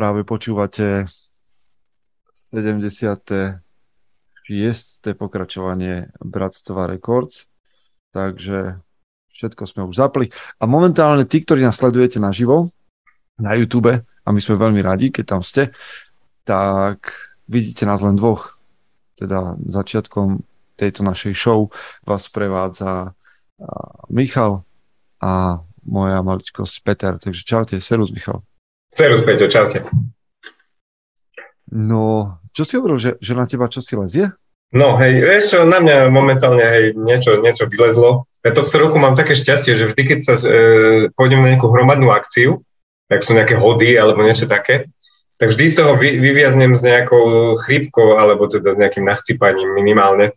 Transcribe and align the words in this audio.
Práve 0.00 0.24
počúvate 0.24 1.12
76. 2.32 3.60
pokračovanie 5.12 6.08
Bratstva 6.24 6.88
Records. 6.88 7.52
Takže 8.08 8.80
všetko 9.28 9.62
sme 9.68 9.84
už 9.84 10.00
zapli. 10.00 10.32
A 10.56 10.64
momentálne 10.64 11.28
tí, 11.28 11.44
ktorí 11.44 11.60
nás 11.60 11.76
sledujete 11.76 12.16
naživo 12.16 12.72
na 13.36 13.52
YouTube, 13.52 13.92
a 14.00 14.28
my 14.32 14.40
sme 14.40 14.56
veľmi 14.56 14.80
radi, 14.80 15.12
keď 15.12 15.36
tam 15.36 15.44
ste, 15.44 15.68
tak 16.48 17.12
vidíte 17.44 17.84
nás 17.84 18.00
len 18.00 18.16
dvoch. 18.16 18.56
Teda 19.20 19.60
začiatkom 19.60 20.40
tejto 20.80 21.04
našej 21.04 21.36
show 21.36 21.68
vás 22.08 22.24
prevádza 22.32 23.12
Michal 24.08 24.64
a 25.20 25.60
moja 25.84 26.24
maličkosť 26.24 26.88
Peter. 26.88 27.20
Takže 27.20 27.44
čaute, 27.44 27.76
serus 27.84 28.08
Michal. 28.16 28.40
Serus 28.90 29.22
Peťo, 29.22 29.46
čaute. 29.46 29.86
No, 31.70 32.36
čo 32.50 32.66
si 32.66 32.74
hovoril, 32.74 32.98
že, 32.98 33.10
že 33.22 33.38
na 33.38 33.46
teba 33.46 33.70
čo 33.70 33.78
si 33.78 33.94
lezie? 33.94 34.34
No 34.70 34.98
hej, 34.98 35.22
vieš 35.22 35.54
čo, 35.54 35.58
na 35.66 35.82
mňa 35.82 36.10
momentálne 36.10 36.62
hej, 36.62 36.84
niečo, 36.98 37.38
niečo 37.42 37.66
vylezlo. 37.70 38.26
Ja 38.42 38.50
tohto 38.54 38.78
roku 38.78 38.98
mám 38.98 39.14
také 39.14 39.34
šťastie, 39.38 39.78
že 39.78 39.90
vždy, 39.90 40.02
keď 40.02 40.18
sa 40.22 40.34
e, 40.38 40.46
pôjdem 41.14 41.42
na 41.42 41.54
nejakú 41.54 41.70
hromadnú 41.70 42.10
akciu, 42.10 42.62
tak 43.10 43.22
sú 43.26 43.34
nejaké 43.34 43.58
hody 43.58 43.98
alebo 43.98 44.22
niečo 44.22 44.46
také, 44.46 44.90
tak 45.38 45.50
vždy 45.50 45.64
z 45.70 45.74
toho 45.74 45.98
vy, 45.98 46.22
vyviaznem 46.22 46.74
s 46.78 46.86
nejakou 46.86 47.58
chrípkou 47.58 48.18
alebo 48.18 48.46
teda 48.46 48.74
s 48.74 48.80
nejakým 48.80 49.06
nachcipaním 49.06 49.74
minimálne. 49.74 50.34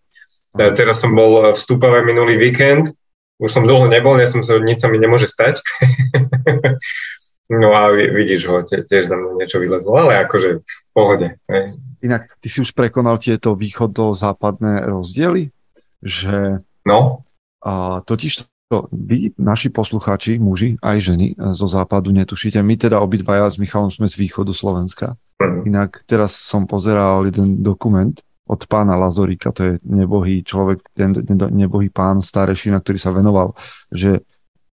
Ja 0.58 0.74
teraz 0.74 1.02
som 1.02 1.14
bol 1.18 1.54
v 1.54 1.58
Stupave 1.58 2.06
minulý 2.06 2.38
víkend, 2.38 2.94
už 3.42 3.50
som 3.50 3.66
dlho 3.66 3.90
nebol, 3.90 4.18
ja 4.22 4.30
som 4.30 4.46
sa, 4.46 4.62
nič 4.62 4.82
sa 4.82 4.90
mi 4.90 5.02
nemôže 5.02 5.26
stať. 5.30 5.62
No 7.52 7.76
a 7.76 7.92
vidíš 7.92 8.48
ho, 8.48 8.64
tiež 8.64 9.12
na 9.12 9.20
mňa 9.20 9.32
niečo 9.44 9.60
vylezlo, 9.60 10.00
ale 10.00 10.24
akože 10.24 10.64
v 10.64 10.90
pohode. 10.96 11.28
Hej. 11.52 11.76
Inak, 12.00 12.40
ty 12.40 12.48
si 12.48 12.64
už 12.64 12.72
prekonal 12.72 13.20
tieto 13.20 13.52
východo-západné 13.52 14.88
rozdiely? 14.88 15.52
Že... 16.00 16.64
No. 16.88 17.28
A 17.60 18.00
totiž 18.04 18.48
to 18.72 18.88
vy, 18.90 19.36
naši 19.36 19.70
poslucháči, 19.70 20.40
muži 20.40 20.80
aj 20.80 20.98
ženy 21.04 21.28
zo 21.52 21.68
západu 21.68 22.16
netušíte. 22.16 22.64
My 22.64 22.80
teda 22.80 23.04
obidvaja 23.04 23.52
s 23.52 23.60
Michalom 23.60 23.92
sme 23.92 24.08
z 24.08 24.18
východu 24.18 24.56
Slovenska. 24.56 25.20
Mm. 25.44 25.68
Inak 25.68 26.02
teraz 26.08 26.34
som 26.40 26.64
pozeral 26.64 27.28
jeden 27.28 27.60
dokument 27.60 28.16
od 28.44 28.60
pána 28.68 29.00
Lazoríka, 29.00 29.56
to 29.56 29.62
je 29.64 29.74
nebohý 29.88 30.44
človek, 30.44 30.84
ten 30.92 31.16
nebohý 31.56 31.88
pán 31.88 32.20
starešina, 32.20 32.84
ktorý 32.84 33.00
sa 33.00 33.16
venoval, 33.16 33.56
že 33.88 34.28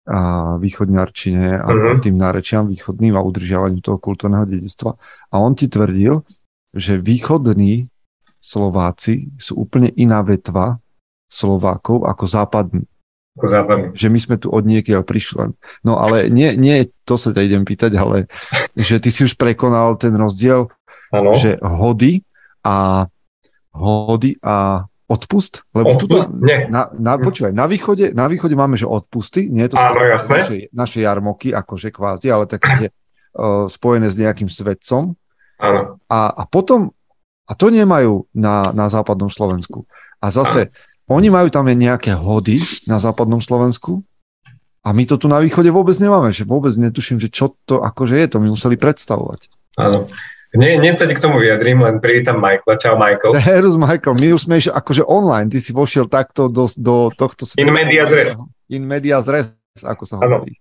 a 0.04 0.56
východňarčine 0.60 1.64
a 1.64 1.68
uh-huh. 1.68 2.04
tým 2.04 2.20
nárečiam 2.20 2.68
východným 2.68 3.16
a 3.16 3.24
udržiavaniu 3.24 3.80
toho 3.80 3.96
kultúrneho 3.96 4.44
dedictva. 4.44 5.00
A 5.32 5.36
on 5.40 5.56
ti 5.56 5.72
tvrdil, 5.72 6.28
že 6.76 7.00
východní 7.00 7.88
Slováci 8.44 9.32
sú 9.40 9.64
úplne 9.64 9.88
iná 9.96 10.20
vetva 10.20 10.84
Slovákov 11.32 12.04
ako 12.04 12.24
západní. 12.28 12.84
Ako 13.40 13.48
západní. 13.48 13.86
Že 13.96 14.08
my 14.12 14.20
sme 14.20 14.36
tu 14.36 14.52
od 14.52 14.68
niekiaľ 14.68 15.08
prišli. 15.08 15.56
No 15.88 15.96
ale 15.96 16.28
nie, 16.28 16.52
nie 16.60 16.92
to 17.08 17.16
sa 17.16 17.32
ťa 17.32 17.42
idem 17.48 17.64
pýtať, 17.64 17.96
ale 17.96 18.28
že 18.76 19.00
ty 19.00 19.08
si 19.08 19.24
už 19.24 19.40
prekonal 19.40 19.96
ten 19.96 20.12
rozdiel, 20.20 20.68
ano. 21.16 21.32
že 21.40 21.56
hody 21.64 22.28
a 22.68 23.08
hody 23.72 24.36
a 24.44 24.86
odpust? 25.14 25.62
Lebo 25.78 26.02
odpust? 26.02 26.34
Tuto, 26.34 26.42
Nie. 26.42 26.66
Na, 26.66 26.90
na, 26.98 27.22
počúvaj, 27.22 27.54
na 27.54 27.70
východe, 27.70 28.10
na 28.18 28.26
východe 28.26 28.58
máme, 28.58 28.74
že 28.74 28.90
odpusty, 28.90 29.54
nie 29.54 29.70
je 29.70 29.72
to 29.74 29.78
Áno, 29.78 30.02
jasné. 30.02 30.38
Naše, 30.42 30.58
naše 30.74 31.00
jarmoky, 31.06 31.54
akože 31.54 31.94
kvázi, 31.94 32.34
ale 32.34 32.50
také 32.50 32.90
uh, 32.90 33.70
spojené 33.70 34.10
s 34.10 34.18
nejakým 34.18 34.50
svetcom. 34.50 35.14
Áno. 35.62 36.02
A, 36.10 36.20
a 36.34 36.44
potom, 36.50 36.90
a 37.46 37.54
to 37.54 37.70
nemajú 37.70 38.26
na, 38.34 38.74
na 38.74 38.90
západnom 38.90 39.30
Slovensku. 39.30 39.86
A 40.18 40.34
zase, 40.34 40.74
Áno. 40.74 41.22
oni 41.22 41.30
majú 41.30 41.54
tam 41.54 41.70
nejaké 41.70 42.18
hody 42.18 42.58
na 42.90 42.98
západnom 42.98 43.40
Slovensku, 43.40 44.02
a 44.84 44.92
my 44.92 45.08
to 45.08 45.16
tu 45.16 45.32
na 45.32 45.40
východe 45.40 45.72
vôbec 45.72 45.96
nemáme, 45.96 46.36
že 46.36 46.44
vôbec 46.44 46.76
netuším, 46.76 47.16
že 47.16 47.32
čo 47.32 47.56
to 47.64 47.80
akože 47.80 48.20
je, 48.20 48.26
to 48.28 48.38
my 48.44 48.52
museli 48.52 48.76
predstavovať. 48.76 49.48
Áno. 49.80 50.12
Nie, 50.54 50.78
nie 50.78 50.94
sa 50.94 51.10
ti 51.10 51.18
k 51.18 51.24
tomu 51.24 51.42
vyjadrím, 51.42 51.82
len 51.82 51.98
privítam 51.98 52.38
Michaela. 52.38 52.78
Čau, 52.78 52.94
Michael. 52.94 53.34
Herus, 53.42 53.74
Michael, 53.74 54.14
my 54.14 54.28
už 54.38 54.42
sme 54.46 54.62
iš, 54.62 54.70
akože 54.70 55.02
online, 55.02 55.50
ty 55.50 55.58
si 55.58 55.74
vošiel 55.74 56.06
takto 56.06 56.46
do, 56.46 56.70
do 56.78 57.10
tohto... 57.10 57.50
In 57.58 57.74
media 57.74 58.06
res. 58.06 58.38
In 58.70 58.86
media 58.86 59.26
res, 59.26 59.50
ako 59.82 60.06
sa 60.06 60.22
hovorí. 60.22 60.54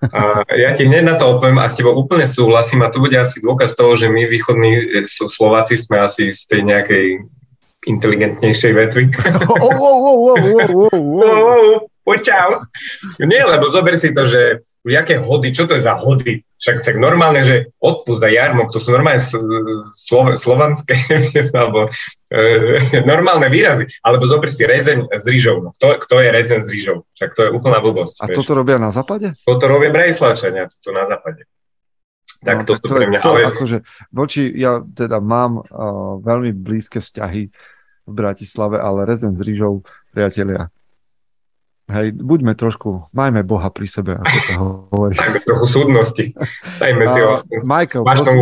A 0.00 0.48
ja 0.56 0.72
ti 0.72 0.88
hneď 0.88 1.04
na 1.04 1.14
to 1.20 1.36
odpoviem 1.36 1.60
a 1.60 1.68
s 1.68 1.76
tebou 1.76 1.92
úplne 1.92 2.24
súhlasím 2.24 2.80
a 2.80 2.88
tu 2.88 3.04
bude 3.04 3.20
asi 3.20 3.44
dôkaz 3.44 3.76
toho, 3.76 3.92
že 4.00 4.08
my 4.08 4.32
východní 4.32 5.04
Slováci 5.04 5.76
sme 5.76 6.00
asi 6.00 6.32
z 6.32 6.42
tej 6.48 6.60
nejakej 6.64 7.06
inteligentnejšej 7.84 8.72
vetvy. 8.72 9.02
Čau. 12.18 12.66
Nie, 13.22 13.46
lebo 13.46 13.70
zober 13.70 13.94
si 13.94 14.10
to, 14.10 14.26
že 14.26 14.66
jaké 14.82 15.22
hody, 15.22 15.54
čo 15.54 15.70
to 15.70 15.78
je 15.78 15.86
za 15.86 15.94
hody? 15.94 16.42
Však 16.60 16.84
tak 16.84 16.96
normálne, 17.00 17.40
že 17.40 17.72
odpust 17.80 18.20
a 18.20 18.28
jarmok, 18.28 18.68
to 18.68 18.82
sú 18.82 18.92
normálne 18.92 19.22
slo, 19.96 20.36
slovanské, 20.36 20.92
alebo 21.60 21.88
e, 22.28 23.00
normálne 23.08 23.48
výrazy. 23.48 23.88
Alebo 24.04 24.28
zober 24.28 24.52
si 24.52 24.68
rezeň 24.68 25.08
s 25.08 25.24
rýžou. 25.24 25.64
No, 25.64 25.68
kto, 25.72 25.96
kto 26.04 26.14
je 26.20 26.28
rezeň 26.28 26.60
s 26.60 26.68
rýžou? 26.68 27.08
Však 27.16 27.30
to 27.32 27.40
je 27.48 27.50
úplná 27.54 27.80
blbosť. 27.80 28.20
A 28.20 28.24
vieš. 28.28 28.44
toto 28.44 28.60
robia 28.60 28.76
na 28.76 28.92
západe? 28.92 29.32
Toto 29.48 29.64
robia 29.70 29.88
Brajslavčania, 29.88 30.68
toto 30.68 30.92
na 30.92 31.08
západe. 31.08 31.48
Tak 32.40 32.64
no, 32.64 32.64
to 32.64 32.72
tak 32.76 32.80
sú 32.80 32.86
to 32.88 32.94
pre 32.96 33.06
mňa. 33.08 33.20
To, 33.20 33.32
ale... 33.36 33.40
akože, 33.52 33.78
voči, 34.16 34.42
ja 34.56 34.80
teda 34.80 35.20
mám 35.20 35.60
uh, 35.60 36.16
veľmi 36.24 36.56
blízke 36.56 37.04
vzťahy 37.04 37.42
v 38.08 38.12
Bratislave, 38.12 38.80
ale 38.80 39.04
rezen 39.04 39.36
s 39.36 39.44
rýžou, 39.44 39.84
priatelia, 40.12 40.72
Hej, 41.90 42.14
buďme 42.22 42.54
trošku, 42.54 43.10
majme 43.10 43.42
Boha 43.42 43.66
pri 43.74 43.90
sebe, 43.90 44.14
ako 44.14 44.36
sa 44.46 44.52
hovorí. 44.62 45.18
Dajme 45.18 45.42
trochu 45.42 45.66
súdnosti. 45.66 46.24
Dajme 46.78 47.04
si 47.10 47.18
ho 47.18 47.34
Michael, 47.66 48.02
prosím, 48.06 48.38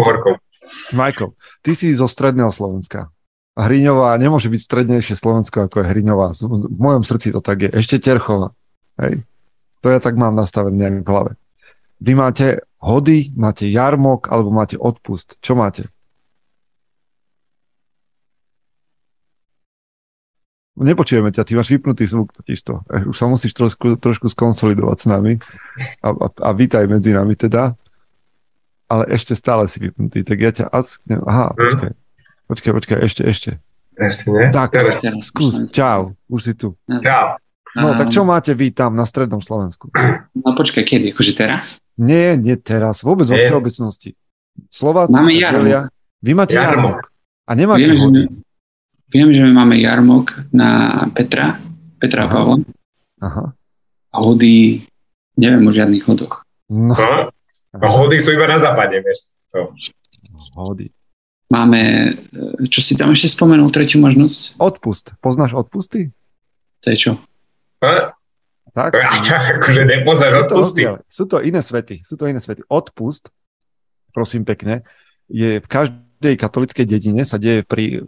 Michael, 0.93 1.31
ty 1.65 1.73
si 1.73 1.97
zo 1.97 2.05
stredného 2.05 2.53
Slovenska. 2.53 3.09
A 3.59 3.67
Hriňová 3.67 4.15
nemôže 4.23 4.47
byť 4.47 4.61
strednejšie 4.63 5.19
Slovensko, 5.19 5.67
ako 5.67 5.83
je 5.83 5.91
Hriňová. 5.91 6.31
V 6.47 6.79
mojom 6.79 7.03
srdci 7.03 7.35
to 7.35 7.43
tak 7.43 7.67
je. 7.67 7.71
Ešte 7.75 7.99
Terchova. 7.99 8.55
Hej. 9.03 9.27
To 9.83 9.91
ja 9.91 9.99
tak 9.99 10.15
mám 10.15 10.39
nastavené 10.39 10.79
nejak 10.79 11.03
v 11.03 11.11
hlave. 11.11 11.33
Vy 11.99 12.13
máte 12.15 12.63
hody, 12.79 13.35
máte 13.35 13.67
jarmok, 13.67 14.31
alebo 14.31 14.55
máte 14.55 14.79
odpust. 14.79 15.43
Čo 15.43 15.59
máte? 15.59 15.91
Nepočujeme 20.79 21.35
ťa, 21.35 21.43
ty 21.43 21.59
máš 21.59 21.75
vypnutý 21.75 22.07
zvuk 22.07 22.31
totiž 22.31 22.59
to. 22.63 22.87
Eh, 22.95 23.03
už 23.03 23.17
sa 23.19 23.27
musíš 23.27 23.53
trošku, 23.59 23.99
trošku 23.99 24.31
skonsolidovať 24.31 24.99
s 25.03 25.07
nami 25.11 25.33
a, 26.01 26.09
a, 26.15 26.27
a 26.31 26.51
vítaj 26.55 26.87
medzi 26.87 27.11
nami 27.11 27.35
teda. 27.35 27.75
Ale 28.89 29.05
ešte 29.13 29.37
stále 29.37 29.69
si 29.69 29.83
vypnutý, 29.83 30.25
tak 30.25 30.39
ja 30.41 30.51
ťa 30.55 30.67
asknem. 30.71 31.21
Aha, 31.27 31.53
hm? 31.53 31.59
počkaj. 31.59 31.91
Počkaj, 32.49 32.73
počkaj, 32.81 32.99
ešte, 33.05 33.23
ešte. 33.29 33.51
Ešte 33.99 34.31
nie? 34.33 34.49
Tak, 34.55 34.73
skús, 35.21 35.69
čau, 35.75 36.17
už 36.31 36.41
si 36.41 36.53
tu. 36.55 36.79
Čau. 36.89 37.37
No, 37.77 37.93
tak 37.99 38.09
čo 38.09 38.25
máte 38.25 38.57
vy 38.57 38.73
tam 38.73 38.97
na 38.97 39.05
strednom 39.05 39.45
Slovensku? 39.45 39.93
No 40.33 40.57
počkaj, 40.57 40.89
kedy? 40.89 41.13
Akože 41.13 41.37
teraz? 41.37 41.77
Nie, 42.01 42.39
nie 42.39 42.57
teraz, 42.57 43.05
vôbec 43.05 43.29
vo 43.29 43.37
všeobecnosti. 43.37 44.17
Slováci 44.73 45.15
Máme 45.15 45.35
sa 45.37 45.53
delia. 45.53 45.81
Vy 46.25 46.33
máte 46.35 46.57
jarmok. 46.57 47.11
A 47.49 47.51
nemáte 47.55 47.87
Viem, 47.87 48.01
hody. 48.01 48.23
Viem, 49.09 49.33
že 49.33 49.41
my 49.41 49.53
máme 49.65 49.81
jarmok 49.81 50.53
na 50.53 51.05
Petra, 51.17 51.57
Petra 51.97 52.25
Aha. 52.25 52.29
a 52.29 52.33
Pavla. 52.33 52.57
Aha. 53.25 53.45
A 54.13 54.17
hody, 54.21 54.85
neviem 55.37 55.65
o 55.65 55.73
žiadnych 55.73 56.05
hodoch. 56.05 56.45
No. 56.69 56.93
A 57.73 57.87
hody 57.89 58.21
sú 58.21 58.37
iba 58.37 58.45
na 58.45 58.61
západe, 58.61 59.01
vieš. 59.01 59.33
To. 59.57 59.73
Hody. 60.57 60.93
Máme, 61.49 61.81
e, 62.29 62.69
čo 62.69 62.85
si 62.85 62.93
tam 62.93 63.17
ešte 63.17 63.33
spomenul, 63.33 63.73
tretiu 63.73 63.97
možnosť? 64.05 64.61
Odpust. 64.61 65.17
Poznáš 65.25 65.57
odpusty? 65.57 66.13
To 66.85 66.87
je 66.93 66.97
čo? 67.01 67.13
A? 67.81 68.13
Tak. 68.77 68.93
A 68.93 69.17
akože 69.57 69.89
nepoznáš 69.89 70.45
odpusty. 70.45 70.85
Sú 71.09 71.25
to 71.25 71.41
iné 71.41 71.65
svety. 71.65 72.05
Sú 72.05 72.21
to 72.21 72.29
iné 72.29 72.45
svety. 72.45 72.69
Odpust, 72.69 73.33
prosím 74.13 74.45
pekne, 74.45 74.85
je 75.33 75.65
v 75.65 75.67
každej 75.67 76.35
katolickej 76.37 76.85
dedine 76.85 77.25
sa 77.25 77.41
deje 77.41 77.65
pri 77.65 78.05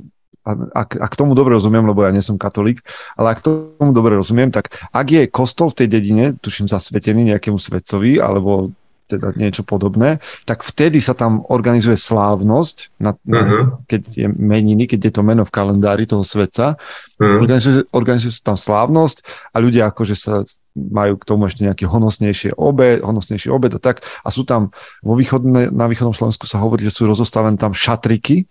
ak, 0.46 0.96
ak 0.96 1.12
tomu 1.16 1.36
dobre 1.36 1.56
rozumiem, 1.56 1.84
lebo 1.84 2.00
ja 2.04 2.10
nie 2.10 2.24
som 2.24 2.40
katolík, 2.40 2.80
ale 3.16 3.36
ak 3.36 3.44
tomu 3.44 3.92
dobre 3.92 4.16
rozumiem, 4.16 4.48
tak 4.48 4.72
ak 4.90 5.06
je 5.06 5.22
kostol 5.28 5.68
v 5.70 5.84
tej 5.84 5.88
dedine, 5.92 6.24
tuším 6.40 6.66
zasvetený 6.66 7.36
nejakému 7.36 7.60
svetcovi, 7.60 8.16
alebo 8.18 8.72
teda 9.10 9.34
niečo 9.34 9.66
podobné, 9.66 10.22
tak 10.46 10.62
vtedy 10.62 11.02
sa 11.02 11.18
tam 11.18 11.42
organizuje 11.50 11.98
slávnosť, 11.98 12.94
na, 13.02 13.18
na, 13.26 13.40
uh-huh. 13.42 13.64
keď 13.90 14.02
je 14.14 14.26
meniny, 14.30 14.86
keď 14.86 15.10
je 15.10 15.12
to 15.18 15.22
meno 15.26 15.42
v 15.42 15.50
kalendári 15.50 16.06
toho 16.06 16.22
svetca, 16.22 16.78
uh-huh. 16.78 17.42
organizuje, 17.42 17.82
organizuje 17.90 18.30
sa 18.30 18.54
tam 18.54 18.58
slávnosť 18.62 19.26
a 19.50 19.56
ľudia 19.58 19.90
akože 19.90 20.14
sa 20.14 20.46
majú 20.78 21.18
k 21.18 21.26
tomu 21.26 21.50
ešte 21.50 21.66
nejaký 21.66 21.90
honosnejšie 21.90 22.54
obed, 22.54 23.02
honosnejší 23.02 23.50
obed 23.50 23.74
a 23.74 23.80
tak. 23.82 24.06
A 24.22 24.30
sú 24.30 24.46
tam 24.46 24.70
vo 25.02 25.18
východne, 25.18 25.74
na 25.74 25.90
východnom 25.90 26.14
Slovensku 26.14 26.46
sa 26.46 26.62
hovorí, 26.62 26.86
že 26.86 26.94
sú 26.94 27.10
rozostavené 27.10 27.58
tam 27.58 27.74
šatriky, 27.74 28.46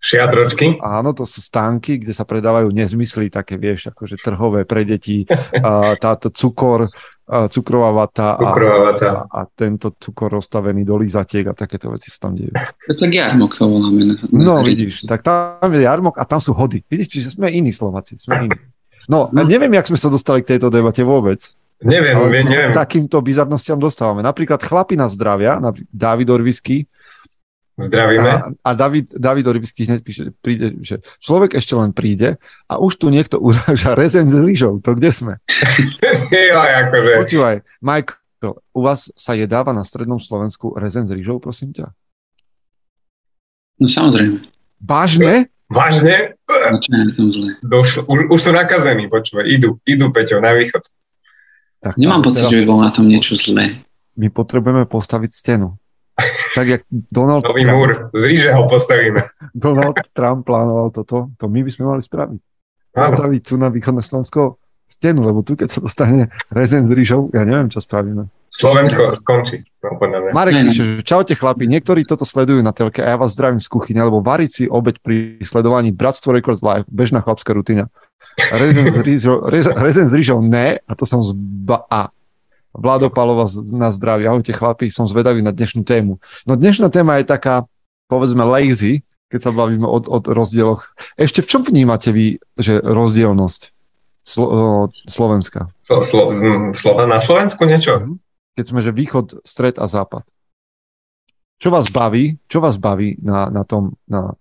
Šiatročky? 0.00 0.80
Áno, 0.80 1.12
to 1.12 1.28
sú 1.28 1.44
stánky, 1.44 2.00
kde 2.00 2.16
sa 2.16 2.24
predávajú 2.24 2.72
nezmysly, 2.72 3.28
také 3.28 3.60
vieš, 3.60 3.92
akože 3.92 4.16
trhové 4.16 4.64
pre 4.64 4.88
deti, 4.88 5.28
a 5.60 5.92
táto 6.00 6.32
cukor, 6.32 6.88
a 7.28 7.46
cukrová 7.52 7.92
vata, 7.92 8.40
cukrová 8.40 8.78
vata. 8.90 9.08
A, 9.28 9.44
a 9.44 9.48
tento 9.52 9.92
cukor 10.00 10.32
rozstavený 10.32 10.88
do 10.88 10.96
lízatiek 10.96 11.44
a 11.46 11.54
takéto 11.54 11.92
veci 11.92 12.08
sa 12.08 12.26
tam 12.26 12.32
dejú. 12.32 12.56
To 12.88 12.92
tak 12.96 13.12
jarmok 13.12 13.52
to 13.52 13.68
voláme. 13.68 14.16
No 14.32 14.64
vidíš, 14.64 15.04
tak 15.04 15.20
tam 15.20 15.68
je 15.68 15.84
jarmok 15.84 16.16
a 16.16 16.24
tam 16.24 16.40
sú 16.40 16.56
hody. 16.56 16.80
Vidíš, 16.88 17.08
čiže 17.20 17.28
sme 17.36 17.52
iní 17.52 17.70
Slováci, 17.70 18.16
sme 18.16 18.48
iní. 18.48 18.56
No, 19.04 19.28
no. 19.28 19.44
neviem, 19.44 19.70
jak 19.76 19.84
sme 19.84 20.00
sa 20.00 20.08
dostali 20.08 20.40
k 20.40 20.56
tejto 20.56 20.72
debate 20.72 21.04
vôbec. 21.04 21.44
Neviem, 21.80 22.16
ale 22.16 22.44
neviem. 22.44 22.72
Takýmto 22.76 23.20
bizarnostiam 23.24 23.80
dostávame. 23.80 24.20
Napríklad 24.20 24.60
chlapi 24.60 25.00
na 25.00 25.08
zdravia, 25.08 25.60
David 25.92 26.28
Orvisky, 26.28 26.84
Zdravíme. 27.80 28.30
A, 28.30 28.44
a 28.52 28.70
David, 28.76 29.16
David 29.16 29.46
Oribisky 29.48 29.88
hneď 29.88 30.00
píše, 30.04 30.22
príde, 30.44 30.76
že 30.84 31.00
človek 31.22 31.56
ešte 31.56 31.72
len 31.72 31.96
príde 31.96 32.36
a 32.68 32.76
už 32.76 33.00
tu 33.00 33.08
niekto 33.08 33.40
uráža 33.40 33.96
rezen 33.96 34.28
s 34.28 34.36
rýžou. 34.36 34.84
To 34.84 34.92
kde 34.92 35.10
sme? 35.10 35.34
akože. 36.84 37.10
Počúvaj, 37.24 37.56
Michael, 37.80 38.52
u 38.76 38.80
vás 38.84 39.08
sa 39.16 39.32
jedáva 39.32 39.72
na 39.72 39.82
strednom 39.82 40.20
Slovensku 40.20 40.76
rezen 40.76 41.08
s 41.08 41.10
rýžou, 41.16 41.40
prosím 41.40 41.72
ťa? 41.72 41.88
No 43.80 43.88
samozrejme. 43.88 44.44
Vážne? 44.84 45.48
Vážne? 45.72 46.36
Došlo, 47.64 48.04
už, 48.10 48.28
už 48.28 48.38
sú 48.42 48.50
nakazení, 48.52 49.08
počúvaj, 49.08 49.48
idú, 49.48 49.80
idú 49.88 50.12
Peťo 50.12 50.42
na 50.42 50.52
východ. 50.52 50.84
Tak, 51.80 51.96
Nemám 51.96 52.20
pocit, 52.20 52.44
teraz... 52.44 52.52
že 52.52 52.56
by 52.60 52.64
bol 52.68 52.80
na 52.84 52.92
tom 52.92 53.08
niečo 53.08 53.40
zlé. 53.40 53.80
My 54.20 54.28
potrebujeme 54.28 54.84
postaviť 54.84 55.30
stenu. 55.32 55.79
Tak 56.54 56.66
jak 56.66 56.80
Donald 56.90 57.44
Nový 57.44 57.64
Trump, 57.64 57.76
múr, 57.76 57.90
z 58.12 58.22
ríže 58.24 58.50
ho 58.52 58.66
postavíme. 58.66 59.20
Donald 59.54 59.96
Trump 60.12 60.46
plánoval 60.46 60.90
toto, 60.90 61.30
to 61.38 61.44
my 61.48 61.60
by 61.62 61.70
sme 61.70 61.84
mali 61.86 62.02
spraviť. 62.02 62.40
Postaviť 62.90 63.40
tu 63.46 63.54
na 63.54 63.70
východné 63.70 64.02
Slovensko 64.02 64.58
stenu, 64.90 65.22
lebo 65.22 65.46
tu 65.46 65.54
keď 65.54 65.68
sa 65.70 65.80
dostane 65.80 66.28
rezen 66.50 66.84
s 66.84 66.92
rýžou, 66.92 67.30
ja 67.30 67.46
neviem, 67.46 67.70
čo 67.70 67.78
spravíme. 67.78 68.26
Slovensko 68.50 69.14
skončí. 69.14 69.62
No, 69.78 69.94
Marek 70.34 70.66
píše, 70.66 70.82
že 70.82 71.06
čaute 71.06 71.38
chlapi, 71.38 71.70
niektorí 71.70 72.02
toto 72.02 72.26
sledujú 72.26 72.58
na 72.66 72.74
telke 72.74 72.98
a 72.98 73.14
ja 73.14 73.16
vás 73.16 73.38
zdravím 73.38 73.62
z 73.62 73.70
kuchyne, 73.70 74.02
lebo 74.02 74.18
variť 74.18 74.50
si 74.50 74.64
obeď 74.66 74.98
pri 74.98 75.38
sledovaní 75.46 75.94
Bratstvo 75.94 76.34
Records 76.34 76.58
Live, 76.58 76.90
bežná 76.90 77.22
chlapská 77.22 77.54
rutina. 77.54 77.86
Rezen 78.50 78.90
s 78.90 78.98
rýžou, 79.00 79.46
rezen 79.78 80.10
s 80.10 80.14
rýžou 80.14 80.42
ne, 80.42 80.82
a 80.82 80.92
to 80.98 81.06
som 81.06 81.22
z 81.22 81.30
ba- 81.38 81.86
a 81.86 82.10
Vlado 82.70 83.10
Palova 83.10 83.50
na 83.74 83.90
zdravie. 83.90 84.30
Ahojte 84.30 84.54
chlapi, 84.54 84.88
som 84.94 85.10
zvedavý 85.10 85.42
na 85.42 85.50
dnešnú 85.50 85.82
tému. 85.82 86.22
No 86.46 86.54
dnešná 86.54 86.90
téma 86.90 87.18
je 87.18 87.26
taká, 87.26 87.66
povedzme, 88.06 88.46
lazy, 88.46 89.02
keď 89.30 89.40
sa 89.46 89.50
bavíme 89.54 89.86
o, 89.86 89.98
o 89.98 90.16
rozdieloch. 90.22 90.90
Ešte 91.18 91.42
v 91.42 91.50
čom 91.50 91.62
vnímate 91.62 92.10
vy, 92.10 92.42
že 92.58 92.82
rozdielnosť 92.82 93.74
Slo, 94.20 94.44
o, 94.46 94.58
Slovenska? 95.08 95.72
Slo, 95.82 96.04
slo, 96.04 96.30
slo, 96.76 96.92
na 97.08 97.18
Slovensku 97.18 97.64
niečo? 97.64 97.98
Mhm. 97.98 98.14
Keď 98.54 98.64
sme, 98.66 98.80
že 98.84 98.92
východ, 98.92 99.40
stred 99.46 99.80
a 99.80 99.88
západ. 99.88 100.26
Čo 101.60 101.68
vás 101.72 101.92
baví, 101.92 102.40
čo 102.48 102.60
vás 102.60 102.80
baví 102.80 103.20
na, 103.20 103.52
na, 103.52 103.68
tom, 103.68 103.96
na, 104.08 104.32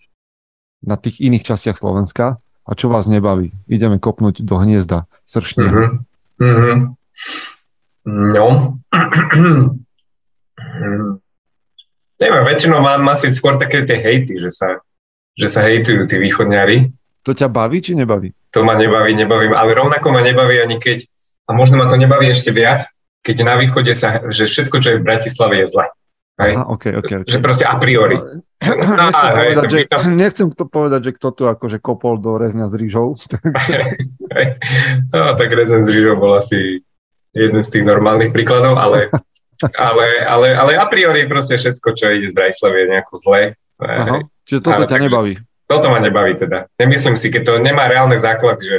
na 0.80 0.96
tých 0.96 1.20
iných 1.20 1.44
častiach 1.44 1.76
Slovenska 1.80 2.40
a 2.40 2.72
čo 2.76 2.88
vás 2.88 3.12
nebaví? 3.12 3.52
Ideme 3.68 4.00
kopnúť 4.00 4.40
do 4.44 4.56
hniezda 4.56 5.04
sršne. 5.28 5.64
Uh-huh. 5.68 5.90
Uh-huh. 6.40 6.96
No. 8.10 8.46
Neviem, 12.20 12.44
väčšinou 12.44 12.82
mám 12.82 13.06
asi 13.08 13.32
skôr 13.32 13.56
také 13.62 13.86
tie 13.86 14.02
hejty, 14.02 14.42
že 14.42 14.50
sa, 14.52 14.82
že 15.38 15.48
sa 15.48 15.64
hejtujú 15.64 16.10
tí 16.10 16.18
východňari. 16.18 16.90
To 17.24 17.32
ťa 17.32 17.48
baví, 17.48 17.80
či 17.80 17.94
nebaví? 17.94 18.34
To 18.58 18.66
ma 18.66 18.74
nebaví, 18.74 19.14
nebaví. 19.14 19.54
Ale 19.54 19.78
rovnako 19.78 20.10
ma 20.10 20.22
nebaví 20.26 20.58
ani 20.58 20.82
keď, 20.82 21.06
a 21.48 21.54
možno 21.54 21.78
ma 21.78 21.86
to 21.86 21.96
nebaví 21.96 22.28
ešte 22.34 22.50
viac, 22.50 22.90
keď 23.22 23.46
na 23.46 23.56
východe 23.62 23.94
sa, 23.94 24.26
že 24.34 24.50
všetko, 24.50 24.76
čo 24.82 24.90
je 24.96 25.00
v 25.00 25.06
Bratislave, 25.06 25.62
je 25.64 25.68
zle. 25.70 25.86
Hej? 26.40 26.54
Aha, 26.56 26.66
okay, 26.72 26.96
okay, 26.96 27.22
okay. 27.22 27.32
Že 27.36 27.40
proste 27.44 27.66
a 27.68 27.76
priori. 27.76 28.16
No, 28.60 28.96
nechcem, 28.96 29.28
a, 29.28 29.36
povedať, 29.36 29.68
hej, 29.72 29.72
že, 29.72 29.80
to... 29.88 29.98
nechcem 30.12 30.48
to 30.56 30.66
povedať, 30.68 31.02
že 31.08 31.12
kto 31.16 31.28
tu 31.36 31.44
akože 31.48 31.78
kopol 31.80 32.20
do 32.20 32.36
rezňa 32.40 32.68
s 32.68 32.76
rýžou. 32.76 33.16
no, 35.16 35.20
tak 35.36 35.50
rezň 35.52 35.80
s 35.84 35.90
rýžou 35.92 36.16
bol 36.20 36.40
asi 36.40 36.84
jeden 37.34 37.62
z 37.62 37.70
tých 37.70 37.86
normálnych 37.86 38.34
príkladov, 38.34 38.78
ale, 38.78 39.14
ale, 39.90 40.08
ale, 40.26 40.48
ale 40.56 40.72
a 40.78 40.86
priori 40.88 41.26
proste 41.30 41.58
všetko, 41.60 41.88
čo 41.94 42.12
ide 42.14 42.32
z 42.32 42.36
Brajslavy 42.36 42.78
je 42.78 42.88
nejako 42.92 43.14
zlé. 43.20 43.42
Aha, 43.80 44.28
čiže 44.44 44.60
toto 44.66 44.84
ale, 44.86 44.92
ťa 44.92 45.00
nebaví? 45.08 45.34
Toto 45.70 45.88
ma 45.94 46.02
nebaví 46.02 46.34
teda. 46.36 46.68
Nemyslím 46.82 47.16
si, 47.16 47.30
keď 47.30 47.42
to 47.46 47.54
nemá 47.62 47.88
reálne 47.88 48.18
základy, 48.18 48.64
že 48.66 48.78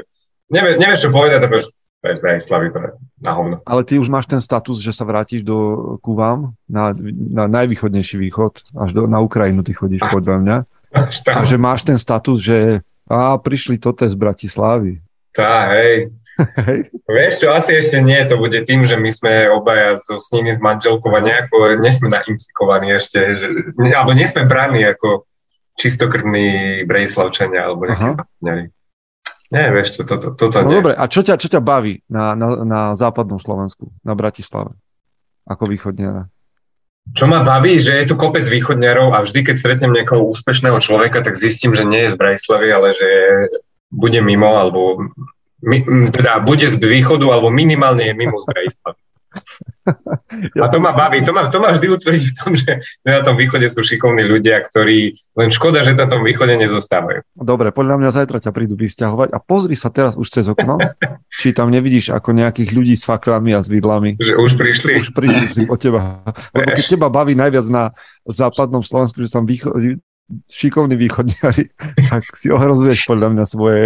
nevie, 0.51 0.77
nevieš 0.77 1.09
čo 1.09 1.11
povedať, 1.15 1.47
to 1.47 1.71
bez 2.01 2.17
Brajslavy, 2.21 2.73
to 2.73 2.79
je 2.81 2.91
na 3.21 3.33
hovno. 3.37 3.57
Ale 3.69 3.85
ty 3.85 4.01
už 4.01 4.09
máš 4.09 4.25
ten 4.25 4.41
status, 4.41 4.81
že 4.81 4.97
sa 4.97 5.05
vrátiš 5.05 5.45
do 5.45 5.57
Kuvám, 6.01 6.57
na, 6.65 6.97
na 7.13 7.45
najvýchodnejší 7.45 8.17
východ, 8.17 8.73
až 8.73 8.91
do, 8.97 9.05
na 9.05 9.21
Ukrajinu 9.21 9.61
ty 9.61 9.77
chodíš 9.77 10.01
ah. 10.09 10.13
podľa 10.13 10.37
mňa. 10.41 10.57
A 11.31 11.41
že 11.47 11.61
máš 11.61 11.87
ten 11.87 12.01
status, 12.01 12.41
že 12.41 12.83
a 13.11 13.35
prišli 13.35 13.83
toto 13.83 14.07
z 14.07 14.15
Bratislavy. 14.15 15.03
Tá, 15.35 15.75
hej, 15.75 16.15
Vieš 17.11 17.33
čo, 17.45 17.53
asi 17.53 17.79
ešte 17.79 17.99
nie, 18.01 18.21
to 18.25 18.39
bude 18.41 18.57
tým, 18.65 18.87
že 18.87 18.97
my 18.97 19.11
sme 19.13 19.51
obaja 19.51 19.97
so 19.99 20.17
s 20.17 20.33
nimi 20.33 20.55
s 20.55 20.61
manželkou 20.63 21.11
a 21.13 21.21
nejako 21.21 21.81
nesme 21.81 22.09
nainfikovaní 22.09 22.97
ešte, 22.97 23.35
že, 23.37 23.47
alebo 23.93 24.13
nie 24.15 24.27
sme 24.27 24.49
bráni 24.49 24.85
ako 24.87 25.27
čistokrvní 25.81 26.83
Brejslavčania 26.85 27.65
alebo 27.65 27.89
nejakí. 27.89 28.69
Nie, 29.51 29.67
vieš 29.75 29.99
čo, 29.99 30.01
toto, 30.07 30.31
toto 30.39 30.63
no 30.63 30.71
nie. 30.71 30.79
dobre, 30.79 30.95
a 30.95 31.11
čo 31.11 31.27
ťa, 31.27 31.35
čo 31.35 31.51
ťa 31.51 31.59
baví 31.59 32.07
na, 32.07 32.39
na, 32.39 32.63
na 32.63 32.81
západnom 32.95 33.43
Slovensku, 33.43 33.91
na 34.07 34.15
Bratislave, 34.15 34.79
ako 35.43 35.67
východniara? 35.67 36.31
Čo 37.11 37.27
ma 37.27 37.43
baví, 37.43 37.83
že 37.83 37.99
je 37.99 38.07
tu 38.07 38.15
kopec 38.15 38.47
východňarov 38.47 39.11
a 39.11 39.27
vždy, 39.27 39.51
keď 39.51 39.57
stretnem 39.59 39.91
nejakého 39.91 40.23
úspešného 40.23 40.79
človeka, 40.79 41.27
tak 41.27 41.35
zistím, 41.35 41.75
že 41.75 41.83
nie 41.83 42.07
je 42.07 42.15
z 42.15 42.21
Bratislavy, 42.21 42.69
ale 42.71 42.95
že 42.95 43.09
bude 43.91 44.23
mimo, 44.23 44.55
alebo 44.55 45.11
teda 46.11 46.41
bude 46.43 46.67
z 46.67 46.77
východu, 46.81 47.27
alebo 47.29 47.53
minimálne 47.53 48.05
je 48.09 48.15
mimo 48.17 48.41
Zbrajstva. 48.41 48.97
A 50.65 50.67
to 50.69 50.79
ma 50.83 50.93
baví, 50.93 51.23
to 51.23 51.33
ma, 51.33 51.47
to 51.51 51.59
ma 51.63 51.71
vždy 51.75 51.87
utvrdí 51.91 52.27
v 52.31 52.37
tom, 52.39 52.53
že 52.55 52.83
na 53.07 53.23
tom 53.23 53.39
východe 53.39 53.67
sú 53.71 53.83
šikovní 53.83 54.27
ľudia, 54.27 54.63
ktorí 54.63 55.15
len 55.39 55.49
škoda, 55.51 55.83
že 55.83 55.95
na 55.95 56.07
tom 56.07 56.23
východe 56.27 56.55
nezostávajú. 56.59 57.23
Dobre, 57.35 57.71
podľa 57.71 57.99
mňa 57.99 58.11
zajtra 58.11 58.39
ťa 58.43 58.53
prídu 58.55 58.75
vysťahovať 58.79 59.29
a 59.35 59.39
pozri 59.43 59.75
sa 59.79 59.91
teraz 59.91 60.15
už 60.19 60.27
cez 60.31 60.47
okno, 60.51 60.79
či 61.41 61.55
tam 61.55 61.71
nevidíš 61.71 62.11
ako 62.15 62.35
nejakých 62.35 62.71
ľudí 62.75 62.95
s 62.99 63.07
faklami 63.07 63.55
a 63.55 63.63
s 63.63 63.71
vidlami. 63.71 64.19
Že 64.19 64.35
už 64.39 64.51
prišli? 64.59 64.93
Už 65.03 65.11
prišli 65.15 65.67
od 65.71 65.79
teba. 65.79 66.23
Lebo 66.55 66.71
keď 66.75 66.85
teba 66.87 67.09
baví 67.11 67.35
najviac 67.35 67.67
na 67.71 67.95
západnom 68.27 68.83
Slovensku, 68.83 69.23
že 69.23 69.31
tam 69.31 69.47
východ, 69.47 70.03
šikovní 70.47 70.97
východniari, 70.97 71.71
tak 72.11 72.23
si 72.35 72.51
ohrozuješ 72.51 73.07
podľa 73.11 73.29
mňa 73.35 73.45
svoje, 73.47 73.85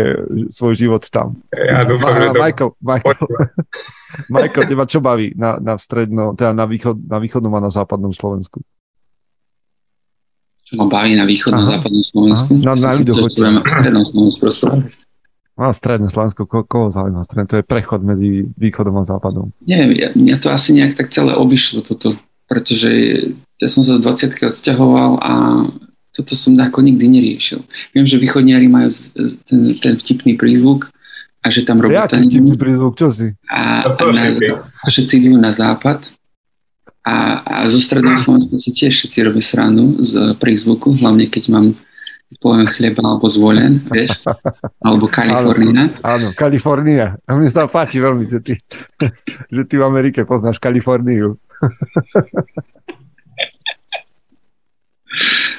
svoj 0.52 0.74
život 0.76 1.02
tam. 1.08 1.40
Ja 1.52 1.84
dúfam, 1.88 2.14
Ma, 2.14 2.20
že 2.20 2.28
Michael, 2.36 2.70
Michael, 2.80 3.16
Michael, 4.34 4.64
teba 4.68 4.84
čo 4.86 4.98
baví 5.00 5.32
na, 5.34 5.56
na 5.58 5.74
stredno, 5.80 6.36
teda 6.36 6.52
na, 6.52 6.64
východ, 6.68 6.96
na 7.08 7.18
východnom 7.18 7.52
a 7.56 7.60
na 7.64 7.70
západnom 7.72 8.12
Slovensku? 8.12 8.62
Čo 10.64 10.80
ma 10.80 10.88
baví 10.88 11.12
na 11.12 11.28
východnom 11.28 11.68
a 11.68 11.76
západnom 11.76 12.04
Slovensku? 12.04 12.50
Aha. 12.56 12.64
Na, 12.64 12.72
na 12.72 12.90
ľuďoch 12.96 13.28
strednom 13.28 14.04
Slovensku 14.04 14.48
A 15.54 15.70
stredné 15.70 16.08
Slovensko, 16.08 16.48
ko, 16.48 16.64
koho 16.64 16.88
zaujíma 16.88 17.20
stredné? 17.22 17.46
To 17.52 17.58
je 17.60 17.64
prechod 17.68 18.00
medzi 18.00 18.48
východom 18.56 18.96
a 18.98 19.04
západom. 19.04 19.52
Neviem, 19.68 19.92
ja, 19.94 20.08
mňa 20.16 20.36
to 20.40 20.48
asi 20.48 20.72
nejak 20.72 20.96
tak 20.96 21.12
celé 21.12 21.36
obišlo 21.36 21.84
toto, 21.84 22.16
pretože 22.48 22.90
ja 23.60 23.68
som 23.70 23.86
sa 23.86 23.96
do 23.96 24.02
20 24.02 24.34
odsťahoval 24.34 25.12
a 25.22 25.32
toto 26.14 26.38
som 26.38 26.54
ako 26.54 26.78
nikdy 26.78 27.10
neriešil. 27.10 27.66
Viem, 27.90 28.06
že 28.06 28.22
východniari 28.22 28.70
majú 28.70 28.86
ten, 29.50 29.74
ten 29.82 29.94
vtipný 29.98 30.38
prízvuk 30.38 30.86
a 31.42 31.50
že 31.50 31.66
tam 31.66 31.82
robia... 31.82 32.06
Jaký 32.06 32.30
vtipný 32.30 32.54
prízvuk? 32.54 32.94
Čo 32.94 33.10
si? 33.10 33.34
A, 33.50 33.82
a, 33.82 33.90
na, 33.90 34.26
a 34.62 34.86
všetci 34.86 35.18
idú 35.18 35.34
na 35.34 35.50
západ 35.50 36.06
a, 37.04 37.42
a 37.42 37.54
zo 37.68 37.82
stredného 37.82 38.16
Slovenska 38.22 38.56
si 38.56 38.70
tiež 38.70 38.94
všetci 38.94 39.18
robia 39.26 39.44
srandu 39.44 39.98
z 40.00 40.38
prízvuku, 40.38 40.94
hlavne 41.02 41.26
keď 41.26 41.50
mám 41.50 41.74
poviem 42.42 42.66
chleba 42.66 42.98
alebo 43.04 43.28
zvolen, 43.30 43.78
vieš, 43.86 44.10
alebo 44.86 45.06
Kalifornia. 45.06 45.94
Áno, 46.02 46.02
áno, 46.02 46.26
Kalifornia. 46.34 47.14
A 47.28 47.38
mne 47.38 47.50
sa 47.52 47.68
páči 47.70 48.02
veľmi, 48.02 48.26
že 48.26 48.40
ty, 48.42 48.58
že 49.54 49.62
ty 49.66 49.78
v 49.78 49.86
Amerike 49.86 50.26
poznáš 50.26 50.58
Kaliforniu. 50.58 51.38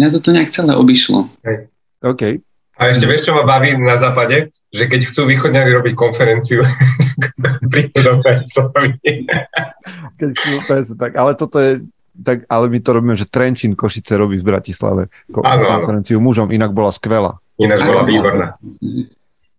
Mňa 0.00 0.08
toto 0.16 0.32
nejak 0.32 0.48
celé 0.48 0.72
obišlo. 0.72 1.28
Hej. 1.44 1.68
OK. 2.00 2.40
A 2.80 2.88
ešte 2.88 3.04
vieš, 3.04 3.28
čo 3.28 3.36
ma 3.36 3.44
baví 3.44 3.76
na 3.76 4.00
západe? 4.00 4.48
Že 4.72 4.88
keď 4.88 5.00
chcú 5.12 5.28
východňari 5.28 5.68
robiť 5.76 5.92
konferenciu, 5.92 6.64
prídu 7.72 8.00
do 8.00 8.24
Keď 10.16 10.28
chcú, 10.32 10.52
presne 10.64 10.96
tak. 10.96 11.12
Ale 11.20 11.36
toto 11.36 11.60
je, 11.60 11.84
tak, 12.16 12.48
ale 12.48 12.72
my 12.72 12.80
to 12.80 12.90
robíme, 12.96 13.12
že 13.20 13.28
Trenčín 13.28 13.76
Košice 13.76 14.16
robí 14.16 14.40
v 14.40 14.48
Bratislave 14.48 15.12
ko- 15.28 15.44
áno, 15.44 15.84
konferenciu 15.84 16.16
áno. 16.16 16.24
mužom, 16.24 16.48
inak 16.48 16.72
bola 16.72 16.88
skvelá. 16.88 17.36
Ináč 17.60 17.84
bola 17.84 18.08
výborná. 18.08 18.56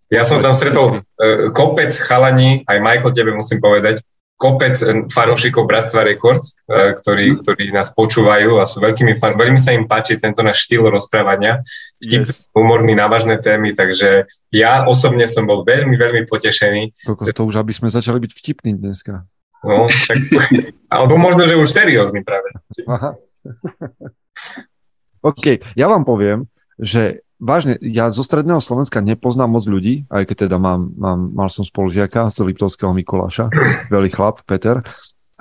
Ja 0.10 0.26
som 0.26 0.42
tam 0.42 0.58
stretol 0.58 1.06
uh, 1.06 1.54
kopec 1.54 1.94
chalaní, 1.94 2.66
aj 2.66 2.82
Michael, 2.82 3.14
tebe 3.14 3.38
musím 3.38 3.62
povedať, 3.62 4.02
kopec 4.42 4.74
eh, 4.82 5.06
fanúšikov 5.06 5.70
Bratstva 5.70 6.02
Records, 6.02 6.58
eh, 6.66 6.98
ktorí, 6.98 7.38
mhm. 7.38 7.38
ktorí 7.46 7.64
nás 7.70 7.94
počúvajú 7.94 8.58
a 8.58 8.66
sú 8.66 8.82
veľkými 8.82 9.22
fan. 9.22 9.38
Veľmi 9.38 9.62
sa 9.62 9.78
im 9.78 9.86
páči 9.86 10.18
tento 10.18 10.42
náš 10.42 10.66
štýl 10.66 10.90
rozprávania, 10.90 11.62
vtip, 12.02 12.26
yes. 12.26 12.50
humorný 12.58 12.98
na 12.98 13.06
vážne 13.06 13.38
témy, 13.38 13.78
takže 13.78 14.26
ja 14.50 14.90
osobne 14.90 15.30
som 15.30 15.46
bol 15.46 15.62
veľmi, 15.62 15.94
veľmi 15.94 16.26
potešený. 16.26 17.06
Kokos, 17.06 17.30
to 17.38 17.46
už, 17.46 17.62
aby 17.62 17.78
sme 17.78 17.94
začali 17.94 18.18
byť 18.18 18.32
vtipní 18.34 18.74
dneska. 18.82 19.30
No, 19.62 19.86
však, 19.86 20.18
alebo 20.98 21.22
možno, 21.22 21.46
že 21.46 21.54
už 21.54 21.70
seriózny 21.70 22.26
práve. 22.26 22.50
Aha. 22.90 23.14
OK, 25.30 25.62
ja 25.78 25.86
vám 25.86 26.02
poviem, 26.02 26.50
že 26.82 27.22
vážne, 27.42 27.82
ja 27.82 28.14
zo 28.14 28.22
stredného 28.22 28.62
Slovenska 28.62 29.02
nepoznám 29.02 29.50
moc 29.50 29.66
ľudí, 29.66 30.06
aj 30.14 30.30
keď 30.30 30.48
teda 30.48 30.58
mám, 30.62 30.94
mám, 30.94 31.20
mal 31.34 31.50
som 31.50 31.66
spolužiaka 31.66 32.30
z 32.30 32.46
Liptovského 32.46 32.94
Mikuláša, 32.94 33.50
skvelý 33.82 34.14
chlap, 34.14 34.46
Peter, 34.46 34.86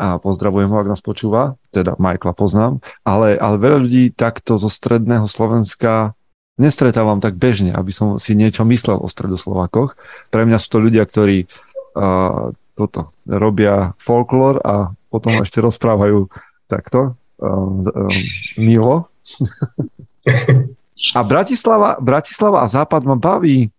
a 0.00 0.16
pozdravujem 0.16 0.73
ho, 0.73 0.80
ak 0.80 0.97
nás 0.97 1.04
počúva, 1.04 1.61
teda 1.76 2.00
Michaela 2.00 2.33
poznám, 2.33 2.80
ale, 3.04 3.37
ale 3.37 3.61
veľa 3.61 3.85
ľudí 3.85 4.16
takto 4.16 4.57
zo 4.57 4.73
stredného 4.73 5.28
Slovenska 5.28 6.16
nestretávam 6.57 7.21
tak 7.21 7.37
bežne, 7.37 7.76
aby 7.76 7.92
som 7.92 8.16
si 8.16 8.33
niečo 8.33 8.64
myslel 8.64 8.97
o 8.97 9.04
stredoslovakoch. 9.04 10.00
Pre 10.33 10.42
mňa 10.49 10.57
sú 10.57 10.69
to 10.73 10.78
ľudia, 10.80 11.04
ktorí 11.04 11.45
uh, 11.45 12.57
toto 12.73 13.12
robia 13.28 13.92
folklór 14.00 14.64
a 14.64 14.97
potom 15.12 15.37
ešte 15.37 15.61
rozprávajú 15.61 16.33
takto 16.64 17.12
uh, 17.12 17.45
uh, 17.45 18.09
milo. 18.57 19.12
A 21.16 21.25
Bratislava, 21.25 21.97
Bratislava 21.97 22.61
a 22.61 22.69
Západ 22.69 23.02
ma 23.09 23.16
baví, 23.16 23.73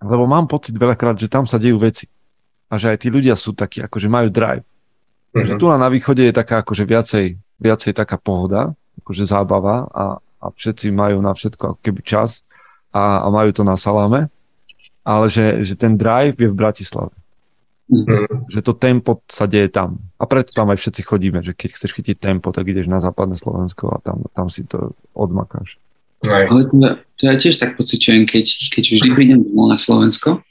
lebo 0.00 0.24
mám 0.28 0.48
pocit 0.48 0.76
veľakrát, 0.76 1.16
že 1.16 1.28
tam 1.28 1.44
sa 1.44 1.56
dejú 1.56 1.80
veci. 1.80 2.08
A 2.70 2.78
že 2.78 2.92
aj 2.92 2.98
tí 3.02 3.08
ľudia 3.10 3.34
sú 3.34 3.56
takí, 3.56 3.82
akože 3.82 4.06
majú 4.06 4.28
drive. 4.30 4.64
Mm-hmm. 5.32 5.46
Že 5.46 5.52
tu 5.58 5.64
na 5.68 5.88
východe 5.90 6.22
je 6.22 6.34
taká 6.34 6.62
akože 6.62 6.84
viacej, 6.86 7.26
viacej 7.58 7.92
taká 7.96 8.16
pohoda, 8.20 8.72
akože 9.02 9.26
zábava 9.26 9.86
a, 9.90 10.04
a 10.20 10.46
všetci 10.50 10.92
majú 10.94 11.18
na 11.24 11.34
všetko 11.34 11.76
ako 11.76 11.80
keby 11.82 12.00
čas 12.02 12.46
a, 12.90 13.24
a 13.24 13.26
majú 13.30 13.50
to 13.54 13.62
na 13.62 13.78
saláme, 13.78 14.28
ale 15.06 15.26
že, 15.30 15.62
že 15.64 15.74
ten 15.74 15.96
drive 15.96 16.36
je 16.36 16.48
v 16.50 16.56
Bratislave. 16.56 17.14
Mm-hmm. 17.90 18.46
Že 18.54 18.60
to 18.62 18.72
tempo 18.78 19.12
sa 19.26 19.50
deje 19.50 19.66
tam. 19.66 19.98
A 20.14 20.26
preto 20.30 20.54
tam 20.54 20.70
aj 20.70 20.78
všetci 20.78 21.02
chodíme, 21.02 21.42
že 21.42 21.58
keď 21.58 21.74
chceš 21.74 21.90
chytiť 21.90 22.22
tempo, 22.22 22.54
tak 22.54 22.70
ideš 22.70 22.86
na 22.86 23.02
západné 23.02 23.34
Slovensko 23.34 23.90
a 23.90 23.98
tam, 23.98 24.30
tam 24.30 24.46
si 24.46 24.62
to 24.62 24.94
odmakáš. 25.10 25.74
Aj. 26.28 26.44
Ale 26.52 26.60
to, 26.68 26.76
to 27.16 27.22
ja 27.24 27.34
tiež 27.40 27.56
tak 27.56 27.80
pociťujem, 27.80 28.28
keď, 28.28 28.44
keď 28.76 28.84
vždy 28.92 29.08
prídem 29.16 29.40
domov 29.40 29.72
na 29.72 29.78
Slovensko, 29.80 30.44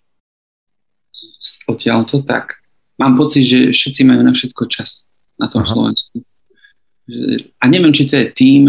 odtiaľ 1.69 2.09
to 2.09 2.25
tak. 2.25 2.57
Mám 2.97 3.15
pocit, 3.21 3.45
že 3.45 3.69
všetci 3.69 4.01
majú 4.03 4.25
na 4.25 4.33
všetko 4.33 4.65
čas 4.65 5.07
na 5.37 5.45
tom 5.45 5.61
Aha. 5.61 5.71
Slovensku. 5.71 6.25
A 7.61 7.63
neviem, 7.69 7.93
či 7.93 8.09
to 8.09 8.17
je 8.17 8.27
tým, 8.33 8.63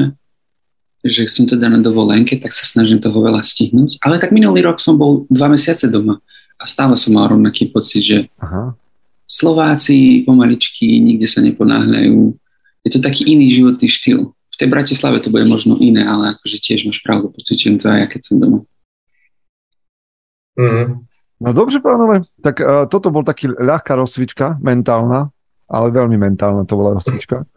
že 1.01 1.25
som 1.33 1.49
teda 1.49 1.73
na 1.73 1.81
dovolenke, 1.81 2.37
tak 2.37 2.53
sa 2.53 2.69
snažím 2.69 3.01
toho 3.01 3.17
veľa 3.17 3.41
stihnúť. 3.41 4.05
Ale 4.05 4.21
tak 4.21 4.37
minulý 4.37 4.61
rok 4.69 4.77
som 4.77 5.01
bol 5.01 5.25
dva 5.33 5.49
mesiace 5.49 5.89
doma 5.89 6.21
a 6.61 6.65
stále 6.69 6.93
som 7.01 7.17
mal 7.17 7.33
rovnaký 7.33 7.73
pocit, 7.73 8.05
že 8.05 8.19
Aha. 8.45 8.77
Slováci 9.25 10.27
pomaličky 10.29 11.01
nikde 11.01 11.25
sa 11.31 11.41
neponáhľajú. 11.41 12.35
Je 12.85 12.91
to 12.93 13.01
taký 13.01 13.31
iný 13.31 13.49
životný 13.49 13.89
štýl 13.89 14.35
tej 14.61 14.69
Bratislave 14.69 15.25
to 15.25 15.33
bude 15.33 15.49
možno 15.49 15.81
iné, 15.81 16.05
ale 16.05 16.37
akože 16.37 16.61
tiež 16.61 16.85
máš 16.85 17.01
pravdu, 17.01 17.33
pocitujem 17.33 17.81
to 17.81 17.89
aj 17.89 17.97
ja, 18.05 18.07
keď 18.13 18.21
som 18.21 18.37
doma. 18.37 18.61
Mm. 20.61 21.09
No 21.41 21.53
dobře, 21.57 21.81
pánové, 21.81 22.21
tak 22.45 22.61
uh, 22.61 22.85
toto 22.85 23.09
bol 23.09 23.25
taký 23.25 23.49
ľahká 23.49 23.97
rozcvička, 23.97 24.61
mentálna, 24.61 25.33
ale 25.65 25.89
veľmi 25.89 26.21
mentálna 26.21 26.69
to 26.69 26.77
bola 26.77 27.01
rozcvička. 27.01 27.49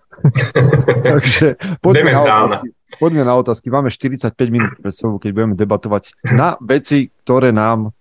Takže 1.11 1.59
poďme 1.83 2.15
na, 2.15 2.23
otázky. 2.23 2.67
poďme 2.95 3.23
na 3.27 3.33
otázky. 3.35 3.67
Máme 3.67 3.91
45 3.91 4.39
minút 4.47 4.71
pred 4.79 4.95
sebou, 4.95 5.19
keď 5.19 5.35
budeme 5.35 5.55
debatovať 5.59 6.15
na 6.31 6.55
veci, 6.63 7.11
ktoré 7.27 7.51
nám 7.51 7.91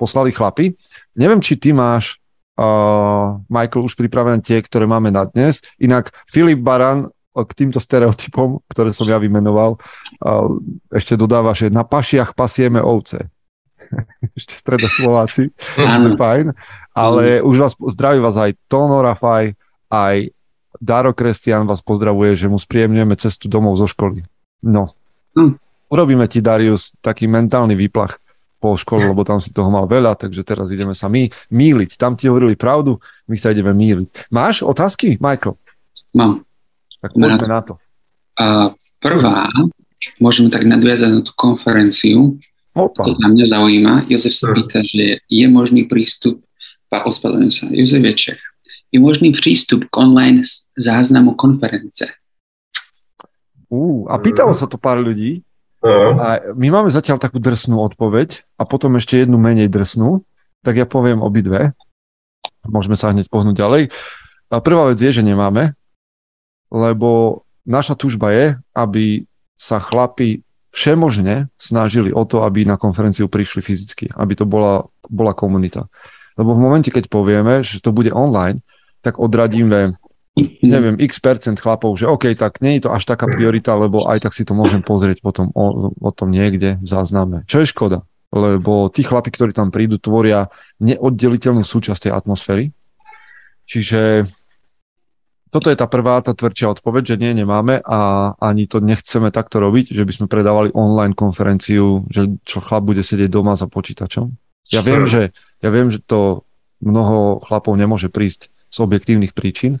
poslali 0.00 0.32
chlapi. 0.32 0.72
Neviem, 1.20 1.44
či 1.44 1.60
ty 1.60 1.76
máš, 1.76 2.16
uh, 2.56 3.36
Michael, 3.52 3.84
už 3.84 3.92
pripravené 3.92 4.40
tie, 4.40 4.64
ktoré 4.64 4.88
máme 4.88 5.12
na 5.12 5.28
dnes. 5.28 5.60
Inak 5.76 6.16
Filip 6.32 6.64
Baran 6.64 7.12
k 7.44 7.52
týmto 7.52 7.76
stereotypom, 7.76 8.64
ktoré 8.72 8.96
som 8.96 9.04
ja 9.04 9.20
vymenoval, 9.20 9.76
ešte 10.88 11.20
dodáva, 11.20 11.52
že 11.52 11.68
na 11.68 11.84
pašiach 11.84 12.32
pasieme 12.32 12.80
ovce. 12.80 13.28
ešte 14.38 14.56
stredoslováci, 14.56 15.52
to 15.52 16.10
fajn. 16.16 16.56
Ale 16.96 17.44
už 17.44 17.56
vás 17.60 17.72
zdraví 17.92 18.18
vás 18.18 18.36
aj 18.40 18.56
Tono 18.66 19.04
Rafaj, 19.04 19.52
aj 19.92 20.32
Daro 20.80 21.12
Kresťan 21.12 21.64
vás 21.64 21.80
pozdravuje, 21.80 22.36
že 22.36 22.48
mu 22.48 22.60
spríjemňujeme 22.60 23.16
cestu 23.16 23.48
domov 23.48 23.80
zo 23.80 23.88
školy. 23.88 24.24
No, 24.64 24.96
hm. 25.36 25.56
urobíme 25.92 26.24
ti, 26.28 26.40
Darius, 26.40 26.96
taký 27.00 27.28
mentálny 27.28 27.76
výplach 27.76 28.20
po 28.56 28.74
škole, 28.74 29.04
lebo 29.04 29.20
tam 29.22 29.38
si 29.38 29.52
toho 29.52 29.68
mal 29.68 29.84
veľa, 29.84 30.16
takže 30.16 30.40
teraz 30.40 30.72
ideme 30.72 30.96
sa 30.96 31.12
my 31.12 31.28
míliť. 31.52 32.00
Tam 32.00 32.16
ti 32.16 32.26
hovorili 32.26 32.56
pravdu, 32.56 32.96
my 33.28 33.36
sa 33.36 33.52
ideme 33.52 33.76
míliť. 33.76 34.32
Máš 34.32 34.64
otázky, 34.64 35.20
Michael? 35.20 35.60
Mám. 36.16 36.45
Tak 37.00 37.10
poďme 37.12 37.48
na 37.48 37.60
to. 37.62 37.74
A 38.36 38.76
prvá, 39.00 39.48
môžeme 40.20 40.52
tak 40.52 40.68
nadviazať 40.68 41.10
na 41.10 41.20
tú 41.24 41.32
konferenciu. 41.36 42.36
Opa. 42.76 43.08
To 43.08 43.16
na 43.16 43.32
mňa 43.32 43.46
zaujíma. 43.48 43.94
Jozef 44.12 44.36
sa 44.36 44.52
hm. 44.52 44.54
pýta, 44.60 44.78
že 44.84 45.24
je 45.24 45.46
možný 45.48 45.88
prístup, 45.88 46.44
pa, 46.92 47.04
ospravedlňujem 47.08 47.52
sa, 47.52 47.64
Jozef 47.72 48.02
je 48.04 48.14
Čech. 48.14 48.42
Je 48.94 48.98
možný 49.02 49.34
prístup 49.34 49.88
k 49.90 49.94
online 49.98 50.46
záznamu 50.78 51.34
konference? 51.34 52.06
Uh, 53.66 54.06
a 54.06 54.14
pýtalo 54.22 54.54
sa 54.54 54.70
to 54.70 54.78
pár 54.78 55.02
ľudí. 55.02 55.42
A 55.86 56.50
my 56.54 56.66
máme 56.70 56.90
zatiaľ 56.90 57.22
takú 57.22 57.38
drsnú 57.38 57.78
odpoveď 57.78 58.42
a 58.58 58.66
potom 58.66 58.98
ešte 58.98 59.22
jednu 59.22 59.38
menej 59.38 59.70
drsnú. 59.70 60.26
Tak 60.66 60.74
ja 60.82 60.86
poviem 60.86 61.22
obidve. 61.22 61.78
Môžeme 62.66 62.98
sa 62.98 63.14
hneď 63.14 63.30
pohnúť 63.30 63.54
ďalej. 63.54 63.82
A 64.50 64.58
prvá 64.58 64.90
vec 64.90 64.98
je, 64.98 65.14
že 65.14 65.22
nemáme 65.22 65.78
lebo 66.70 67.42
naša 67.66 67.94
túžba 67.98 68.30
je, 68.32 68.46
aby 68.76 69.26
sa 69.56 69.80
chlapi 69.80 70.44
všemožne 70.70 71.48
snažili 71.56 72.12
o 72.12 72.22
to, 72.28 72.44
aby 72.44 72.68
na 72.68 72.76
konferenciu 72.76 73.32
prišli 73.32 73.64
fyzicky, 73.64 74.12
aby 74.12 74.36
to 74.36 74.44
bola, 74.44 74.84
bola 75.08 75.32
komunita. 75.32 75.88
Lebo 76.36 76.52
v 76.52 76.60
momente, 76.60 76.92
keď 76.92 77.08
povieme, 77.08 77.64
že 77.64 77.80
to 77.80 77.96
bude 77.96 78.12
online, 78.12 78.60
tak 79.00 79.16
odradíme 79.16 79.96
neviem, 80.60 81.00
x 81.00 81.16
percent 81.16 81.56
chlapov, 81.56 81.96
že 81.96 82.04
OK, 82.04 82.36
tak 82.36 82.60
nie 82.60 82.76
je 82.76 82.84
to 82.84 82.90
až 82.92 83.08
taká 83.08 83.24
priorita, 83.24 83.72
lebo 83.72 84.04
aj 84.04 84.28
tak 84.28 84.36
si 84.36 84.44
to 84.44 84.52
môžem 84.52 84.84
pozrieť 84.84 85.24
potom 85.24 85.48
o, 85.56 85.96
o 85.96 86.10
tom 86.12 86.28
niekde 86.28 86.76
v 86.76 86.86
zázname. 86.86 87.48
Čo 87.48 87.64
je 87.64 87.72
škoda, 87.72 88.04
lebo 88.36 88.92
tí 88.92 89.00
chlapi, 89.00 89.32
ktorí 89.32 89.56
tam 89.56 89.72
prídu, 89.72 89.96
tvoria 89.96 90.52
neoddeliteľnú 90.84 91.64
súčasť 91.64 92.08
tej 92.08 92.12
atmosféry. 92.12 92.68
Čiže 93.64 94.28
toto 95.50 95.70
je 95.70 95.78
tá 95.78 95.86
prvá, 95.86 96.18
tá 96.20 96.34
tvrdšia 96.34 96.78
odpoveď, 96.78 97.14
že 97.14 97.20
nie, 97.22 97.32
nemáme 97.32 97.78
a 97.80 98.32
ani 98.42 98.66
to 98.66 98.82
nechceme 98.82 99.30
takto 99.30 99.62
robiť, 99.62 99.94
že 99.94 100.02
by 100.02 100.12
sme 100.12 100.26
predávali 100.26 100.74
online 100.74 101.14
konferenciu, 101.14 102.02
že 102.10 102.26
čo 102.42 102.58
chlap 102.58 102.84
bude 102.84 103.06
sedieť 103.06 103.30
doma 103.30 103.54
za 103.54 103.70
počítačom. 103.70 104.34
Ja 104.74 104.82
viem, 104.82 105.06
že, 105.06 105.30
ja 105.62 105.70
viem, 105.70 105.88
že 105.94 106.02
to 106.02 106.42
mnoho 106.82 107.38
chlapov 107.46 107.78
nemôže 107.78 108.10
prísť 108.10 108.50
z 108.50 108.76
objektívnych 108.82 109.32
príčin, 109.32 109.78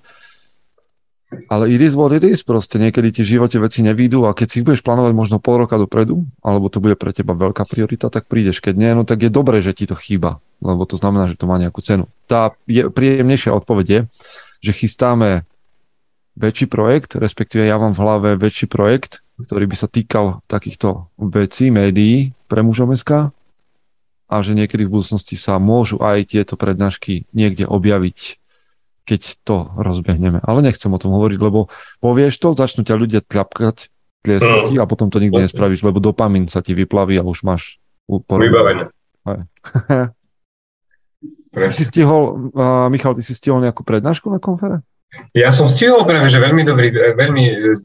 ale 1.50 1.66
it 1.66 1.82
is 1.82 1.98
what 1.98 2.14
it 2.14 2.22
is, 2.22 2.46
proste 2.46 2.78
niekedy 2.78 3.10
ti 3.10 3.26
v 3.26 3.34
živote 3.34 3.58
veci 3.58 3.82
nevídu 3.82 4.30
a 4.30 4.32
keď 4.32 4.46
si 4.46 4.56
ich 4.62 4.66
budeš 4.66 4.86
plánovať 4.86 5.10
možno 5.10 5.42
pol 5.42 5.66
roka 5.66 5.74
dopredu, 5.74 6.22
alebo 6.38 6.70
to 6.70 6.78
bude 6.78 6.94
pre 6.94 7.10
teba 7.10 7.34
veľká 7.34 7.66
priorita, 7.66 8.06
tak 8.14 8.30
prídeš. 8.30 8.62
Keď 8.62 8.74
nie, 8.78 8.94
no 8.94 9.02
tak 9.02 9.26
je 9.26 9.30
dobré, 9.34 9.58
že 9.58 9.74
ti 9.74 9.90
to 9.90 9.98
chýba, 9.98 10.38
lebo 10.62 10.86
to 10.86 10.94
znamená, 10.94 11.26
že 11.26 11.34
to 11.34 11.50
má 11.50 11.58
nejakú 11.58 11.82
cenu. 11.82 12.06
Tá 12.30 12.54
je, 12.70 12.86
príjemnejšia 12.86 13.50
odpoveď 13.58 13.86
je, 13.90 14.00
že 14.70 14.72
chystáme 14.72 15.42
väčší 16.36 16.68
projekt, 16.68 17.16
respektíve 17.16 17.64
ja 17.64 17.80
mám 17.80 17.96
v 17.96 18.02
hlave 18.04 18.28
väčší 18.36 18.68
projekt, 18.68 19.24
ktorý 19.40 19.64
by 19.68 19.76
sa 19.76 19.88
týkal 19.88 20.44
takýchto 20.48 21.08
vecí, 21.16 21.72
médií 21.72 22.36
pre 22.48 22.60
mužom 22.60 22.92
SK 22.92 23.32
a 24.26 24.34
že 24.44 24.52
niekedy 24.52 24.84
v 24.84 25.00
budúcnosti 25.00 25.36
sa 25.36 25.56
môžu 25.56 26.00
aj 26.00 26.36
tieto 26.36 26.54
prednášky 26.60 27.28
niekde 27.32 27.64
objaviť 27.66 28.40
keď 29.06 29.22
to 29.46 29.70
rozbehneme. 29.78 30.42
Ale 30.42 30.66
nechcem 30.66 30.90
o 30.90 30.98
tom 30.98 31.14
hovoriť, 31.14 31.38
lebo 31.38 31.70
povieš 32.02 32.42
to, 32.42 32.58
začnú 32.58 32.82
ťa 32.82 32.98
ľudia 32.98 33.20
tlapkať, 33.22 33.86
tlieskať 34.26 34.74
mm. 34.74 34.82
a 34.82 34.84
potom 34.90 35.14
to 35.14 35.22
nikdy 35.22 35.46
nespravíš, 35.46 35.86
lebo 35.86 36.02
dopamin 36.02 36.50
sa 36.50 36.58
ti 36.58 36.74
vyplaví 36.74 37.14
a 37.14 37.22
už 37.22 37.46
máš 37.46 37.78
Vybavené. 38.10 38.90
Ty 41.56 41.72
si 41.72 41.88
stihol, 41.88 42.52
uh, 42.52 42.92
Michal, 42.92 43.16
ty 43.16 43.24
si 43.24 43.32
stihol 43.32 43.64
nejakú 43.64 43.80
prednášku 43.80 44.28
na 44.28 44.36
konfere? 44.36 44.84
Ja 45.32 45.48
som 45.54 45.70
stihol 45.70 46.04
práve, 46.04 46.28
že 46.28 46.42
veľmi, 46.42 46.62
dobrý, 46.66 46.88
veľmi 46.92 47.44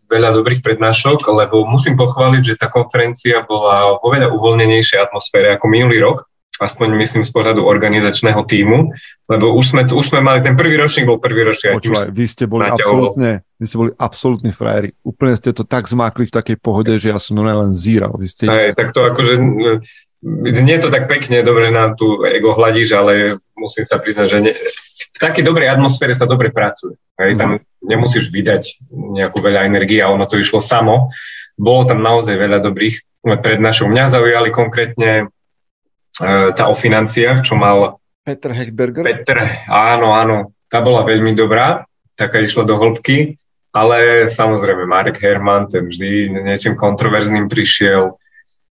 veľa 0.10 0.30
dobrých 0.36 0.60
prednášok, 0.66 1.24
lebo 1.32 1.63
musím 1.63 1.96
pochváliť, 1.96 2.44
že 2.44 2.60
tá 2.60 2.68
konferencia 2.68 3.46
bola 3.46 3.96
vo 4.00 4.08
veľa 4.12 4.32
uvoľnenejšej 4.36 5.00
atmosfére 5.00 5.56
ako 5.56 5.66
minulý 5.70 6.04
rok 6.04 6.32
aspoň 6.62 6.94
myslím 7.01 7.25
z 7.25 7.34
pohľadu 7.34 7.66
organizačného 7.66 8.46
týmu, 8.46 8.94
lebo 9.25 9.58
už 9.58 9.74
sme, 9.74 9.82
už 9.90 10.13
sme 10.13 10.22
mali, 10.22 10.46
ten 10.46 10.54
prvý 10.54 10.78
ročník 10.78 11.10
bol 11.10 11.18
prvý 11.18 11.42
ročník. 11.42 11.82
Počúvaj, 11.82 12.13
vy 12.13 12.25
ste 12.30 12.46
boli 12.46 12.70
absolútne, 12.70 13.42
vy 13.58 13.66
ste 13.66 13.78
boli 13.82 13.92
absolútni 13.98 14.51
frajeri. 14.54 14.94
Úplne 15.01 15.34
ste 15.42 15.50
to 15.58 15.66
tak 15.66 15.90
zmákli 15.90 16.30
v 16.30 16.36
takej 16.38 16.58
pohode, 16.62 16.94
že 17.01 17.10
ja 17.10 17.18
som 17.18 17.42
len 17.42 17.74
zíral. 17.74 18.13
Vy 18.13 18.28
ste... 18.30 18.46
Aj, 18.46 18.78
tak 18.78 18.94
to 18.94 19.01
akože 19.01 19.34
nie 20.22 20.78
to 20.78 20.94
tak 20.94 21.10
pekne, 21.10 21.42
dobre 21.42 21.74
na 21.74 21.98
tú 21.98 22.22
ego 22.22 22.54
hladíš, 22.54 22.94
ale 22.94 23.42
musím 23.58 23.86
sa 23.86 23.98
priznať, 23.98 24.28
že 24.30 24.38
ne, 24.38 24.51
v 25.12 25.18
takej 25.18 25.42
dobrej 25.42 25.74
atmosfére 25.74 26.13
sa 26.13 26.30
dobre 26.30 26.54
pracuje. 26.54 26.94
Hej, 27.18 27.42
tam 27.42 27.58
mhm. 27.58 27.66
nemusíš 27.82 28.30
vydať 28.30 28.94
nejakú 28.94 29.42
veľa 29.42 29.66
energie 29.66 30.01
a 30.01 30.13
ono 30.13 30.30
to 30.30 30.38
išlo 30.38 30.62
samo. 30.62 31.10
Bolo 31.58 31.90
tam 31.90 32.06
naozaj 32.06 32.38
veľa 32.38 32.62
dobrých 32.62 33.25
prednášok. 33.25 33.90
Mňa 33.90 34.06
zaujali 34.18 34.50
konkrétne 34.50 35.12
e, 35.22 35.25
tá 36.54 36.63
o 36.70 36.75
financiách, 36.78 37.46
čo 37.46 37.54
mal 37.54 38.01
Peter 38.22 38.54
Hechtberger. 38.54 39.01
Peter, 39.01 39.66
áno, 39.66 40.13
áno, 40.13 40.54
tá 40.70 40.82
bola 40.82 41.01
veľmi 41.01 41.34
dobrá, 41.34 41.82
taká 42.13 42.38
išla 42.42 42.70
do 42.70 42.78
hĺbky, 42.78 43.34
ale 43.74 44.30
samozrejme 44.30 44.86
Marek 44.86 45.18
Herman, 45.18 45.66
ten 45.66 45.90
vždy 45.90 46.30
niečím 46.46 46.78
kontroverzným 46.78 47.50
prišiel, 47.50 48.21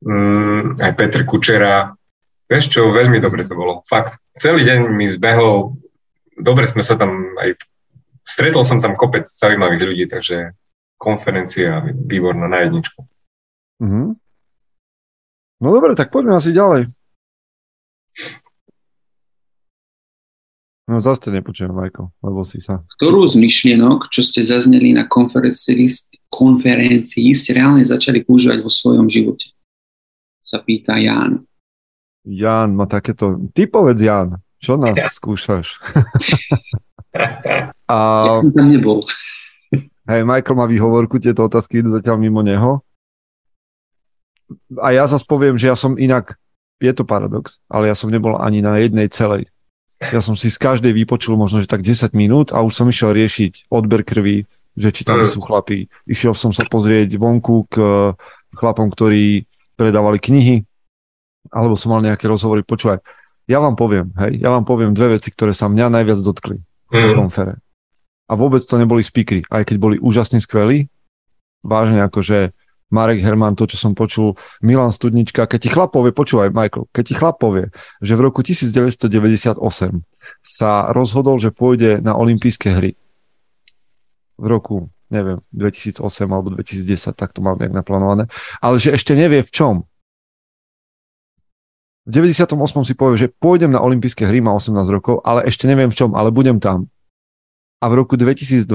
mm, 0.03 0.83
aj 0.83 0.91
Petr 0.99 1.23
Kučera. 1.23 1.91
Vieš 2.47 2.65
čo, 2.69 2.91
veľmi 2.91 3.17
dobre 3.23 3.47
to 3.47 3.55
bolo. 3.55 3.81
Fakt, 3.87 4.19
celý 4.37 4.67
deň 4.67 4.91
mi 4.91 5.07
zbehol, 5.07 5.79
dobre 6.37 6.67
sme 6.67 6.83
sa 6.83 6.99
tam 6.99 7.33
aj, 7.39 7.57
stretol 8.21 8.67
som 8.67 8.83
tam 8.83 8.93
kopec 8.93 9.25
zaujímavých 9.25 9.83
ľudí, 9.83 10.05
takže 10.11 10.53
konferencia 10.99 11.81
výborná 11.83 12.47
na 12.47 12.67
jedničku. 12.67 12.99
Mm-hmm. 13.83 14.07
No 15.63 15.67
dobre, 15.71 15.95
tak 15.95 16.11
poďme 16.11 16.37
asi 16.37 16.51
ďalej. 16.51 16.91
No 20.83 20.99
zase 20.99 21.31
nepočujem, 21.31 21.71
Majko, 21.71 22.11
lebo 22.19 22.43
si 22.43 22.59
sa... 22.59 22.83
Ktorú 22.99 23.23
z 23.23 23.39
myšlienok, 23.39 24.11
čo 24.11 24.19
ste 24.19 24.43
zazneli 24.43 24.91
na 24.91 25.07
konferencii, 25.07 25.87
konferencii 26.27 27.31
ste 27.31 27.55
reálne 27.55 27.87
začali 27.87 28.19
používať 28.27 28.59
vo 28.59 28.67
svojom 28.67 29.07
živote? 29.07 29.55
Sa 30.43 30.59
pýta 30.59 30.99
Ján. 30.99 31.47
Ján 32.27 32.75
má 32.75 32.83
takéto... 32.83 33.39
Ty 33.55 33.71
povedz, 33.71 34.03
Ján, 34.03 34.43
čo 34.59 34.75
nás 34.75 34.95
ja. 34.95 35.07
skúšaš? 35.17 35.79
A... 37.87 37.97
Ja 38.27 38.43
som 38.43 38.51
tam 38.51 38.67
nebol. 38.67 39.07
Hej, 40.03 40.27
Michael 40.27 40.59
má 40.59 40.65
výhovorku, 40.67 41.15
tieto 41.15 41.47
otázky 41.47 41.79
idú 41.79 41.95
zatiaľ 41.95 42.19
mimo 42.19 42.43
neho. 42.43 42.83
A 44.83 44.91
ja 44.91 45.07
zase 45.07 45.23
poviem, 45.23 45.55
že 45.55 45.71
ja 45.71 45.79
som 45.79 45.95
inak, 45.95 46.35
je 46.83 46.91
to 46.91 47.07
paradox, 47.07 47.63
ale 47.71 47.87
ja 47.87 47.95
som 47.95 48.11
nebol 48.11 48.35
ani 48.35 48.59
na 48.59 48.83
jednej 48.83 49.07
celej. 49.07 49.47
Ja 50.03 50.19
som 50.19 50.35
si 50.35 50.51
z 50.51 50.59
každej 50.59 50.91
vypočul 50.91 51.39
možno, 51.39 51.63
že 51.63 51.71
tak 51.71 51.79
10 51.79 52.11
minút 52.11 52.51
a 52.51 52.59
už 52.59 52.75
som 52.75 52.91
išiel 52.91 53.15
riešiť 53.15 53.71
odber 53.71 54.03
krvi, 54.03 54.43
že 54.75 54.91
či 54.91 55.07
tam 55.07 55.23
sú 55.23 55.39
chlapí. 55.39 55.87
Išiel 56.03 56.35
som 56.35 56.51
sa 56.51 56.67
pozrieť 56.67 57.15
vonku 57.15 57.71
k 57.71 57.75
chlapom, 58.51 58.91
ktorí 58.91 59.47
predávali 59.73 60.21
knihy, 60.21 60.63
alebo 61.51 61.75
som 61.75 61.93
mal 61.93 62.01
nejaké 62.01 62.25
rozhovory. 62.29 62.63
Počúvaj, 62.63 63.03
ja 63.49 63.59
vám 63.59 63.75
poviem, 63.75 64.13
hej, 64.23 64.39
ja 64.39 64.49
vám 64.53 64.63
poviem 64.63 64.95
dve 64.95 65.19
veci, 65.19 65.29
ktoré 65.33 65.51
sa 65.51 65.67
mňa 65.67 65.91
najviac 65.91 66.19
dotkli 66.23 66.57
mm. 66.59 66.95
v 66.95 67.17
konfere. 67.17 67.53
A 68.31 68.39
vôbec 68.39 68.63
to 68.63 68.79
neboli 68.79 69.03
speakery, 69.03 69.43
aj 69.51 69.67
keď 69.67 69.75
boli 69.77 69.95
úžasne 69.99 70.39
skvelí. 70.39 70.87
Vážne 71.63 71.99
akože 72.03 72.55
Marek 72.93 73.25
Herman, 73.25 73.57
to, 73.57 73.65
čo 73.65 73.75
som 73.75 73.97
počul, 73.97 74.37
Milan 74.61 74.93
Studnička, 74.93 75.49
keď 75.49 75.59
ti 75.59 75.69
chlap 75.73 75.91
povie, 75.91 76.13
počúvaj, 76.13 76.53
Michael, 76.53 76.85
keď 76.93 77.03
ti 77.03 77.13
chlap 77.17 77.41
povie, 77.41 77.73
že 78.05 78.13
v 78.13 78.21
roku 78.21 78.45
1998 78.45 79.57
sa 80.45 80.71
rozhodol, 80.93 81.41
že 81.41 81.49
pôjde 81.49 81.99
na 82.05 82.13
olympijské 82.13 82.69
hry 82.69 82.93
v 84.37 84.45
roku 84.47 84.93
neviem, 85.13 85.37
2008 85.53 86.01
alebo 86.25 86.49
2010, 86.57 87.13
tak 87.13 87.29
to 87.37 87.45
mal 87.45 87.53
nejak 87.53 87.69
naplánované, 87.69 88.25
ale 88.57 88.81
že 88.81 88.97
ešte 88.97 89.13
nevie 89.13 89.45
v 89.45 89.51
čom. 89.53 89.75
V 92.03 92.09
98. 92.11 92.57
si 92.83 92.93
povie, 92.97 93.15
že 93.15 93.27
pôjdem 93.31 93.71
na 93.71 93.79
olympijské 93.79 94.27
hry, 94.27 94.43
má 94.43 94.51
18 94.57 94.75
rokov, 94.91 95.21
ale 95.23 95.45
ešte 95.47 95.69
neviem 95.69 95.87
v 95.87 95.95
čom, 95.95 96.17
ale 96.17 96.33
budem 96.33 96.59
tam. 96.59 96.89
A 97.79 97.87
v 97.87 98.03
roku 98.03 98.19
2002 98.19 98.67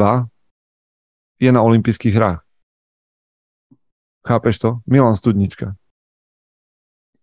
je 1.42 1.50
na 1.52 1.60
olympijských 1.60 2.14
hrách. 2.14 2.40
Chápeš 4.24 4.56
to? 4.60 4.70
Milan 4.88 5.16
Studnička. 5.16 5.76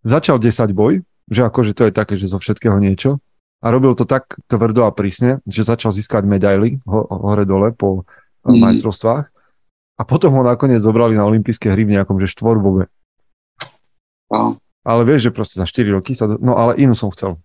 Začal 0.05 0.37
10 0.37 0.77
boj, 0.77 1.01
že 1.25 1.41
akože 1.41 1.73
to 1.73 1.89
je 1.89 1.91
také, 1.93 2.13
že 2.17 2.29
zo 2.29 2.37
všetkého 2.37 2.77
niečo. 2.77 3.17
A 3.65 3.73
robil 3.73 3.97
to 3.97 4.05
tak 4.05 4.37
tvrdo 4.45 4.85
a 4.85 4.93
prísne, 4.93 5.41
že 5.49 5.65
začal 5.65 5.89
získať 5.89 6.21
medaily 6.29 6.77
ho, 6.85 7.09
hore-dole 7.09 7.73
po 7.73 8.05
mm. 8.53 8.61
majstrovstvách. 8.61 9.25
A 9.95 10.01
potom 10.03 10.35
ho 10.35 10.43
nakoniec 10.43 10.83
zobrali 10.83 11.15
na 11.15 11.23
olympijské 11.23 11.71
hry 11.71 11.87
v 11.87 11.95
nejakom, 11.95 12.19
že 12.19 12.27
štvorbobe. 12.35 12.91
No. 14.27 14.59
Ale 14.85 15.01
vieš, 15.07 15.31
že 15.31 15.35
proste 15.35 15.55
za 15.57 15.65
4 15.65 15.95
roky 15.95 16.13
sa... 16.13 16.29
No 16.37 16.59
ale 16.59 16.77
inú 16.77 16.93
som 16.93 17.09
chcel. 17.09 17.39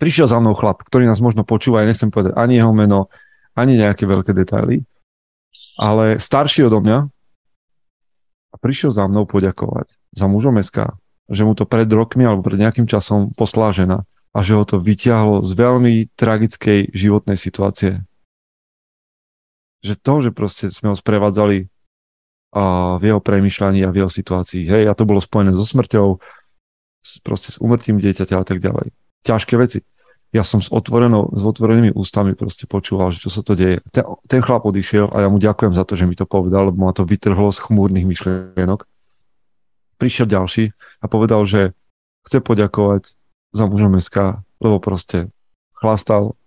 Prišiel 0.00 0.30
za 0.30 0.40
mnou 0.40 0.56
chlap, 0.56 0.80
ktorý 0.86 1.04
nás 1.04 1.20
možno 1.20 1.44
počúva, 1.44 1.84
ja 1.84 1.90
nechcem 1.90 2.08
povedať 2.08 2.32
ani 2.38 2.56
jeho 2.56 2.72
meno, 2.72 3.12
ani 3.52 3.76
nejaké 3.76 4.08
veľké 4.08 4.32
detaily, 4.32 4.80
ale 5.76 6.16
starší 6.16 6.64
odo 6.64 6.80
mňa 6.80 6.98
a 8.50 8.54
prišiel 8.56 8.88
za 8.94 9.04
mnou 9.04 9.28
poďakovať 9.28 10.00
za 10.16 10.24
mužom 10.24 10.56
SK, 10.56 10.96
že 11.28 11.42
mu 11.44 11.52
to 11.52 11.68
pred 11.68 11.86
rokmi 11.92 12.24
alebo 12.24 12.40
pred 12.40 12.56
nejakým 12.56 12.88
časom 12.88 13.36
poslá 13.36 13.76
žena 13.76 14.08
a 14.32 14.40
že 14.40 14.56
ho 14.56 14.64
to 14.64 14.80
vyťahlo 14.80 15.42
z 15.44 15.52
veľmi 15.52 15.94
tragickej 16.16 16.96
životnej 16.96 17.36
situácie 17.36 18.00
že 19.80 19.96
to, 19.96 20.14
že 20.20 20.30
proste 20.30 20.68
sme 20.68 20.92
ho 20.92 20.96
sprevádzali 20.96 21.68
a 22.50 22.96
v 22.98 23.02
jeho 23.14 23.20
premyšľaní 23.22 23.86
a 23.86 23.92
v 23.94 24.04
jeho 24.04 24.10
situácii, 24.10 24.66
hej, 24.66 24.84
a 24.90 24.92
to 24.98 25.06
bolo 25.06 25.22
spojené 25.22 25.54
so 25.54 25.62
smrťou, 25.62 26.18
s, 27.00 27.22
proste 27.22 27.54
s 27.54 27.56
umrtím 27.62 28.02
dieťaťa 28.02 28.36
a 28.36 28.44
tak 28.44 28.58
ďalej. 28.58 28.90
Ťažké 29.24 29.54
veci. 29.56 29.80
Ja 30.30 30.46
som 30.46 30.62
s, 30.62 30.70
otvorenou, 30.70 31.34
s 31.34 31.42
otvorenými 31.42 31.90
ústami 31.94 32.38
proste 32.38 32.66
počúval, 32.66 33.10
že 33.10 33.26
čo 33.26 33.30
sa 33.30 33.42
to 33.42 33.58
deje. 33.58 33.82
Ten, 33.90 34.06
ten 34.30 34.40
chlap 34.42 34.62
odišiel 34.62 35.10
a 35.10 35.26
ja 35.26 35.28
mu 35.30 35.42
ďakujem 35.42 35.74
za 35.74 35.82
to, 35.82 35.98
že 35.98 36.06
mi 36.06 36.14
to 36.14 36.26
povedal, 36.26 36.70
lebo 36.70 36.86
ma 36.86 36.94
to 36.94 37.02
vytrhlo 37.02 37.50
z 37.50 37.58
chmúrnych 37.62 38.06
myšlienok. 38.06 38.86
Prišiel 39.98 40.30
ďalší 40.30 40.70
a 41.02 41.06
povedal, 41.10 41.42
že 41.46 41.74
chce 42.26 42.38
poďakovať 42.42 43.14
za 43.50 43.64
mužom 43.66 43.98
SK, 43.98 44.42
lebo 44.62 44.78
proste 44.78 45.34
chlastal 45.74 46.38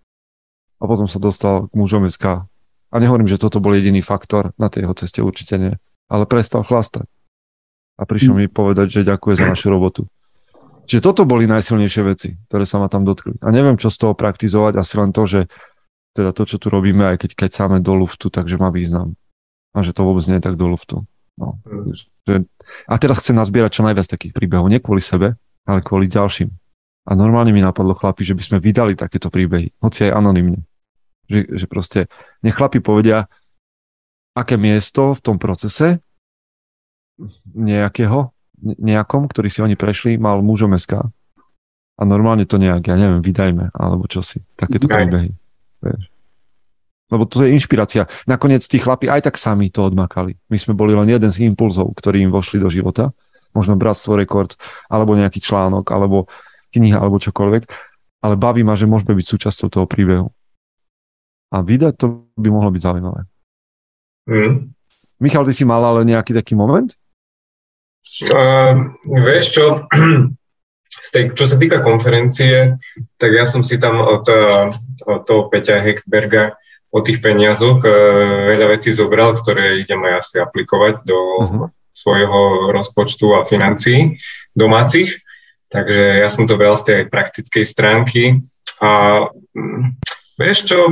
a 0.79 0.83
potom 0.87 1.07
sa 1.07 1.19
dostal 1.19 1.67
k 1.67 1.73
mužom 1.75 2.07
SK 2.07 2.47
a 2.93 2.95
nehovorím, 3.01 3.25
že 3.25 3.41
toto 3.41 3.57
bol 3.57 3.73
jediný 3.73 4.05
faktor 4.05 4.53
na 4.61 4.69
tej 4.69 4.85
jeho 4.85 4.93
ceste, 4.93 5.19
určite 5.25 5.57
nie. 5.57 5.73
Ale 6.13 6.29
prestal 6.29 6.61
chlastať. 6.61 7.09
A 7.97 8.05
prišiel 8.05 8.37
mm. 8.37 8.39
mi 8.45 8.47
povedať, 8.49 9.01
že 9.01 9.09
ďakuje 9.09 9.33
za 9.41 9.45
našu 9.49 9.73
robotu. 9.73 10.05
Čiže 10.85 11.01
toto 11.01 11.25
boli 11.25 11.49
najsilnejšie 11.49 12.01
veci, 12.05 12.29
ktoré 12.45 12.69
sa 12.69 12.77
ma 12.77 12.91
tam 12.91 13.01
dotkli. 13.01 13.39
A 13.41 13.49
neviem, 13.49 13.79
čo 13.81 13.89
z 13.89 13.97
toho 13.97 14.13
praktizovať, 14.13 14.77
asi 14.77 14.93
len 14.99 15.09
to, 15.09 15.23
že 15.25 15.39
teda 16.13 16.35
to, 16.35 16.45
čo 16.45 16.61
tu 16.61 16.69
robíme, 16.69 17.01
aj 17.01 17.25
keď, 17.25 17.49
sáme 17.49 17.81
do 17.81 17.97
luftu, 17.97 18.29
takže 18.29 18.61
má 18.61 18.69
význam. 18.69 19.17
A 19.73 19.81
že 19.81 19.95
to 19.95 20.05
vôbec 20.05 20.21
nie 20.29 20.37
je 20.37 20.45
tak 20.45 20.59
do 20.59 20.69
luftu. 20.69 21.01
No. 21.33 21.57
Že, 22.29 22.45
a 22.85 22.93
teraz 23.01 23.25
chcem 23.25 23.33
nazbierať 23.33 23.81
čo 23.81 23.85
najviac 23.87 24.05
takých 24.05 24.37
príbehov, 24.37 24.69
nie 24.69 24.77
kvôli 24.77 25.01
sebe, 25.01 25.33
ale 25.65 25.79
kvôli 25.81 26.05
ďalším. 26.05 26.53
A 27.09 27.11
normálne 27.17 27.49
mi 27.49 27.63
napadlo 27.63 27.97
chlapi, 27.97 28.21
že 28.21 28.37
by 28.37 28.43
sme 28.45 28.57
vydali 28.61 28.93
takéto 28.93 29.33
príbehy, 29.33 29.73
hoci 29.81 30.07
aj 30.07 30.11
anonymne. 30.13 30.61
Že, 31.27 31.39
že 31.55 31.65
proste 31.71 31.99
nech 32.43 32.55
chlapi 32.55 32.83
povedia, 32.83 33.31
aké 34.33 34.57
miesto 34.57 35.13
v 35.13 35.21
tom 35.21 35.37
procese 35.37 36.01
nejakého, 37.53 38.33
nejakom, 38.61 39.29
ktorý 39.29 39.49
si 39.49 39.61
oni 39.61 39.77
prešli, 39.77 40.17
mal 40.17 40.41
mužom 40.41 40.73
SK. 40.73 41.05
A 41.93 42.01
normálne 42.09 42.49
to 42.49 42.57
nejak, 42.57 42.89
ja 42.89 42.97
neviem, 42.97 43.21
vydajme, 43.21 43.69
alebo 43.77 44.09
čo 44.09 44.25
si. 44.25 44.41
Takéto 44.57 44.89
okay. 44.89 45.05
príbehy. 45.05 45.29
Vieš. 45.85 46.03
Lebo 47.13 47.29
to 47.29 47.45
je 47.45 47.53
inšpirácia. 47.53 48.09
Nakoniec 48.25 48.65
tí 48.65 48.81
chlapi 48.81 49.05
aj 49.05 49.29
tak 49.29 49.37
sami 49.37 49.69
to 49.69 49.85
odmakali. 49.85 50.33
My 50.49 50.57
sme 50.57 50.73
boli 50.73 50.97
len 50.97 51.05
jeden 51.05 51.29
z 51.29 51.45
impulzov, 51.45 51.93
ktorí 51.93 52.25
im 52.25 52.33
vošli 52.33 52.57
do 52.57 52.73
života. 52.73 53.13
Možno 53.53 53.77
Bratstvo 53.77 54.17
Records, 54.17 54.57
alebo 54.89 55.13
nejaký 55.13 55.37
článok, 55.37 55.93
alebo 55.93 56.25
kniha, 56.73 56.97
alebo 56.97 57.21
čokoľvek. 57.21 57.69
Ale 58.25 58.33
baví 58.33 58.65
ma, 58.65 58.73
že 58.73 58.89
môžeme 58.89 59.13
byť 59.13 59.27
súčasťou 59.29 59.69
toho 59.69 59.85
príbehu 59.85 60.33
a 61.53 61.61
vydať 61.61 61.93
to 62.01 62.25
by 62.33 62.49
mohlo 62.49 62.73
byť 62.73 62.81
zaujímavé. 62.81 63.21
Mm. 64.25 64.73
Michal, 65.21 65.45
ty 65.45 65.53
si 65.53 65.63
mal 65.63 65.85
ale 65.85 66.01
nejaký 66.03 66.33
taký 66.33 66.57
moment? 66.57 66.97
Uh, 68.25 68.93
vieš 69.05 69.57
čo, 69.57 69.65
z 71.05 71.09
tej, 71.13 71.23
čo 71.37 71.45
sa 71.45 71.57
týka 71.61 71.85
konferencie, 71.85 72.77
tak 73.21 73.29
ja 73.31 73.45
som 73.45 73.61
si 73.61 73.77
tam 73.77 74.01
od, 74.01 74.25
od 75.05 75.21
toho 75.25 75.49
Peťa 75.53 75.81
Hechtberga 75.81 76.57
o 76.93 77.01
tých 77.01 77.21
peniazoch 77.21 77.81
uh, 77.85 77.93
veľa 78.53 78.73
vecí 78.73 78.93
zobral, 78.93 79.37
ktoré 79.37 79.81
idem 79.81 80.01
aj 80.09 80.13
asi 80.25 80.35
aplikovať 80.41 81.05
do 81.05 81.17
uh-huh. 81.17 81.65
svojho 81.93 82.73
rozpočtu 82.73 83.33
a 83.37 83.45
financií 83.45 84.17
domácich. 84.53 85.21
Takže 85.73 86.21
ja 86.21 86.29
som 86.29 86.45
to 86.45 86.53
bral 86.53 86.77
z 86.77 86.83
tej 86.85 86.99
praktickej 87.09 87.65
stránky. 87.65 88.45
A 88.77 89.25
mm, 89.57 89.97
vieš 90.37 90.69
čo, 90.69 90.85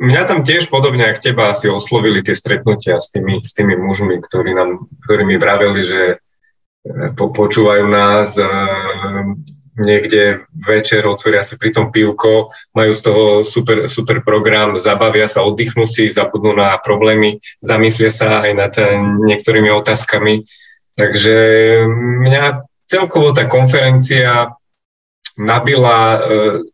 mňa 0.00 0.22
tam 0.24 0.40
tiež 0.40 0.72
podobne 0.72 1.12
ako 1.12 1.20
teba 1.20 1.52
asi 1.52 1.68
oslovili 1.68 2.24
tie 2.24 2.32
stretnutia 2.32 2.96
s 2.96 3.12
tými, 3.12 3.44
s 3.44 3.52
tými 3.52 3.76
mužmi, 3.76 4.24
ktorí, 4.24 4.56
nám, 4.56 4.88
ktorí 5.04 5.22
mi 5.28 5.36
vraveli, 5.36 5.80
že 5.84 6.02
e, 6.10 7.12
po, 7.12 7.28
počúvajú 7.28 7.84
nás, 7.84 8.32
e, 8.34 8.44
niekde 9.76 10.48
večer 10.56 11.04
otvoria 11.04 11.44
si 11.44 11.60
pri 11.60 11.76
tom 11.76 11.92
pivko, 11.92 12.48
majú 12.72 12.92
z 12.96 13.02
toho 13.04 13.24
super, 13.44 13.78
super 13.92 14.24
program, 14.24 14.74
zabavia 14.80 15.28
sa, 15.28 15.44
oddychnú 15.44 15.84
si, 15.84 16.08
zabudnú 16.08 16.56
na 16.56 16.80
problémy, 16.80 17.36
zamyslia 17.60 18.08
sa 18.08 18.40
aj 18.48 18.52
nad 18.56 18.72
e, 18.80 18.96
niektorými 19.28 19.68
otázkami. 19.68 20.48
Takže 20.96 21.36
mňa 22.24 22.66
celkovo 22.88 23.36
tá 23.36 23.48
konferencia 23.48 24.52
nabila 25.40 26.20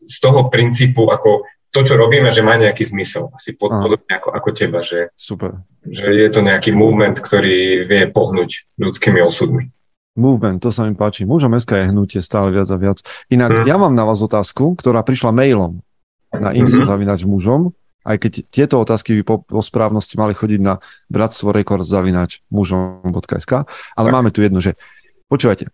z 0.02 0.16
toho 0.18 0.50
princípu 0.50 1.06
ako 1.06 1.46
to, 1.72 1.80
čo 1.82 1.94
robíme, 1.98 2.30
že 2.30 2.46
má 2.46 2.56
nejaký 2.56 2.86
zmysel. 2.86 3.30
Asi 3.34 3.52
pod, 3.52 3.74
podobne 3.82 4.08
ako, 4.08 4.32
ako 4.32 4.48
teba, 4.54 4.80
že, 4.80 5.12
Super. 5.18 5.60
že 5.84 6.06
je 6.08 6.28
to 6.30 6.40
nejaký 6.40 6.72
movement, 6.72 7.18
ktorý 7.20 7.84
vie 7.84 8.02
pohnúť 8.10 8.70
ľudskými 8.80 9.20
osudmi. 9.20 9.68
Movement, 10.16 10.64
to 10.64 10.72
sa 10.72 10.88
mi 10.88 10.96
páči. 10.96 11.28
Mužom 11.28 11.52
SK 11.52 11.84
je 11.84 11.90
hnutie 11.92 12.20
stále 12.24 12.48
viac 12.48 12.68
a 12.72 12.80
viac. 12.80 13.04
Inak 13.28 13.52
mm. 13.52 13.64
ja 13.68 13.76
mám 13.76 13.92
na 13.92 14.08
vás 14.08 14.24
otázku, 14.24 14.72
ktorá 14.80 15.04
prišla 15.04 15.28
mailom 15.36 15.84
na 16.32 16.56
info 16.56 16.84
mm-hmm. 16.84 17.28
mužom, 17.28 17.76
aj 18.06 18.16
keď 18.22 18.32
tieto 18.48 18.76
otázky 18.78 19.18
by 19.20 19.22
po, 19.26 19.36
po 19.42 19.60
správnosti 19.60 20.14
mali 20.14 20.32
chodiť 20.32 20.60
na 20.62 20.78
bratstvo 21.10 21.50
rekord 21.50 21.82
zavinač 21.82 22.40
mužom.sk, 22.54 23.52
ale 23.98 24.08
tak. 24.08 24.14
máme 24.14 24.30
tu 24.30 24.40
jednu, 24.46 24.62
že 24.62 24.78
počúvajte, 25.26 25.68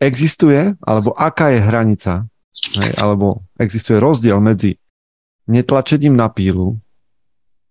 existuje, 0.00 0.74
alebo 0.80 1.12
aká 1.12 1.52
je 1.52 1.60
hranica, 1.60 2.12
hej, 2.80 2.92
alebo 2.98 3.44
existuje 3.60 4.00
rozdiel 4.00 4.40
medzi 4.40 4.80
netlačením 5.46 6.16
na 6.16 6.28
pílu 6.32 6.80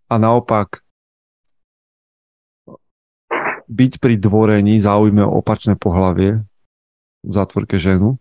a 0.09 0.15
naopak 0.21 0.83
byť 3.69 3.93
pri 3.97 4.15
dvorení 4.19 4.77
záujme 4.77 5.25
o 5.25 5.41
opačné 5.41 5.73
pohlavie 5.79 6.43
v 7.23 7.31
zátvorke 7.31 7.79
ženu 7.79 8.19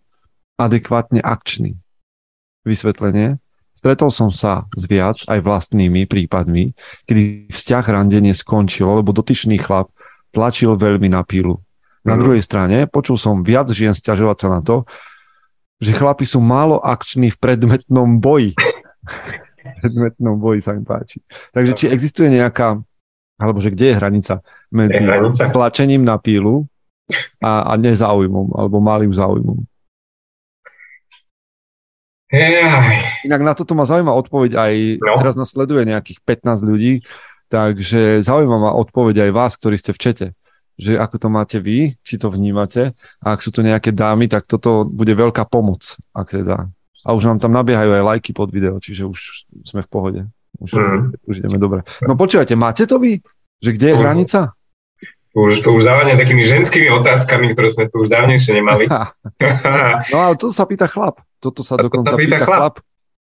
adekvátne 0.57 1.19
akčný. 1.19 1.77
Vysvetlenie. 2.63 3.37
Stretol 3.75 4.13
som 4.15 4.31
sa 4.31 4.63
s 4.71 4.87
viac 4.87 5.19
aj 5.27 5.43
vlastnými 5.43 6.07
prípadmi, 6.07 6.71
kedy 7.03 7.51
vzťah 7.51 7.83
randenie 7.83 8.31
skončilo, 8.31 9.03
lebo 9.03 9.11
dotyčný 9.11 9.59
chlap 9.59 9.91
tlačil 10.31 10.79
veľmi 10.79 11.11
na 11.11 11.27
pílu. 11.27 11.59
Na 12.07 12.15
mhm. 12.15 12.21
druhej 12.23 12.41
strane 12.43 12.77
počul 12.87 13.19
som 13.19 13.43
viac 13.43 13.67
žien 13.75 13.91
stiažovať 13.91 14.37
sa 14.39 14.47
na 14.47 14.59
to, 14.63 14.87
že 15.83 15.91
chlapi 15.91 16.23
sú 16.23 16.39
málo 16.39 16.79
akční 16.79 17.35
v 17.35 17.37
predmetnom 17.43 18.23
boji 18.23 18.55
predmetnom 19.81 20.35
boji 20.37 20.59
sa 20.61 20.75
mi 20.75 20.83
páči. 20.83 21.23
Takže 21.55 21.71
či 21.73 21.85
existuje 21.89 22.29
nejaká, 22.29 22.79
alebo 23.39 23.59
že 23.63 23.71
kde 23.71 23.93
je 23.93 23.95
hranica 23.97 24.33
medzi 24.69 24.99
hranica? 24.99 25.49
tlačením 25.49 26.03
na 26.03 26.19
pílu 26.19 26.67
a, 27.39 27.71
a 27.71 27.73
nezáujmom, 27.79 28.53
alebo 28.53 28.83
malým 28.83 29.11
záujmom? 29.11 29.63
Inak 33.23 33.41
na 33.45 33.53
toto 33.53 33.77
ma 33.77 33.85
zaujíma 33.85 34.09
odpoveď 34.09 34.51
aj, 34.57 34.73
no. 34.97 35.21
teraz 35.21 35.37
nás 35.37 35.53
sleduje 35.53 35.85
nejakých 35.85 36.17
15 36.25 36.65
ľudí, 36.65 37.05
takže 37.45 38.25
zaujíma 38.25 38.57
ma 38.57 38.71
odpoveď 38.73 39.29
aj 39.29 39.31
vás, 39.31 39.53
ktorí 39.53 39.77
ste 39.77 39.93
v 39.93 40.01
čete 40.01 40.27
že 40.73 40.97
ako 40.97 41.15
to 41.21 41.27
máte 41.29 41.57
vy, 41.61 41.93
či 42.01 42.17
to 42.17 42.33
vnímate 42.33 42.97
a 43.21 43.25
ak 43.29 43.45
sú 43.45 43.53
to 43.53 43.61
nejaké 43.61 43.93
dámy, 43.93 44.25
tak 44.25 44.49
toto 44.49 44.89
bude 44.89 45.13
veľká 45.13 45.45
pomoc, 45.45 45.97
ak 46.17 46.33
teda 46.33 46.73
a 47.03 47.09
už 47.11 47.23
nám 47.27 47.39
tam 47.43 47.51
nabiehajú 47.51 47.91
aj 47.99 48.03
lajky 48.03 48.31
pod 48.31 48.49
video, 48.49 48.79
čiže 48.79 49.03
už 49.03 49.47
sme 49.67 49.83
v 49.83 49.89
pohode. 49.91 50.21
Už, 50.63 50.71
mm. 50.71 51.27
už 51.27 51.35
ideme 51.43 51.57
dobre. 51.59 51.83
No 52.07 52.15
počúvajte, 52.15 52.55
máte 52.55 52.87
to 52.87 53.01
vy? 53.01 53.19
Že 53.59 53.69
kde 53.75 53.87
je 53.91 53.95
hranica? 53.95 54.39
Už 55.33 55.65
to 55.65 55.73
už 55.73 55.81
závania 55.81 56.13
takými 56.13 56.45
ženskými 56.45 56.93
otázkami, 56.93 57.51
ktoré 57.57 57.67
sme 57.73 57.89
tu 57.89 58.05
už 58.05 58.09
dávnejšie 58.13 58.53
nemali. 58.53 58.85
no 60.13 60.17
ale 60.17 60.35
to 60.37 60.53
sa 60.53 60.63
pýta 60.69 60.85
chlap. 60.85 61.19
Toto 61.41 61.65
sa 61.65 61.75
a 61.75 61.83
dokonca 61.83 62.13
to 62.13 62.15
sa 62.15 62.21
pýta, 62.21 62.37
pýta 62.37 62.45
chlap. 62.45 62.59
chlap. 62.59 62.75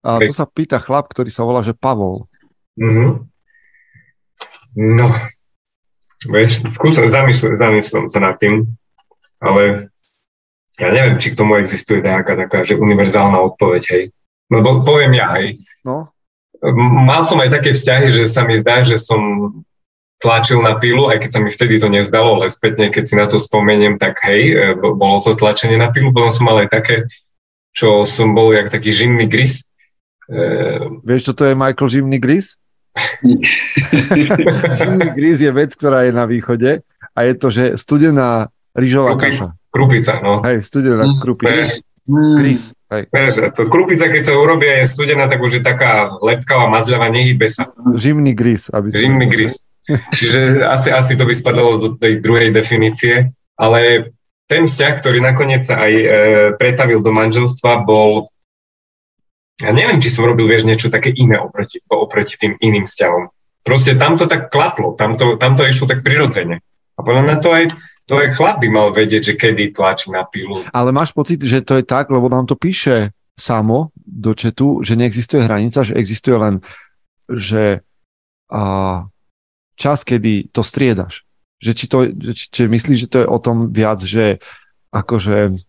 A 0.02 0.10
to 0.24 0.32
sa 0.32 0.46
pýta 0.48 0.78
chlap, 0.80 1.06
ktorý 1.10 1.30
sa 1.30 1.42
volá, 1.44 1.60
že 1.60 1.76
Pavol. 1.76 2.26
Mm-hmm. 2.78 3.10
No, 4.78 5.06
vieš, 6.30 6.62
skúsim, 6.70 7.04
zamyslím, 7.10 7.58
zamyslím 7.58 8.06
sa 8.06 8.22
nad 8.22 8.38
tým, 8.38 8.62
ale 9.42 9.90
ja 10.78 10.88
neviem, 10.94 11.18
či 11.18 11.34
k 11.34 11.38
tomu 11.38 11.58
existuje 11.58 11.98
nejaká 11.98 12.38
taká, 12.38 12.62
že 12.62 12.78
univerzálna 12.78 13.38
odpoveď, 13.42 13.82
hej. 13.90 14.04
No 14.48 14.62
bo, 14.62 14.80
poviem 14.80 15.18
ja, 15.18 15.34
hej. 15.36 15.58
No. 15.82 16.14
Mal 17.04 17.22
som 17.26 17.38
aj 17.42 17.54
také 17.54 17.74
vzťahy, 17.74 18.06
že 18.10 18.24
sa 18.30 18.46
mi 18.46 18.54
zdá, 18.54 18.86
že 18.86 18.98
som 18.98 19.52
tlačil 20.18 20.58
na 20.62 20.74
pilu, 20.78 21.06
aj 21.10 21.22
keď 21.22 21.30
sa 21.30 21.40
mi 21.42 21.50
vtedy 21.50 21.78
to 21.78 21.86
nezdalo, 21.90 22.38
ale 22.38 22.50
spätne, 22.50 22.90
keď 22.90 23.04
si 23.06 23.14
na 23.14 23.26
to 23.30 23.38
spomeniem, 23.38 23.98
tak 24.02 24.18
hej, 24.26 24.42
e, 24.50 24.74
bolo 24.74 25.22
to 25.22 25.38
tlačenie 25.38 25.78
na 25.78 25.94
pilu. 25.94 26.10
Potom 26.10 26.30
som 26.30 26.50
mal 26.50 26.66
aj 26.66 26.74
také, 26.74 27.06
čo 27.70 28.02
som 28.02 28.34
bol 28.34 28.50
jak 28.50 28.70
taký 28.70 28.90
žimný 28.90 29.30
gris. 29.30 29.70
E... 30.26 30.42
Vieš, 31.06 31.30
čo 31.30 31.34
to 31.38 31.46
je 31.46 31.54
Michael 31.54 31.88
Žimný 31.90 32.18
gris? 32.18 32.58
žimný 34.78 35.08
gris 35.14 35.38
je 35.38 35.50
vec, 35.54 35.70
ktorá 35.78 36.02
je 36.02 36.10
na 36.10 36.26
východe 36.26 36.82
a 37.14 37.18
je 37.22 37.32
to, 37.38 37.48
že 37.54 37.64
studená 37.78 38.50
rýžová 38.74 39.14
kaša. 39.14 39.57
Krupica, 39.68 40.20
no. 40.24 40.40
Hej, 40.42 40.64
studená 40.64 41.04
mm, 41.04 41.20
krupica. 41.20 41.78
Kris. 42.40 42.72
Hej. 42.88 43.04
to 43.52 43.68
krupica, 43.68 44.08
keď 44.08 44.22
sa 44.24 44.32
urobia, 44.32 44.80
je 44.80 44.88
studená, 44.88 45.28
tak 45.28 45.44
už 45.44 45.60
je 45.60 45.62
taká 45.62 46.08
lepkavá, 46.24 46.72
mazľavá, 46.72 47.12
nehybe 47.12 47.44
sa. 47.52 47.68
Žimný 47.76 48.32
gris. 48.32 48.72
Aby 48.72 48.96
Žimný 48.96 49.28
gris. 49.28 49.52
Čiže 50.18 50.64
asi, 50.64 50.88
asi 50.88 51.12
to 51.20 51.28
by 51.28 51.36
spadalo 51.36 51.76
do 51.76 51.88
tej 52.00 52.24
druhej 52.24 52.48
definície, 52.48 53.32
ale 53.60 54.12
ten 54.48 54.64
vzťah, 54.64 54.92
ktorý 55.04 55.20
nakoniec 55.20 55.68
sa 55.68 55.84
aj 55.84 55.92
e, 55.92 56.06
pretavil 56.56 57.04
do 57.04 57.12
manželstva, 57.12 57.84
bol 57.84 58.32
ja 59.58 59.74
neviem, 59.74 59.98
či 59.98 60.14
som 60.14 60.22
robil, 60.22 60.46
vieš, 60.46 60.62
niečo 60.62 60.86
také 60.86 61.10
iné 61.10 61.34
oproti, 61.34 61.82
oproti 61.90 62.38
tým 62.38 62.54
iným 62.62 62.86
vzťahom. 62.86 63.26
Proste 63.66 63.98
tam 63.98 64.14
to 64.14 64.30
tak 64.30 64.54
klaplo, 64.54 64.94
tam 64.94 65.18
to, 65.18 65.34
tam 65.34 65.58
to 65.58 65.66
išlo 65.66 65.90
tak 65.90 66.06
prirodzene. 66.06 66.62
A 66.94 67.00
podľa 67.02 67.22
mňa 67.26 67.36
to 67.42 67.48
aj 67.50 67.64
to 68.08 68.16
aj 68.16 68.40
chlap 68.40 68.56
by 68.64 68.68
mal 68.72 68.88
vedieť, 68.88 69.22
že 69.32 69.34
kedy 69.36 69.76
tlačí 69.76 70.08
na 70.08 70.24
pilu. 70.24 70.64
Ale 70.72 70.96
máš 70.96 71.12
pocit, 71.12 71.44
že 71.44 71.60
to 71.60 71.76
je 71.76 71.84
tak, 71.84 72.08
lebo 72.08 72.32
nám 72.32 72.48
to 72.48 72.56
píše 72.56 73.12
samo 73.36 73.92
do 74.00 74.32
četu, 74.32 74.80
že 74.80 74.96
neexistuje 74.96 75.44
hranica, 75.44 75.84
že 75.84 75.94
existuje 75.94 76.34
len 76.34 76.64
že 77.28 77.84
a, 78.48 79.04
čas, 79.76 80.02
kedy 80.08 80.48
to 80.48 80.64
striedaš. 80.64 81.28
Že 81.60 81.72
či, 81.76 81.86
to, 81.86 81.98
či, 82.32 82.44
či 82.48 82.62
myslíš, 82.64 82.98
že 83.04 83.10
to 83.12 83.18
je 83.22 83.28
o 83.28 83.38
tom 83.38 83.68
viac, 83.68 84.00
že 84.00 84.40
akože 84.88 85.60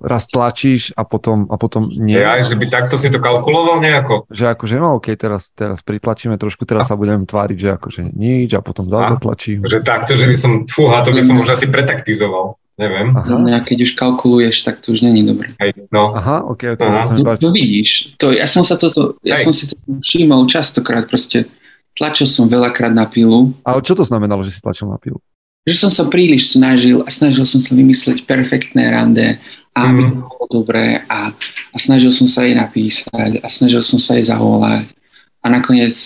raz 0.00 0.30
tlačíš 0.30 0.94
a 0.94 1.02
potom, 1.02 1.50
a 1.50 1.58
potom 1.58 1.90
nie. 1.90 2.14
Ja, 2.16 2.38
že 2.38 2.54
by 2.54 2.70
takto 2.70 2.94
si 2.94 3.10
to 3.10 3.18
kalkuloval 3.18 3.82
nejako? 3.82 4.30
Že 4.30 4.54
akože, 4.54 4.74
no 4.78 4.96
okej, 4.98 5.14
okay, 5.14 5.20
teraz, 5.20 5.50
teraz 5.52 5.82
pritlačíme 5.82 6.38
trošku, 6.38 6.62
teraz 6.64 6.86
a? 6.88 6.94
sa 6.94 6.96
budem 6.96 7.26
tváriť, 7.26 7.58
že 7.58 7.68
akože 7.76 8.02
nič 8.14 8.54
a 8.54 8.62
potom 8.62 8.86
zase 8.86 9.18
tlačím. 9.18 9.58
Že 9.66 9.82
takto, 9.82 10.14
že 10.14 10.26
by 10.30 10.36
som, 10.38 10.52
fúha, 10.70 11.02
to 11.02 11.10
by 11.10 11.22
som 11.22 11.36
už 11.42 11.58
asi 11.58 11.66
pretaktizoval. 11.66 12.54
Neviem. 12.74 13.14
Aha. 13.14 13.38
No, 13.38 13.46
keď 13.62 13.86
už 13.86 13.94
kalkuluješ, 13.94 14.66
tak 14.66 14.82
to 14.82 14.90
už 14.90 15.06
není 15.06 15.22
dobré. 15.22 15.54
Hej, 15.62 15.86
no. 15.94 16.10
Aha, 16.10 16.42
ok, 16.42 16.74
ok. 16.74 16.82
Aha. 16.82 17.14
No, 17.22 17.38
to 17.38 17.54
vidíš. 17.54 18.18
To, 18.18 18.34
ja 18.34 18.50
som 18.50 18.66
sa 18.66 18.74
toto, 18.74 19.14
ja 19.22 19.38
Hej. 19.38 19.46
som 19.46 19.52
si 19.54 19.70
to 19.70 19.78
všímal 20.02 20.42
častokrát, 20.50 21.06
proste 21.06 21.46
tlačil 21.94 22.26
som 22.26 22.50
veľakrát 22.50 22.90
na 22.90 23.06
pilu. 23.06 23.54
Ale 23.62 23.78
čo 23.78 23.94
to 23.94 24.02
znamenalo, 24.02 24.42
že 24.42 24.58
si 24.58 24.58
tlačil 24.58 24.90
na 24.90 24.98
pilu? 24.98 25.22
Že 25.64 25.76
som 25.80 25.88
sa 25.88 26.04
príliš 26.04 26.52
snažil 26.52 27.00
a 27.04 27.08
snažil 27.08 27.48
som 27.48 27.60
sa 27.60 27.72
vymysleť 27.72 28.28
perfektné 28.28 28.92
rande 28.92 29.40
a 29.74 29.90
aby 29.90 30.06
mm. 30.06 30.10
to 30.12 30.16
bolo 30.28 30.44
dobré 30.62 31.02
a, 31.08 31.32
a 31.72 31.76
snažil 31.80 32.12
som 32.12 32.28
sa 32.28 32.44
jej 32.44 32.54
napísať 32.54 33.40
a 33.40 33.46
snažil 33.48 33.80
som 33.82 33.96
sa 33.96 34.14
jej 34.14 34.28
zavolať 34.28 34.92
a 35.40 35.46
nakoniec 35.48 35.96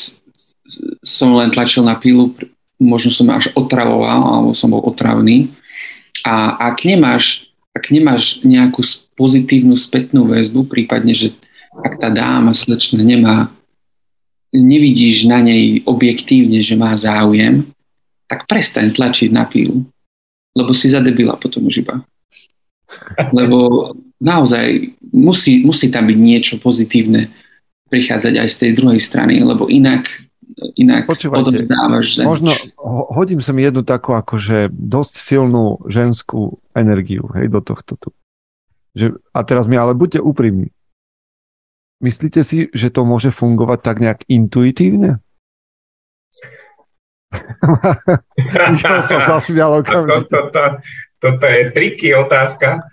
som 1.03 1.35
len 1.37 1.51
tlačil 1.51 1.83
na 1.83 1.97
pilu, 1.97 2.33
možno 2.79 3.11
som 3.11 3.29
až 3.35 3.51
otravoval 3.59 4.21
alebo 4.40 4.53
som 4.55 4.71
bol 4.71 4.81
otravný 4.87 5.51
a 6.23 6.55
ak 6.71 6.87
nemáš, 6.87 7.51
ak 7.75 7.90
nemáš 7.90 8.40
nejakú 8.47 8.83
pozitívnu 9.18 9.75
spätnú 9.75 10.31
väzbu, 10.31 10.71
prípadne, 10.71 11.11
že 11.11 11.35
ak 11.75 11.99
tá 11.99 12.09
dáma 12.11 12.55
slečna 12.55 13.03
nemá 13.03 13.51
nevidíš 14.55 15.29
na 15.29 15.44
nej 15.44 15.85
objektívne, 15.85 16.64
že 16.64 16.75
má 16.79 16.97
záujem, 16.97 17.68
tak 18.29 18.45
prestaň 18.45 18.93
tlačiť 18.93 19.33
na 19.33 19.49
pílu. 19.49 19.83
Lebo 20.53 20.77
si 20.77 20.93
zadebila 20.93 21.41
potom 21.41 21.67
už 21.67 21.83
iba. 21.83 22.05
Lebo 23.33 23.91
naozaj 24.21 24.95
musí, 25.12 25.64
musí 25.64 25.88
tam 25.88 26.09
byť 26.09 26.19
niečo 26.19 26.55
pozitívne 26.61 27.33
prichádzať 27.88 28.35
aj 28.37 28.49
z 28.49 28.57
tej 28.61 28.71
druhej 28.77 29.01
strany, 29.01 29.41
lebo 29.41 29.67
inak 29.67 30.29
inak 30.75 31.07
odovzdávaš. 31.07 32.27
Možno 32.27 32.51
hodím 33.14 33.38
sem 33.38 33.55
jednu 33.62 33.87
takú 33.87 34.14
akože 34.14 34.73
dosť 34.75 35.14
silnú 35.23 35.79
ženskú 35.87 36.59
energiu 36.75 37.31
hej, 37.38 37.47
do 37.53 37.62
tohto 37.62 37.95
tu. 37.95 38.11
Že, 38.99 39.23
a 39.31 39.41
teraz 39.47 39.71
mi 39.71 39.79
ale 39.79 39.95
buďte 39.95 40.19
úprimní. 40.19 40.75
Myslíte 42.03 42.43
si, 42.47 42.71
že 42.71 42.91
to 42.91 43.03
môže 43.03 43.35
fungovať 43.35 43.79
tak 43.83 43.97
nejak 43.99 44.21
intuitívne? 44.31 45.19
sa 49.09 49.19
zasmial 49.29 49.85
okamžite. 49.85 50.29
Toto 50.33 50.49
to, 50.49 50.62
to, 51.21 51.29
to 51.37 51.47
je 51.47 51.61
triky 51.77 52.09
otázka. 52.17 52.88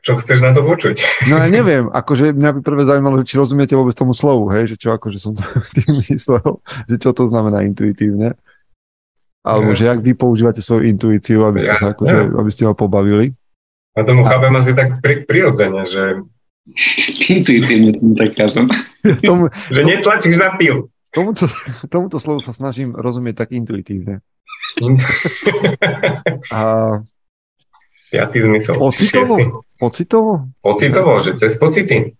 Čo 0.00 0.16
chceš 0.16 0.40
na 0.40 0.56
to 0.56 0.64
počuť? 0.64 1.28
No 1.28 1.44
ja 1.44 1.48
neviem, 1.52 1.92
akože 1.92 2.32
mňa 2.32 2.50
by 2.56 2.60
prvé 2.64 2.82
zaujímalo, 2.88 3.20
či 3.20 3.36
rozumiete 3.36 3.76
vôbec 3.76 3.92
tomu 3.92 4.16
slovu, 4.16 4.48
hej, 4.56 4.72
že 4.72 4.76
čo 4.80 4.96
akože 4.96 5.20
som 5.20 5.36
to 5.36 5.44
tým 5.76 6.00
myslel, 6.08 6.64
že 6.88 6.96
čo 6.96 7.12
to 7.12 7.28
znamená 7.28 7.60
intuitívne. 7.68 8.32
Alebo 9.40 9.72
ja. 9.72 9.76
že 9.76 9.84
jak 9.88 10.00
vy 10.04 10.12
používate 10.16 10.60
svoju 10.60 10.88
intuíciu, 10.88 11.48
aby 11.48 11.64
ste, 11.64 11.72
ja, 11.72 11.80
sa 11.80 11.86
akože, 11.96 12.16
ja. 12.16 12.32
aby 12.32 12.50
ste 12.52 12.68
ho 12.68 12.76
pobavili. 12.76 13.32
A 13.96 14.04
tomu 14.04 14.24
chápem 14.24 14.52
asi 14.56 14.72
tak 14.76 15.00
pri, 15.00 15.24
prirodzene, 15.24 15.84
že... 15.88 16.24
Intuitívne 17.28 17.96
tomu 17.96 18.12
tak 18.16 18.30
kažem. 18.36 18.68
Tomu, 19.28 19.48
že 19.72 19.80
netlačíš 19.80 20.36
na 20.36 20.54
pil. 20.60 20.89
Tomuto, 21.10 21.46
tomuto 21.92 22.16
slovu 22.22 22.40
sa 22.42 22.54
snažím 22.54 22.94
rozumieť 22.94 23.46
tak 23.46 23.48
intuitívne. 23.54 24.22
A 26.54 26.60
Piatý 28.10 28.42
zmysel. 28.42 28.74
Pocitovo? 28.74 29.62
Pocitovo? 29.78 30.32
Pocitovo, 30.58 31.12
že 31.22 31.38
cez 31.38 31.54
pocity. 31.54 32.10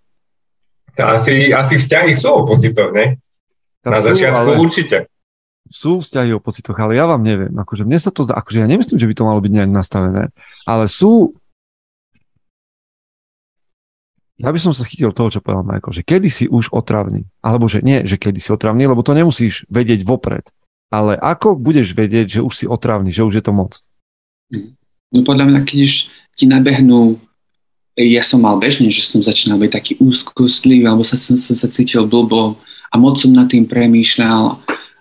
Asi, 0.94 1.50
asi 1.50 1.82
vzťahy 1.82 2.14
sú 2.14 2.30
o 2.30 2.46
pocitoch, 2.46 2.94
ne? 2.94 3.18
Na 3.82 3.98
sú, 3.98 4.14
začiatku 4.14 4.54
ale... 4.54 4.62
určite. 4.62 5.10
Sú 5.66 5.98
vzťahy 5.98 6.30
o 6.34 6.42
pocitoch, 6.42 6.78
ale 6.78 6.94
ja 6.94 7.10
vám 7.10 7.26
neviem. 7.26 7.50
Akože 7.58 7.82
mne 7.82 7.98
sa 7.98 8.14
to 8.14 8.22
zdá, 8.22 8.38
akože 8.38 8.62
ja 8.62 8.70
nemyslím, 8.70 9.02
že 9.02 9.08
by 9.10 9.14
to 9.18 9.26
malo 9.26 9.40
byť 9.42 9.52
nejak 9.54 9.70
nastavené, 9.70 10.30
ale 10.62 10.84
sú 10.86 11.34
ja 14.40 14.48
by 14.48 14.58
som 14.58 14.72
sa 14.72 14.88
chytil 14.88 15.12
toho, 15.12 15.28
čo 15.28 15.44
povedal 15.44 15.68
Michael, 15.68 15.92
že 15.92 16.02
kedy 16.02 16.28
si 16.32 16.44
už 16.48 16.72
otravný. 16.72 17.28
Alebo 17.44 17.68
že 17.68 17.84
nie, 17.84 18.00
že 18.08 18.16
kedy 18.16 18.40
si 18.40 18.48
otravný, 18.48 18.88
lebo 18.88 19.04
to 19.04 19.12
nemusíš 19.12 19.68
vedieť 19.68 20.00
vopred. 20.02 20.48
Ale 20.88 21.14
ako 21.20 21.60
budeš 21.60 21.92
vedieť, 21.92 22.40
že 22.40 22.40
už 22.40 22.54
si 22.56 22.66
otravný, 22.66 23.12
že 23.12 23.22
už 23.22 23.38
je 23.38 23.44
to 23.44 23.52
moc? 23.52 23.78
No 25.12 25.20
podľa 25.22 25.44
mňa, 25.46 25.60
keď 25.68 25.78
už 25.86 25.94
ti 26.34 26.44
nabehnú, 26.48 27.20
ja 28.00 28.24
som 28.24 28.40
mal 28.40 28.56
bežne, 28.56 28.88
že 28.88 29.04
som 29.04 29.20
začínal 29.20 29.60
byť 29.60 29.70
taký 29.70 29.92
úzkostlivý, 30.00 30.88
alebo 30.88 31.04
sa, 31.04 31.20
som, 31.20 31.36
som 31.36 31.54
sa 31.54 31.68
cítil 31.68 32.08
blbo 32.08 32.56
a 32.90 32.94
moc 32.96 33.20
som 33.20 33.30
nad 33.30 33.46
tým 33.46 33.68
premýšľal 33.68 34.56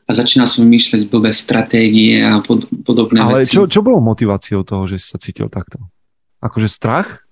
a 0.10 0.12
začínal 0.12 0.49
som 0.49 0.65
vymýšľať 0.65 1.06
blbé 1.08 1.32
stratégie 1.32 2.19
a 2.19 2.41
pod, 2.41 2.65
podobné 2.82 3.21
Ale 3.21 3.45
veci. 3.45 3.56
čo, 3.56 3.69
čo 3.69 3.86
bolo 3.86 4.02
motiváciou 4.02 4.65
toho, 4.65 4.89
že 4.89 4.97
si 4.97 5.06
sa 5.13 5.21
cítil 5.21 5.47
takto? 5.47 5.80
Akože 6.41 6.65
strach? 6.65 7.29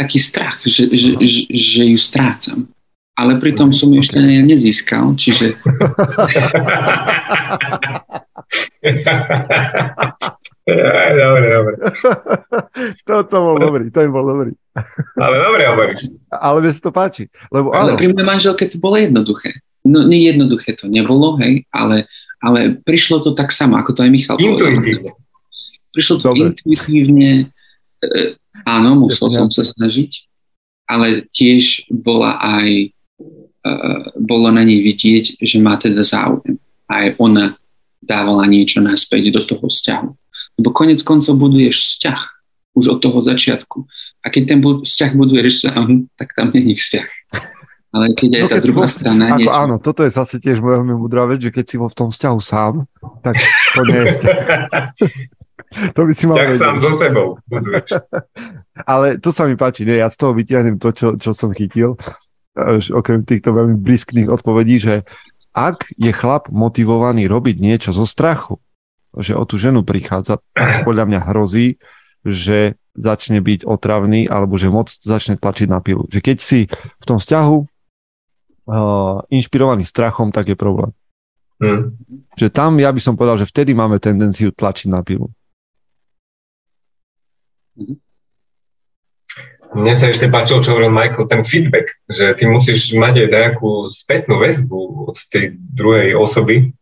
Taký 0.00 0.16
strach, 0.16 0.64
že, 0.64 0.88
že, 0.88 1.20
že, 1.20 1.44
že 1.52 1.82
ju 1.92 1.98
strácam. 2.00 2.64
Ale 3.20 3.36
pritom 3.36 3.68
som 3.68 3.92
ju 3.92 4.00
okay. 4.00 4.16
ešte 4.16 4.18
nezískal, 4.24 5.12
čiže... 5.12 5.60
dobre, 11.20 11.46
dobre. 11.52 11.74
to, 13.04 13.14
to 13.28 13.36
bol 13.36 13.60
dobrý, 13.60 13.92
to 13.92 14.00
im 14.00 14.12
bol 14.16 14.24
dobrý. 14.24 14.56
Ale 15.20 15.36
dobre 15.36 15.62
hovoríš. 15.68 16.08
Ale 16.32 16.64
mi 16.64 16.72
sa 16.72 16.80
to 16.80 16.92
páči. 16.96 17.28
Lebo, 17.52 17.76
ale 17.76 18.00
pri 18.00 18.08
mojej 18.08 18.24
manželke 18.24 18.64
to 18.72 18.80
bolo 18.80 18.96
jednoduché. 18.96 19.52
No 19.84 20.04
nie 20.08 20.24
jednoduché 20.24 20.76
to 20.80 20.88
nebolo, 20.88 21.36
hej, 21.44 21.68
ale, 21.76 22.08
ale 22.40 22.80
prišlo 22.80 23.20
to 23.20 23.36
tak 23.36 23.52
samo, 23.52 23.76
ako 23.76 23.96
to 23.96 24.04
aj 24.04 24.10
Michal 24.12 24.40
Intuitívne. 24.40 25.12
Prišlo 25.92 26.14
to 26.22 26.24
dobre. 26.32 26.56
intuitívne. 26.56 27.52
Áno, 28.66 29.06
musel 29.06 29.30
som 29.30 29.48
sa 29.48 29.64
snažiť, 29.64 30.26
ale 30.90 31.26
tiež 31.30 31.86
bola 31.90 32.36
aj 32.40 32.68
e, 32.70 32.88
bolo 34.20 34.48
na 34.50 34.66
nej 34.66 34.82
vidieť, 34.82 35.38
že 35.40 35.56
má 35.62 35.78
teda 35.78 36.02
záujem. 36.02 36.58
Aj 36.90 37.14
ona 37.22 37.54
dávala 38.02 38.48
niečo 38.50 38.82
naspäť 38.82 39.30
do 39.30 39.42
toho 39.46 39.70
vzťahu. 39.70 40.08
Lebo 40.60 40.68
konec 40.74 41.00
koncov 41.06 41.38
buduješ 41.38 41.76
vzťah 41.78 42.20
už 42.74 42.84
od 42.96 42.98
toho 43.00 43.18
začiatku. 43.22 43.86
A 44.20 44.26
keď 44.28 44.42
ten 44.56 44.60
vzťah 44.60 45.12
buduješ 45.16 45.64
sám, 45.64 46.10
tak 46.20 46.36
tam 46.36 46.52
není 46.52 46.76
vzťah. 46.76 47.08
Ale 47.90 48.14
keď 48.14 48.30
aj 48.30 48.42
no, 48.42 48.48
tá 48.48 48.58
druhá 48.62 48.86
vo, 48.86 48.92
strana... 48.92 49.24
Ako, 49.34 49.38
nie... 49.42 49.46
Áno, 49.50 49.74
toto 49.82 50.06
je 50.06 50.14
zase 50.14 50.38
tiež 50.38 50.62
veľmi 50.62 50.94
mudrá 50.94 51.26
vec, 51.26 51.42
že 51.42 51.50
keď 51.50 51.64
si 51.66 51.76
vo 51.80 51.90
v 51.90 51.98
tom 51.98 52.08
vzťahu 52.14 52.38
sám, 52.38 52.86
tak 53.26 53.34
to 53.74 53.80
nie 53.88 53.98
je 53.98 54.06
vzťah. 54.14 54.38
to 55.70 56.00
by 56.02 56.12
si 56.12 56.24
mal 56.26 56.36
Tak 56.36 56.50
vedieť. 56.50 56.62
sám 56.62 56.76
so 56.82 56.90
sebou 56.92 57.26
buduješ. 57.46 58.02
Ale 58.90 59.22
to 59.22 59.30
sa 59.30 59.46
mi 59.46 59.54
páči, 59.54 59.86
nie? 59.86 60.02
ja 60.02 60.10
z 60.10 60.16
toho 60.18 60.34
vytiahnem 60.34 60.82
to, 60.82 60.90
čo, 60.90 61.14
čo 61.14 61.30
som 61.30 61.54
chytil, 61.54 61.94
okrem 62.90 63.22
týchto 63.22 63.54
veľmi 63.54 63.78
briskných 63.78 64.28
odpovedí, 64.28 64.82
že 64.82 64.94
ak 65.54 65.94
je 65.98 66.10
chlap 66.14 66.50
motivovaný 66.50 67.26
robiť 67.26 67.56
niečo 67.58 67.90
zo 67.90 68.06
strachu, 68.06 68.58
že 69.18 69.34
o 69.34 69.42
tú 69.42 69.58
ženu 69.58 69.82
prichádza, 69.82 70.38
tak 70.54 70.86
podľa 70.86 71.04
mňa 71.10 71.20
hrozí, 71.30 71.82
že 72.22 72.78
začne 72.94 73.42
byť 73.42 73.66
otravný 73.66 74.26
alebo 74.26 74.58
že 74.58 74.70
moc 74.70 74.90
začne 74.90 75.38
tlačiť 75.38 75.66
na 75.70 75.82
pilu. 75.82 76.06
Že 76.10 76.20
keď 76.22 76.38
si 76.42 76.66
v 76.70 77.04
tom 77.06 77.18
vzťahu 77.18 77.56
uh, 77.58 79.18
inšpirovaný 79.30 79.86
strachom, 79.86 80.30
tak 80.30 80.50
je 80.50 80.56
problém. 80.58 80.90
Hmm. 81.60 81.92
Že 82.38 82.48
tam 82.50 82.78
ja 82.78 82.90
by 82.90 83.00
som 83.02 83.14
povedal, 83.18 83.40
že 83.40 83.50
vtedy 83.50 83.74
máme 83.74 83.98
tendenciu 83.98 84.54
tlačiť 84.54 84.88
na 84.90 85.02
pilu. 85.02 85.30
Mne 89.70 89.94
sa 89.94 90.10
ešte 90.10 90.26
páčilo, 90.26 90.58
čo 90.58 90.74
hovoril 90.74 90.90
Michael, 90.90 91.30
ten 91.30 91.42
feedback, 91.46 91.94
že 92.10 92.34
ty 92.34 92.50
musíš 92.50 92.90
mať 92.98 93.22
aj 93.22 93.28
nejakú 93.30 93.86
spätnú 93.86 94.34
väzbu 94.42 95.14
od 95.14 95.16
tej 95.30 95.54
druhej 95.54 96.18
osoby, 96.18 96.74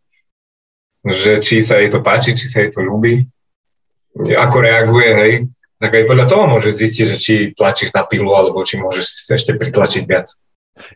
že 1.05 1.37
či 1.39 1.61
sa 1.61 1.77
jej 1.77 1.93
to 1.93 2.01
páči, 2.01 2.33
či 2.33 2.49
sa 2.49 2.65
jej 2.65 2.73
to 2.73 2.81
ľúbi, 2.81 3.29
ako 4.17 4.57
reaguje, 4.57 5.09
hej, 5.13 5.33
tak 5.77 5.95
aj 5.95 6.03
podľa 6.09 6.25
toho 6.27 6.43
môže 6.49 6.73
zistiť, 6.73 7.05
že 7.13 7.17
či 7.21 7.33
tlačíš 7.53 7.93
na 7.93 8.03
pilu, 8.09 8.33
alebo 8.33 8.65
či 8.65 8.81
môžeš 8.81 9.31
ešte 9.31 9.53
pritlačiť 9.53 10.03
viac. 10.09 10.27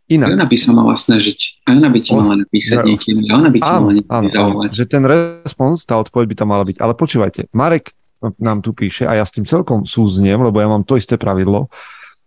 Inak. 0.10 0.34
Ona 0.34 0.48
by 0.48 0.58
sa 0.58 0.72
mala 0.72 0.96
snažiť. 0.96 1.68
Ona 1.68 1.88
by 1.92 2.00
ti 2.00 2.12
mala 2.16 2.36
napísať 2.40 2.78
niekým. 2.88 3.16
Ona 3.32 3.50
by 3.52 3.60
ti 3.60 3.68
áno, 3.68 3.92
mala 3.92 4.04
áno, 4.08 4.28
zavolať. 4.32 4.70
Že 4.76 4.86
ten 4.88 5.04
respons, 5.04 5.84
tá 5.84 6.00
odpoveď 6.00 6.26
by 6.32 6.36
tam 6.40 6.50
mala 6.56 6.64
byť. 6.64 6.78
Ale 6.80 6.94
počúvajte, 6.96 7.52
Marek 7.52 7.92
nám 8.40 8.64
tu 8.64 8.72
píše 8.72 9.04
a 9.04 9.20
ja 9.20 9.26
s 9.28 9.36
tým 9.36 9.44
celkom 9.44 9.84
súzniem, 9.84 10.40
lebo 10.40 10.62
ja 10.64 10.72
mám 10.72 10.88
to 10.88 10.96
isté 10.96 11.20
pravidlo, 11.20 11.68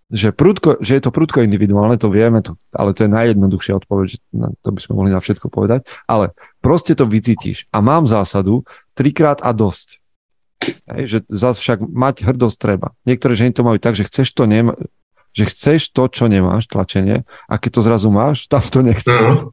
že, 0.06 0.30
prudko, 0.30 0.78
že 0.78 0.98
je 0.98 1.02
to 1.02 1.10
prudko 1.10 1.42
individuálne, 1.42 1.98
to 1.98 2.06
vieme, 2.06 2.38
to, 2.38 2.54
ale 2.70 2.94
to 2.94 3.06
je 3.06 3.10
najjednoduchšia 3.10 3.74
odpoveď, 3.82 4.06
že 4.06 4.18
na 4.30 4.54
to 4.62 4.70
by 4.70 4.80
sme 4.80 4.92
mohli 4.94 5.10
na 5.10 5.18
všetko 5.18 5.50
povedať, 5.50 5.82
ale 6.06 6.30
proste 6.62 6.94
to 6.94 7.10
vycítiš. 7.10 7.66
A 7.74 7.82
mám 7.82 8.06
zásadu 8.06 8.62
trikrát 8.94 9.42
a 9.42 9.50
dosť. 9.50 9.98
Hej, 10.88 11.04
že 11.04 11.18
zase 11.28 11.58
však 11.60 11.78
mať 11.84 12.22
hrdosť 12.22 12.56
treba. 12.56 12.94
Niektoré 13.02 13.34
ženy 13.34 13.52
to 13.52 13.66
majú 13.66 13.78
tak, 13.82 13.98
že 13.98 14.06
chceš 14.06 14.30
to, 14.32 14.46
nema, 14.46 14.78
že 15.36 15.44
chceš 15.52 15.90
to, 15.92 16.06
čo 16.08 16.30
nemáš, 16.30 16.70
tlačenie, 16.70 17.26
a 17.50 17.54
keď 17.58 17.70
to 17.76 17.80
zrazu 17.82 18.08
máš, 18.08 18.46
tam 18.46 18.62
to 18.62 18.80
nechceš. 18.80 19.12
Uh-huh. 19.12 19.52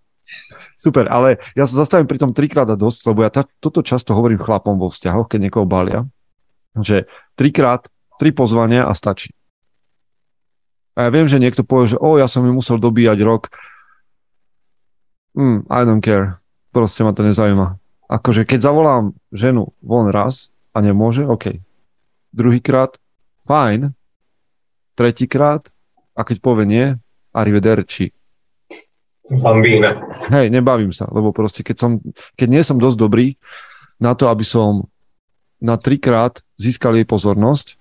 Super, 0.79 1.09
ale 1.09 1.37
ja 1.53 1.69
sa 1.69 1.85
zastavím 1.85 2.09
pri 2.09 2.21
tom 2.21 2.31
trikrát 2.33 2.65
a 2.69 2.77
dosť, 2.77 3.09
lebo 3.09 3.21
ja 3.21 3.29
ta, 3.29 3.45
toto 3.61 3.85
často 3.85 4.15
hovorím 4.17 4.41
chlapom 4.41 4.79
vo 4.79 4.89
vzťahoch, 4.89 5.29
keď 5.29 5.49
niekoho 5.49 5.65
balia, 5.69 6.07
že 6.79 7.05
trikrát, 7.37 7.85
tri 8.17 8.33
pozvania 8.33 8.89
a 8.89 8.93
stačí. 8.97 9.33
A 10.93 11.05
ja 11.05 11.09
viem, 11.09 11.25
že 11.25 11.41
niekto 11.41 11.65
povie, 11.65 11.93
že 11.93 11.97
o, 11.97 12.21
ja 12.21 12.29
som 12.29 12.45
ju 12.45 12.53
musel 12.53 12.77
dobíjať 12.77 13.17
rok. 13.25 13.49
Mm, 15.33 15.65
I 15.65 15.81
don't 15.85 16.05
care. 16.05 16.37
Proste 16.69 17.01
ma 17.01 17.13
to 17.13 17.25
nezaujíma. 17.25 17.81
Akože 18.09 18.45
keď 18.45 18.69
zavolám 18.69 19.17
ženu 19.33 19.73
von 19.81 20.13
raz 20.13 20.53
a 20.69 20.85
nemôže, 20.85 21.25
OK. 21.25 21.57
Druhýkrát, 22.29 23.01
fajn. 23.49 23.93
Tretíkrát, 24.93 25.73
a 26.13 26.21
keď 26.21 26.37
povie 26.37 26.65
nie, 26.69 26.85
arrivederci. 27.33 28.13
Bambína. 29.25 30.05
Hej, 30.29 30.53
nebavím 30.53 30.93
sa, 30.93 31.09
lebo 31.09 31.33
proste 31.33 31.65
keď, 31.65 31.75
som, 31.81 31.91
keď 32.37 32.47
nie 32.53 32.61
som 32.61 32.77
dosť 32.77 32.97
dobrý 33.01 33.33
na 33.97 34.13
to, 34.13 34.29
aby 34.29 34.45
som 34.45 34.85
na 35.63 35.79
trikrát 35.79 36.43
získal 36.59 36.99
jej 36.99 37.07
pozornosť, 37.07 37.79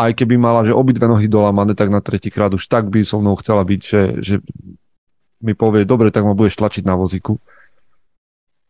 aj 0.00 0.16
keby 0.16 0.40
mala, 0.40 0.64
že 0.64 0.72
obidve 0.72 1.04
nohy 1.04 1.28
dolamané, 1.28 1.76
tak 1.76 1.92
na 1.92 2.00
tretíkrát 2.00 2.48
už 2.56 2.64
tak 2.64 2.88
by 2.88 3.04
so 3.04 3.20
mnou 3.20 3.36
chcela 3.36 3.60
byť, 3.60 3.80
že, 3.84 4.02
že 4.24 4.34
mi 5.44 5.52
povie, 5.52 5.84
dobre, 5.84 6.08
tak 6.08 6.24
ma 6.24 6.32
budeš 6.32 6.56
tlačiť 6.56 6.88
na 6.88 6.96
vozíku. 6.96 7.36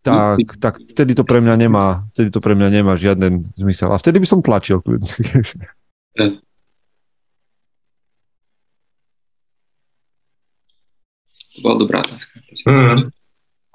Tak, 0.03 0.59
tak 0.59 0.83
vtedy 0.83 1.15
to 1.15 1.23
pre 1.23 1.39
mňa 1.39 1.55
nemá, 1.55 2.11
vtedy 2.11 2.35
to 2.35 2.43
pre 2.43 2.59
mňa 2.59 2.69
nemá 2.75 2.99
žiaden 2.99 3.47
zmysel. 3.55 3.95
A 3.95 4.03
vtedy 4.03 4.19
by 4.19 4.27
som 4.27 4.43
tlačil. 4.43 4.83
To 11.53 11.59
bola 11.63 11.77
dobrá 11.79 12.03
otázka. 12.03 12.43
Mm. 12.67 13.15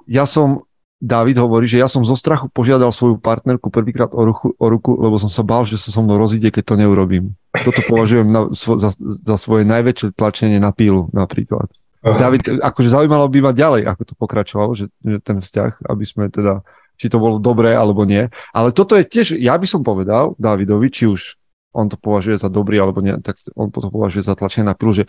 Ja 0.04 0.28
som, 0.28 0.67
David 0.98 1.38
hovorí, 1.38 1.70
že 1.70 1.78
ja 1.78 1.86
som 1.86 2.02
zo 2.02 2.18
strachu 2.18 2.50
požiadal 2.50 2.90
svoju 2.90 3.22
partnerku 3.22 3.70
prvýkrát 3.70 4.10
o, 4.10 4.22
ruchu, 4.26 4.50
o 4.58 4.66
ruku, 4.66 4.98
lebo 4.98 5.14
som 5.14 5.30
sa 5.30 5.46
bál, 5.46 5.62
že 5.62 5.78
sa 5.78 5.94
so 5.94 6.02
mnou 6.02 6.18
rozíde, 6.18 6.50
keď 6.50 6.74
to 6.74 6.74
neurobím. 6.74 7.38
Toto 7.54 7.86
považujem 7.86 8.26
na, 8.26 8.50
svo, 8.50 8.74
za, 8.82 8.90
za 8.98 9.36
svoje 9.38 9.62
najväčšie 9.62 10.18
tlačenie 10.18 10.58
na 10.58 10.74
pílu 10.74 11.06
napríklad. 11.14 11.70
Aha. 12.02 12.18
David, 12.18 12.62
akože 12.62 12.90
zaujímalo 12.90 13.30
by 13.30 13.38
ma 13.46 13.52
ďalej, 13.54 13.86
ako 13.86 14.02
to 14.10 14.14
pokračovalo, 14.18 14.70
že, 14.74 14.90
že 15.02 15.22
ten 15.22 15.38
vzťah, 15.38 15.86
aby 15.86 16.04
sme 16.06 16.30
teda, 16.34 16.66
či 16.98 17.06
to 17.06 17.22
bolo 17.22 17.38
dobré 17.38 17.78
alebo 17.78 18.02
nie. 18.02 18.26
Ale 18.50 18.74
toto 18.74 18.98
je 18.98 19.06
tiež, 19.06 19.38
ja 19.38 19.54
by 19.54 19.66
som 19.70 19.86
povedal 19.86 20.34
Davidovi, 20.34 20.90
či 20.90 21.06
už 21.06 21.38
on 21.74 21.86
to 21.86 21.94
považuje 21.94 22.42
za 22.42 22.50
dobrý 22.50 22.82
alebo 22.82 22.98
nie, 22.98 23.14
tak 23.22 23.38
on 23.54 23.70
to 23.70 23.86
považuje 23.86 24.26
za 24.26 24.34
tlačenie 24.34 24.66
na 24.66 24.74
pilu, 24.74 24.90
že 24.94 25.06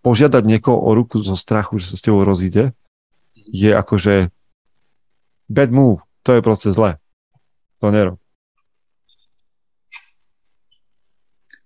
požiadať 0.00 0.48
niekoho 0.48 0.80
o 0.80 0.90
ruku 0.96 1.20
zo 1.20 1.36
strachu, 1.36 1.76
že 1.76 1.92
sa 1.92 1.96
s 2.00 2.04
tebou 2.04 2.24
rozíde, 2.24 2.72
je 3.34 3.68
akože 3.74 4.32
bad 5.48 5.70
move. 5.70 6.02
To 6.26 6.34
je 6.34 6.40
proste 6.42 6.70
zlé. 6.74 6.98
To 7.80 7.94
nerob. 7.94 8.18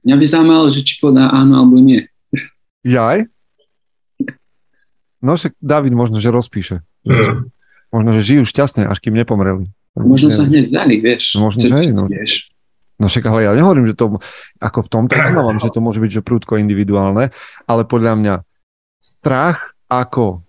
Mňa 0.04 0.16
by 0.16 0.24
zaujímalo, 0.24 0.66
že 0.72 0.80
či 0.80 0.96
podá 0.96 1.28
áno 1.28 1.60
alebo 1.60 1.76
nie. 1.76 2.08
Jaj? 2.84 3.28
No 5.20 5.36
však 5.36 5.52
David 5.60 5.92
možno, 5.92 6.16
že 6.24 6.32
rozpíše. 6.32 6.80
Mm. 7.04 7.52
Možno, 7.92 8.10
že 8.16 8.24
žijú 8.24 8.48
šťastne, 8.48 8.88
až 8.88 8.98
kým 9.02 9.12
nepomreli. 9.12 9.68
Možno 9.98 10.32
sa 10.32 10.46
hneď 10.46 10.72
dali, 10.72 11.02
vieš. 11.02 11.36
No, 11.36 11.50
možno, 11.50 11.68
že 11.68 11.92
no. 11.92 12.08
vieš. 12.08 12.48
No 13.00 13.08
však 13.08 13.24
ale 13.32 13.48
ja 13.48 13.56
nehovorím, 13.56 13.88
že 13.88 13.96
to 13.96 14.20
ako 14.60 14.84
v 14.84 14.88
tomto 14.92 15.16
uznávam, 15.16 15.56
že 15.56 15.72
to 15.72 15.80
môže 15.80 16.04
byť 16.04 16.20
že 16.20 16.22
prúdko 16.22 16.60
individuálne, 16.60 17.32
ale 17.64 17.82
podľa 17.88 18.12
mňa 18.20 18.34
strach 19.00 19.72
ako 19.88 20.44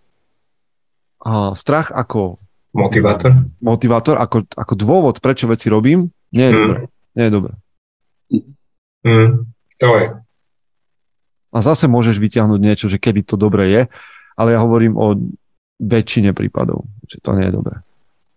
a, 1.23 1.55
strach 1.55 1.95
ako 1.95 2.40
motivátor, 2.71 3.31
motivátor 3.59 4.15
ako, 4.19 4.47
ako 4.55 4.73
dôvod, 4.75 5.15
prečo 5.19 5.47
veci 5.47 5.67
robím, 5.67 6.11
nie 6.31 6.47
je 6.47 6.53
mm. 6.53 6.59
dobré. 6.59 6.79
Nie 7.11 7.23
je 7.27 7.33
dobré. 7.33 7.53
Mm. 9.03 9.31
To 9.81 9.89
je. 9.97 10.07
A 11.51 11.57
zase 11.59 11.91
môžeš 11.91 12.15
vyťahnuť 12.15 12.59
niečo, 12.63 12.87
že 12.87 12.95
kedy 12.95 13.27
to 13.27 13.35
dobré 13.35 13.67
je, 13.67 13.81
ale 14.39 14.55
ja 14.55 14.59
hovorím 14.63 14.95
o 14.95 15.19
väčšine 15.81 16.31
prípadov, 16.31 16.87
že 17.09 17.19
to 17.19 17.35
nie 17.35 17.49
je 17.49 17.53
dobré. 17.59 17.75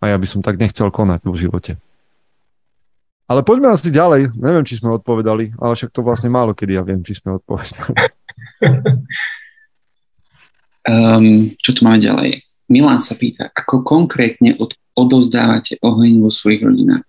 A 0.03 0.11
ja 0.11 0.17
by 0.19 0.27
som 0.27 0.43
tak 0.43 0.59
nechcel 0.59 0.91
konať 0.91 1.23
v 1.23 1.39
živote. 1.39 1.73
Ale 3.25 3.41
poďme 3.41 3.73
asi 3.73 3.89
ďalej. 3.89 4.37
Neviem, 4.37 4.65
či 4.67 4.77
sme 4.77 4.93
odpovedali, 5.01 5.57
ale 5.57 5.73
však 5.73 5.89
to 5.89 6.05
vlastne 6.05 6.29
málo 6.29 6.53
kedy 6.53 6.77
ja 6.77 6.85
viem, 6.85 7.01
či 7.01 7.17
sme 7.17 7.41
odpovedali. 7.41 7.97
um, 10.85 11.49
čo 11.63 11.69
tu 11.73 11.81
máme 11.81 11.97
ďalej? 11.97 12.44
Milan 12.65 12.97
sa 12.97 13.13
pýta, 13.13 13.53
ako 13.53 13.85
konkrétne 13.85 14.57
od, 14.57 14.73
odovzdávate 14.97 15.77
oheň 15.85 16.21
vo 16.21 16.33
svojich 16.33 16.65
rodinách? 16.65 17.05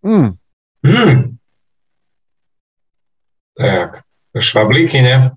Hmm. 0.00 0.40
Hmm. 0.80 1.36
Tak, 3.60 4.00
švablíky, 4.32 5.04
ne? 5.04 5.36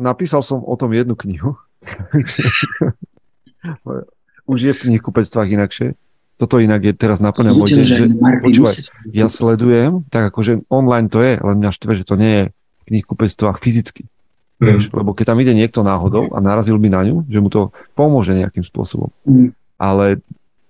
Napísal 0.00 0.40
som 0.40 0.64
o 0.64 0.72
tom 0.80 0.96
jednu 0.96 1.12
knihu. 1.20 1.60
Už 4.48 4.58
je 4.64 4.72
v 4.72 4.80
knihkupectvách 4.88 5.48
inakšie. 5.52 5.92
Toto 6.40 6.62
inak 6.62 6.86
je 6.86 6.94
teraz 6.94 7.18
naplňa 7.20 7.52
môj 7.52 7.74
deň, 7.74 7.84
že 7.84 8.06
počúvaj, 8.40 8.74
ja 9.10 9.26
sledujem, 9.28 10.06
tak 10.08 10.32
akože 10.32 10.64
online 10.70 11.10
to 11.10 11.20
je, 11.20 11.36
len 11.36 11.56
mňa 11.58 11.70
štve, 11.74 11.92
že 11.98 12.06
to 12.06 12.14
nie 12.14 12.32
je 12.32 12.44
v 12.54 12.82
knihkupectvách 12.88 13.58
fyzicky. 13.58 14.06
Mm. 14.58 14.66
Vieš, 14.74 14.90
lebo 14.90 15.14
keď 15.14 15.34
tam 15.34 15.38
ide 15.38 15.54
niekto 15.54 15.86
náhodou 15.86 16.34
a 16.34 16.38
narazil 16.42 16.82
by 16.82 16.88
na 16.90 17.00
ňu, 17.06 17.22
že 17.30 17.38
mu 17.38 17.46
to 17.46 17.70
pomôže 17.94 18.34
nejakým 18.34 18.66
spôsobom. 18.66 19.14
Mm. 19.22 19.54
Ale 19.78 20.18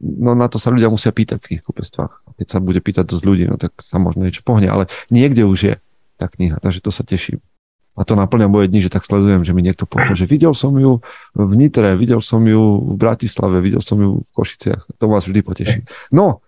no 0.00 0.36
na 0.36 0.46
to 0.52 0.60
sa 0.60 0.68
ľudia 0.68 0.92
musia 0.92 1.08
pýtať 1.08 1.40
v 1.40 1.56
knihkupectvách. 1.56 2.36
Keď 2.38 2.46
sa 2.46 2.58
bude 2.60 2.78
pýtať 2.84 3.08
dosť 3.08 3.24
ľudí, 3.24 3.44
no 3.48 3.56
tak 3.56 3.72
sa 3.80 3.96
možno 3.96 4.28
niečo 4.28 4.44
pohne, 4.44 4.68
ale 4.68 4.92
niekde 5.08 5.48
už 5.48 5.58
je 5.58 5.74
tá 6.20 6.28
kniha, 6.28 6.60
takže 6.60 6.84
to 6.84 6.92
sa 6.92 7.02
teším 7.02 7.40
a 7.98 8.06
to 8.06 8.14
naplňa 8.14 8.46
moje 8.46 8.70
dni, 8.70 8.86
že 8.86 8.94
tak 8.94 9.02
sledujem, 9.02 9.42
že 9.42 9.50
mi 9.50 9.66
niekto 9.66 9.82
povie, 9.82 10.14
že 10.14 10.30
videl 10.30 10.54
som 10.54 10.70
ju 10.78 11.02
v 11.34 11.52
Nitre, 11.58 11.98
videl 11.98 12.22
som 12.22 12.46
ju 12.46 12.78
v 12.78 12.94
Bratislave, 12.94 13.58
videl 13.58 13.82
som 13.82 13.98
ju 13.98 14.22
v 14.22 14.30
Košiciach. 14.38 14.86
To 15.02 15.10
vás 15.10 15.26
vždy 15.26 15.42
poteší. 15.42 15.80
No, 16.14 16.46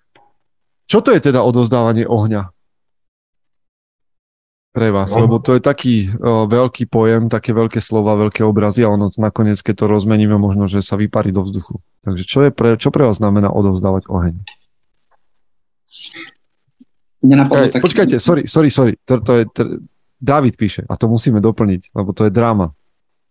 čo 0.86 1.02
to 1.02 1.10
je 1.10 1.18
teda 1.18 1.42
odozdávanie 1.42 2.06
ohňa? 2.06 2.54
Pre 4.70 4.88
vás, 4.94 5.10
no. 5.10 5.26
lebo 5.26 5.42
to 5.42 5.58
je 5.58 5.62
taký 5.62 6.14
o, 6.14 6.46
veľký 6.46 6.86
pojem, 6.86 7.26
také 7.26 7.50
veľké 7.50 7.82
slova, 7.82 8.14
veľké 8.14 8.46
obrazy 8.46 8.86
a 8.86 8.94
ono 8.94 9.10
to 9.10 9.18
nakoniec, 9.18 9.58
keď 9.58 9.82
to 9.82 9.86
rozmeníme, 9.90 10.38
možno, 10.38 10.70
že 10.70 10.78
sa 10.78 10.94
vyparí 10.94 11.34
do 11.34 11.42
vzduchu. 11.42 11.82
Takže 12.06 12.22
čo, 12.22 12.38
je 12.46 12.50
pre, 12.54 12.78
čo 12.78 12.94
pre 12.94 13.02
vás 13.02 13.18
znamená 13.18 13.50
odovzdávať 13.50 14.06
oheň? 14.06 14.38
Ej, 17.26 17.68
taký... 17.74 17.82
Počkajte, 17.82 18.16
sorry, 18.22 18.46
sorry, 18.46 18.70
sorry. 18.70 18.94
To, 19.10 19.18
to 19.18 19.32
je, 19.42 19.44
to, 19.50 19.60
David 20.22 20.54
píše, 20.54 20.86
a 20.86 20.94
to 20.94 21.10
musíme 21.10 21.42
doplniť, 21.42 21.90
lebo 21.90 22.14
to 22.14 22.30
je 22.30 22.32
dráma. 22.32 22.70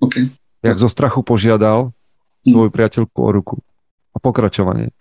Okay. 0.04 0.36
Jak 0.60 0.75
zo 0.75 0.91
strachu 0.91 1.23
požiadal 1.23 1.95
svoju 2.43 2.67
priateľku 2.67 3.15
o 3.15 3.30
ruku. 3.32 3.56
A 4.12 4.19
pokračovanie. 4.19 4.91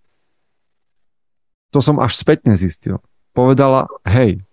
To 1.74 1.82
som 1.82 1.98
až 1.98 2.14
spätne 2.14 2.54
zistil. 2.54 3.02
Povedala, 3.34 3.90
hej, 4.06 4.46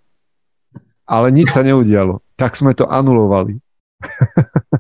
ale 1.05 1.29
nič 1.29 1.53
sa 1.53 1.61
neudialo. 1.61 2.21
Tak 2.35 2.57
sme 2.57 2.73
to 2.73 2.89
anulovali. 2.89 3.61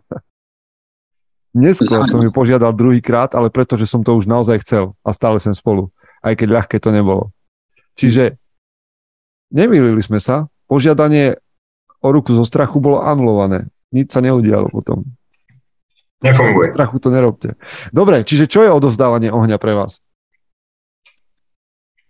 Neskôr 1.55 2.03
som 2.03 2.19
ju 2.19 2.35
požiadal 2.35 2.75
druhýkrát, 2.75 3.31
ale 3.31 3.47
pretože 3.47 3.87
som 3.87 4.03
to 4.03 4.11
už 4.11 4.27
naozaj 4.27 4.59
chcel 4.67 4.91
a 5.07 5.15
stále 5.15 5.39
sme 5.39 5.55
spolu. 5.55 5.87
Aj 6.19 6.35
keď 6.35 6.51
ľahké 6.51 6.83
to 6.83 6.91
nebolo. 6.91 7.31
Čiže 7.95 8.35
nemýlili 9.55 10.03
sme 10.03 10.19
sa. 10.19 10.51
Požiadanie 10.67 11.39
o 12.03 12.09
ruku 12.11 12.35
zo 12.35 12.43
strachu 12.43 12.83
bolo 12.83 12.99
anulované. 12.99 13.71
Nič 13.95 14.11
sa 14.11 14.19
neudialo 14.19 14.67
potom. 14.67 15.07
Nefunguje. 16.19 16.75
Strachu 16.75 16.97
to 16.99 17.09
nerobte. 17.13 17.49
Dobre, 17.95 18.27
čiže 18.27 18.51
čo 18.51 18.65
je 18.65 18.75
odozdávanie 18.75 19.31
ohňa 19.31 19.55
pre 19.55 19.77
vás? 19.77 20.04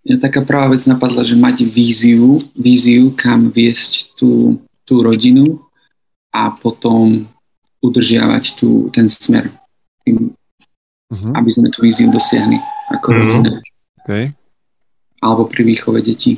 Mňa 0.06 0.22
taká 0.22 0.46
prvá 0.46 0.70
vec 0.70 0.86
napadla, 0.86 1.26
že 1.26 1.34
mať 1.34 1.66
víziu, 1.66 2.46
víziu 2.54 3.10
kam 3.18 3.50
viesť 3.50 4.14
tú, 4.14 4.62
tú 4.86 5.02
rodinu 5.02 5.66
a 6.30 6.54
potom 6.54 7.26
udržiavať 7.82 8.44
tú, 8.54 8.94
ten 8.94 9.10
smer, 9.10 9.50
tým, 10.06 10.30
uh-huh. 11.10 11.34
aby 11.34 11.50
sme 11.50 11.74
tú 11.74 11.82
víziu 11.82 12.06
dosiahli 12.14 12.62
ako 12.94 13.08
uh-huh. 13.10 13.18
rodina. 13.18 13.52
Okay. 14.06 14.30
Alebo 15.26 15.50
pri 15.50 15.66
výchove 15.66 16.06
detí. 16.06 16.38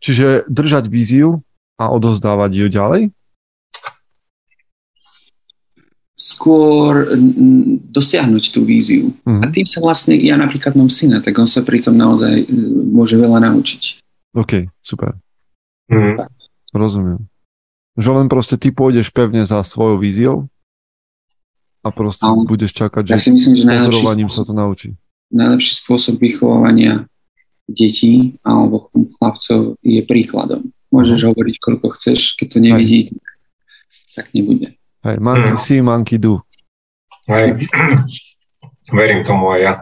Čiže 0.00 0.48
držať 0.48 0.88
víziu, 0.88 1.44
a 1.82 1.90
odozdávať 1.90 2.50
ju 2.54 2.66
ďalej? 2.70 3.02
Skôr 6.22 7.18
dosiahnuť 7.90 8.54
tú 8.54 8.62
víziu. 8.62 9.10
Mm-hmm. 9.26 9.42
A 9.42 9.44
tým 9.50 9.66
sa 9.66 9.82
vlastne, 9.82 10.14
ja 10.14 10.38
napríklad 10.38 10.78
mám 10.78 10.86
syna, 10.86 11.18
tak 11.18 11.34
on 11.34 11.50
sa 11.50 11.66
pri 11.66 11.82
tom 11.82 11.98
naozaj 11.98 12.46
môže 12.94 13.18
veľa 13.18 13.42
naučiť. 13.42 13.98
OK, 14.38 14.70
super. 14.78 15.18
Mm-hmm. 15.90 16.22
Rozumiem. 16.70 17.26
Že 17.98 18.10
len 18.22 18.26
proste 18.30 18.54
ty 18.54 18.70
pôjdeš 18.70 19.10
pevne 19.10 19.42
za 19.42 19.60
svojou 19.66 19.98
víziou 19.98 20.36
a 21.82 21.90
proste 21.90 22.24
a 22.24 22.32
budeš 22.32 22.70
čakať, 22.72 23.10
ja 23.10 23.18
že, 23.18 23.26
si 23.26 23.30
myslím, 23.34 23.54
že 23.58 23.66
pozorovaním 23.66 24.30
spôsob, 24.30 24.38
sa 24.38 24.48
to 24.48 24.54
naučí. 24.54 24.88
Najlepší 25.34 25.72
spôsob 25.82 26.22
vychovávania 26.22 27.04
detí 27.66 28.38
alebo 28.46 28.88
chlapcov 29.18 29.76
je 29.82 30.00
príkladom. 30.06 30.70
Môžeš 30.94 31.18
uh-huh. 31.18 31.34
hovoriť, 31.34 31.56
koľko 31.58 31.86
chceš, 31.98 32.38
keď 32.38 32.46
to 32.46 32.58
nevidí, 32.62 33.00
Hej. 33.10 33.18
tak 34.14 34.30
nebude. 34.36 34.78
Hej, 35.02 35.16
monkey 35.18 35.56
see, 35.58 35.80
monkey 35.82 36.18
do. 36.18 36.38
Hej, 37.26 37.58
verím 38.98 39.26
tomu 39.26 39.50
aj 39.50 39.60
ja. 39.60 39.72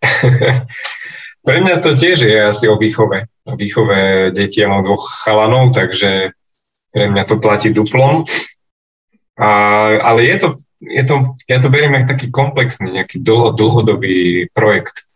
Pre 1.46 1.62
mňa 1.62 1.78
to 1.78 1.94
tiež 1.94 2.26
je 2.26 2.36
asi 2.42 2.66
o 2.66 2.74
výchove. 2.74 3.30
O 3.46 3.54
výchove 3.54 4.34
detí. 4.34 4.66
Ja 4.66 4.66
mám 4.66 4.82
dvoch 4.82 5.22
chalanov, 5.22 5.70
takže 5.70 6.34
pre 6.90 7.04
mňa 7.06 7.22
to 7.22 7.38
platí 7.38 7.70
duplom. 7.70 8.26
A, 9.38 9.48
ale 10.02 10.26
je 10.26 10.36
to, 10.42 10.48
je 10.82 11.04
to, 11.06 11.14
ja 11.46 11.62
to 11.62 11.70
beriem 11.70 11.94
ako 11.94 12.18
taký 12.18 12.26
komplexný, 12.34 12.98
nejaký 12.98 13.22
dlho, 13.22 13.54
dlhodobý 13.54 14.48
projekt, 14.50 15.06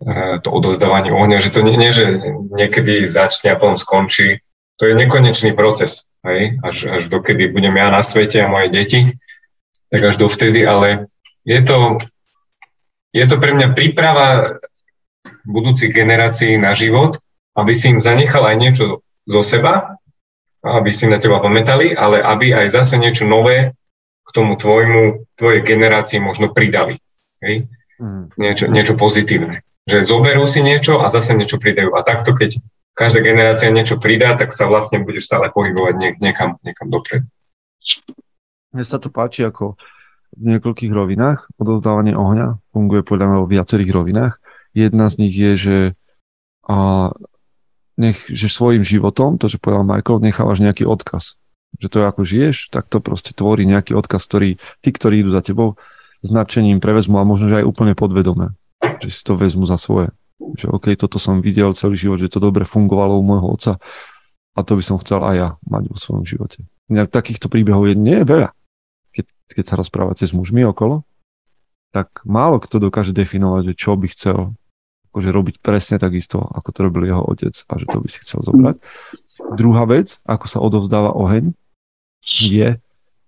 e, 0.00 0.38
to 0.40 0.48
odozdávanie 0.54 1.10
ohňa, 1.10 1.42
že 1.42 1.50
to 1.50 1.60
nie, 1.66 1.74
nie, 1.74 1.90
že 1.90 2.14
niekedy 2.54 3.02
začne 3.04 3.52
a 3.52 3.58
potom 3.58 3.74
skončí, 3.74 4.38
to 4.76 4.82
je 4.86 4.94
nekonečný 4.94 5.52
proces. 5.56 6.12
hej, 6.26 6.58
až, 6.60 7.00
až 7.00 7.02
dokedy 7.08 7.48
budem 7.48 7.76
ja 7.76 7.88
na 7.88 8.02
svete 8.02 8.42
a 8.42 8.50
moje 8.50 8.68
deti, 8.68 9.00
tak 9.88 10.02
až 10.02 10.16
dovtedy, 10.18 10.66
ale 10.66 11.08
je 11.46 11.60
to, 11.62 11.96
je 13.14 13.24
to 13.24 13.36
pre 13.38 13.54
mňa 13.54 13.72
príprava 13.72 14.58
budúcich 15.46 15.94
generácií 15.94 16.58
na 16.58 16.74
život, 16.74 17.22
aby 17.54 17.72
si 17.72 17.94
im 17.94 18.02
zanechal 18.02 18.42
aj 18.42 18.56
niečo 18.58 18.84
zo 19.24 19.42
seba, 19.46 19.96
aby 20.66 20.90
si 20.90 21.06
na 21.06 21.22
teba 21.22 21.38
pamätali, 21.38 21.94
ale 21.94 22.18
aby 22.18 22.52
aj 22.52 22.74
zase 22.74 22.98
niečo 22.98 23.22
nové 23.22 23.72
k 24.26 24.30
tomu 24.34 24.58
tvojmu, 24.58 25.30
tvojej 25.38 25.62
generácii 25.62 26.18
možno 26.18 26.50
pridali. 26.50 26.98
Hej? 27.46 27.70
Mm. 28.02 28.34
Niečo, 28.34 28.66
niečo 28.66 28.98
pozitívne. 28.98 29.62
Že 29.86 30.02
zoberú 30.02 30.42
si 30.50 30.66
niečo 30.66 30.98
a 30.98 31.06
zase 31.06 31.38
niečo 31.38 31.62
pridajú. 31.62 31.94
A 31.94 32.02
takto, 32.02 32.34
keď 32.34 32.58
každá 32.96 33.20
generácia 33.20 33.68
niečo 33.68 34.00
pridá, 34.00 34.32
tak 34.34 34.56
sa 34.56 34.64
vlastne 34.64 35.04
bude 35.04 35.20
stále 35.20 35.52
pohybovať 35.52 35.94
niek- 36.00 36.20
niekam, 36.24 36.56
niekam 36.64 36.88
dopredu. 36.88 37.28
Mne 38.72 38.84
sa 38.88 38.96
to 38.96 39.12
páči 39.12 39.44
ako 39.44 39.76
v 40.32 40.56
niekoľkých 40.56 40.92
rovinách. 40.92 41.46
Odovzdávanie 41.60 42.16
ohňa 42.16 42.56
funguje 42.72 43.04
podľa 43.04 43.26
mňa 43.28 43.38
vo 43.44 43.48
viacerých 43.48 43.90
rovinách. 43.92 44.34
Jedna 44.72 45.12
z 45.12 45.14
nich 45.20 45.36
je, 45.36 45.52
že 45.56 45.78
a 46.66 47.08
nech, 47.96 48.26
že 48.28 48.50
svojim 48.50 48.82
životom, 48.82 49.38
to, 49.38 49.48
čo 49.48 49.62
povedal 49.62 49.86
Michael, 49.86 50.20
nechávaš 50.20 50.58
nejaký 50.60 50.84
odkaz. 50.84 51.38
Že 51.78 51.88
to, 51.88 51.98
ako 52.04 52.22
žiješ, 52.26 52.72
tak 52.74 52.90
to 52.90 52.98
proste 52.98 53.32
tvorí 53.32 53.64
nejaký 53.64 53.94
odkaz, 53.94 54.26
ktorý 54.26 54.58
tí, 54.82 54.90
ktorí 54.90 55.24
idú 55.24 55.30
za 55.32 55.40
tebou, 55.40 55.78
značením 56.24 56.82
prevezmu 56.82 57.22
a 57.22 57.28
možno, 57.28 57.52
že 57.52 57.62
aj 57.62 57.68
úplne 57.68 57.94
podvedome. 57.94 58.56
Že 58.82 59.08
si 59.08 59.22
to 59.22 59.38
vezmu 59.38 59.64
za 59.64 59.78
svoje. 59.78 60.10
Že 60.36 60.66
OK, 60.72 60.86
toto 60.96 61.16
som 61.16 61.40
videl 61.40 61.72
celý 61.72 61.96
život, 61.96 62.20
že 62.20 62.32
to 62.32 62.40
dobre 62.40 62.68
fungovalo 62.68 63.16
u 63.16 63.24
môjho 63.24 63.48
otca 63.48 63.72
a 64.56 64.58
to 64.64 64.72
by 64.76 64.82
som 64.84 64.96
chcel 65.00 65.20
aj 65.20 65.34
ja 65.36 65.48
mať 65.68 65.92
vo 65.92 65.96
svojom 66.00 66.24
živote. 66.24 66.64
Nejak 66.88 67.12
takýchto 67.12 67.52
príbehov 67.52 67.92
je 67.92 67.96
nie 67.96 68.24
veľa. 68.24 68.52
Keď, 69.12 69.26
keď 69.52 69.64
sa 69.68 69.74
rozprávate 69.76 70.24
s 70.24 70.32
mužmi 70.32 70.64
okolo, 70.64 71.04
tak 71.92 72.20
málo 72.24 72.60
kto 72.60 72.80
dokáže 72.80 73.12
definovať, 73.16 73.72
že 73.72 73.74
čo 73.76 73.96
by 73.96 74.06
chcel 74.12 74.56
akože 75.12 75.32
robiť 75.32 75.56
presne 75.64 75.96
takisto, 75.96 76.44
ako 76.44 76.68
to 76.76 76.78
robil 76.84 77.08
jeho 77.08 77.24
otec 77.24 77.56
a 77.56 77.72
že 77.80 77.88
to 77.88 78.04
by 78.04 78.08
si 78.12 78.20
chcel 78.20 78.44
zobrať. 78.44 78.76
Druhá 79.56 79.88
vec, 79.88 80.20
ako 80.28 80.44
sa 80.44 80.60
odovzdáva 80.60 81.16
oheň, 81.16 81.56
je, 82.20 82.76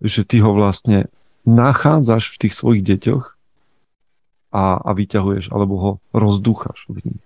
že 0.05 0.21
ty 0.29 0.45
ho 0.45 0.53
vlastne 0.53 1.09
nachádzaš 1.49 2.29
v 2.37 2.41
tých 2.45 2.55
svojich 2.61 2.85
deťoch 2.85 3.38
a, 4.49 4.81
a 4.81 4.91
vyťahuješ, 4.97 5.53
alebo 5.53 5.75
ho 5.77 5.91
rozdúchaš 6.17 6.89
v 6.89 7.05
nich. 7.05 7.25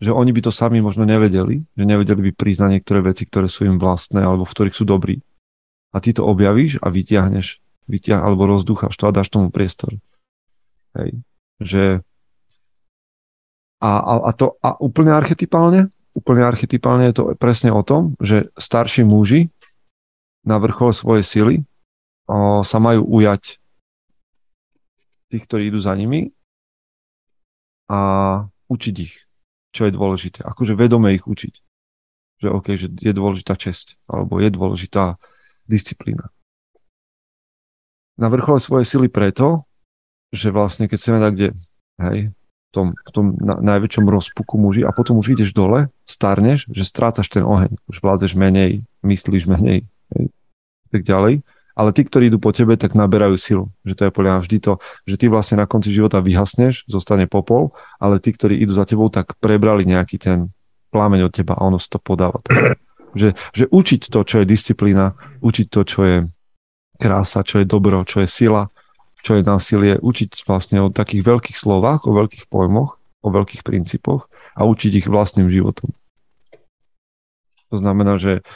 Že 0.00 0.16
oni 0.16 0.30
by 0.32 0.40
to 0.48 0.52
sami 0.52 0.80
možno 0.80 1.04
nevedeli, 1.04 1.64
že 1.76 1.84
nevedeli 1.84 2.30
by 2.30 2.32
priznať 2.32 2.80
niektoré 2.80 3.04
veci, 3.04 3.28
ktoré 3.28 3.48
sú 3.52 3.68
im 3.68 3.76
vlastné, 3.76 4.24
alebo 4.24 4.48
v 4.48 4.54
ktorých 4.56 4.76
sú 4.76 4.88
dobrí. 4.88 5.20
A 5.92 6.00
ty 6.00 6.16
to 6.16 6.24
objavíš 6.24 6.80
a 6.80 6.88
vyťahneš, 6.88 7.60
vyťah, 7.90 8.20
alebo 8.24 8.48
rozdúchaš 8.48 8.96
to 8.96 9.08
a 9.08 9.12
dáš 9.12 9.28
tomu 9.28 9.52
priestor. 9.52 10.00
Hej. 10.96 11.20
Že 11.60 11.84
a, 13.80 13.90
a, 14.00 14.12
a 14.28 14.30
to 14.36 14.56
a 14.60 14.76
úplne 14.80 15.12
archetypálne, 15.12 15.88
úplne 16.12 16.44
archetypálne 16.44 17.08
je 17.10 17.14
to 17.16 17.24
presne 17.36 17.72
o 17.72 17.80
tom, 17.80 18.16
že 18.20 18.52
starší 18.56 19.08
muži 19.08 19.48
na 20.44 20.56
vrchole 20.56 20.92
svojej 20.96 21.24
sily 21.24 21.56
o, 22.28 22.64
sa 22.64 22.78
majú 22.80 23.04
ujať 23.04 23.59
tých, 25.30 25.46
ktorí 25.46 25.70
idú 25.70 25.78
za 25.78 25.94
nimi 25.94 26.34
a 27.90 28.00
učiť 28.66 28.96
ich, 28.98 29.14
čo 29.70 29.86
je 29.86 29.92
dôležité. 29.94 30.42
Akože 30.42 30.74
vedome 30.74 31.14
ich 31.14 31.26
učiť. 31.26 31.54
Že 32.40 32.48
OK, 32.50 32.66
že 32.74 32.88
je 32.90 33.12
dôležitá 33.14 33.54
česť, 33.54 34.00
alebo 34.10 34.42
je 34.42 34.50
dôležitá 34.50 35.20
disciplína. 35.70 36.34
Na 38.18 38.28
vrchole 38.28 38.60
svojej 38.60 38.86
sily 38.86 39.08
preto, 39.08 39.64
že 40.30 40.52
vlastne 40.52 40.86
keď 40.86 40.98
sme 40.98 41.18
tak, 41.18 41.32
kde, 41.34 41.48
hej, 42.02 42.18
tom, 42.70 42.94
v 42.94 43.10
tom 43.10 43.26
na, 43.38 43.58
najväčšom 43.58 44.06
rozpuku 44.06 44.54
muži 44.56 44.82
a 44.86 44.94
potom 44.94 45.18
už 45.18 45.34
ideš 45.34 45.50
dole, 45.50 45.90
starneš, 46.06 46.70
že 46.70 46.86
strácaš 46.86 47.26
ten 47.26 47.42
oheň, 47.42 47.74
už 47.90 47.98
vládzeš 47.98 48.38
menej, 48.38 48.86
myslíš 49.02 49.50
menej, 49.50 49.90
hej, 50.14 50.24
tak 50.94 51.02
ďalej. 51.02 51.42
Ale 51.80 51.96
tí, 51.96 52.04
ktorí 52.04 52.28
idú 52.28 52.36
po 52.36 52.52
tebe, 52.52 52.76
tak 52.76 52.92
naberajú 52.92 53.40
silu. 53.40 53.64
Že 53.88 53.94
to 53.96 54.02
je 54.04 54.12
podľa 54.12 54.44
vždy 54.44 54.58
to, 54.60 54.72
že 55.08 55.16
ty 55.16 55.32
vlastne 55.32 55.56
na 55.56 55.64
konci 55.64 55.88
života 55.88 56.20
vyhasneš, 56.20 56.84
zostane 56.84 57.24
popol, 57.24 57.72
ale 57.96 58.20
tí, 58.20 58.36
ktorí 58.36 58.60
idú 58.60 58.76
za 58.76 58.84
tebou, 58.84 59.08
tak 59.08 59.32
prebrali 59.40 59.88
nejaký 59.88 60.20
ten 60.20 60.52
plámeň 60.92 61.24
od 61.24 61.32
teba 61.32 61.56
a 61.56 61.64
ono 61.64 61.80
to 61.80 61.96
podáva. 61.96 62.44
Tak. 62.44 62.76
Že, 63.10 63.34
že 63.50 63.66
učiť 63.66 64.06
to, 64.06 64.22
čo 64.22 64.38
je 64.38 64.46
disciplína, 64.46 65.18
učiť 65.42 65.66
to, 65.66 65.82
čo 65.82 66.00
je 66.06 66.16
krása, 66.94 67.42
čo 67.42 67.58
je 67.58 67.66
dobro, 67.66 68.06
čo 68.06 68.22
je 68.22 68.30
sila, 68.30 68.70
čo 69.18 69.34
je 69.34 69.42
násilie, 69.42 69.98
učiť 69.98 70.46
vlastne 70.46 70.78
o 70.78 70.94
takých 70.94 71.26
veľkých 71.26 71.58
slovách, 71.58 72.06
o 72.06 72.14
veľkých 72.14 72.46
pojmoch, 72.46 73.02
o 73.26 73.28
veľkých 73.34 73.66
princípoch 73.66 74.30
a 74.54 74.62
učiť 74.62 75.02
ich 75.02 75.10
vlastným 75.10 75.50
životom. 75.50 75.90
To 77.74 77.82
znamená, 77.82 78.14
že, 78.14 78.46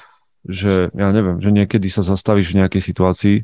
že 0.45 0.93
ja 0.93 1.09
neviem, 1.11 1.41
že 1.41 1.51
niekedy 1.51 1.89
sa 1.89 2.05
zastavíš 2.05 2.53
v 2.53 2.65
nejakej 2.65 2.83
situácii 2.85 3.37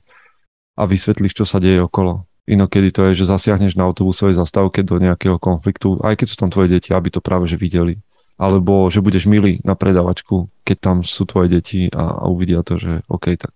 a 0.76 0.84
vysvetlíš, 0.84 1.32
čo 1.32 1.44
sa 1.48 1.56
deje 1.56 1.80
okolo. 1.80 2.28
Inokedy 2.48 2.90
to 2.92 3.06
je, 3.10 3.24
že 3.24 3.30
zasiahneš 3.30 3.76
na 3.76 3.88
autobusovej 3.88 4.36
zastávke 4.36 4.84
do 4.84 5.00
nejakého 5.00 5.36
konfliktu, 5.40 6.00
aj 6.00 6.20
keď 6.20 6.26
sú 6.28 6.36
tam 6.36 6.50
tvoje 6.52 6.72
deti, 6.72 6.90
aby 6.92 7.08
to 7.12 7.20
práve 7.24 7.48
že 7.48 7.60
videli. 7.60 8.00
Alebo 8.40 8.88
že 8.88 9.04
budeš 9.04 9.28
milý 9.28 9.60
na 9.60 9.76
predavačku, 9.76 10.48
keď 10.64 10.76
tam 10.80 10.96
sú 11.04 11.28
tvoje 11.28 11.52
deti 11.52 11.92
a, 11.92 12.24
a 12.24 12.24
uvidia 12.26 12.64
to, 12.64 12.80
že 12.80 13.04
OK, 13.06 13.36
tak. 13.36 13.52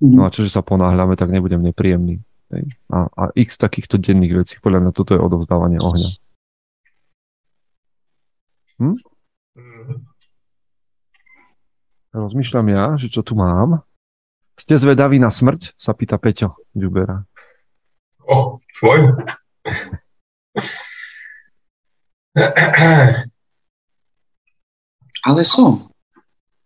No 0.00 0.24
a 0.24 0.32
čože 0.32 0.48
sa 0.48 0.64
ponáhľame, 0.64 1.16
tak 1.16 1.28
nebudem 1.28 1.60
nepríjemný. 1.60 2.24
A, 2.90 3.08
a 3.08 3.22
x 3.36 3.60
takýchto 3.60 4.00
denných 4.00 4.44
vecí. 4.44 4.54
Podľa 4.58 4.88
mňa 4.88 4.92
toto 4.96 5.12
je 5.16 5.20
odovzdávanie 5.20 5.78
ohňa. 5.80 6.08
Hm? 8.80 8.96
Rozmýšľam 12.10 12.66
ja, 12.70 12.84
že 12.98 13.06
čo 13.06 13.22
tu 13.22 13.38
mám. 13.38 13.86
Ste 14.58 14.76
zvedaví 14.76 15.22
na 15.22 15.30
smrť? 15.30 15.78
Sa 15.78 15.94
pýta 15.94 16.18
Peťo 16.18 16.58
Ďubera. 16.74 17.24
O, 18.26 18.58
svoj? 18.74 19.14
Ale 25.20 25.40
som. 25.46 25.90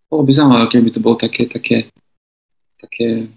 Bolo 0.08 0.22
by 0.24 0.32
zaujímavé, 0.32 0.64
keby 0.70 0.88
to 0.94 1.00
bolo 1.00 1.16
také, 1.18 1.48
také, 1.48 1.88
také 2.78 3.28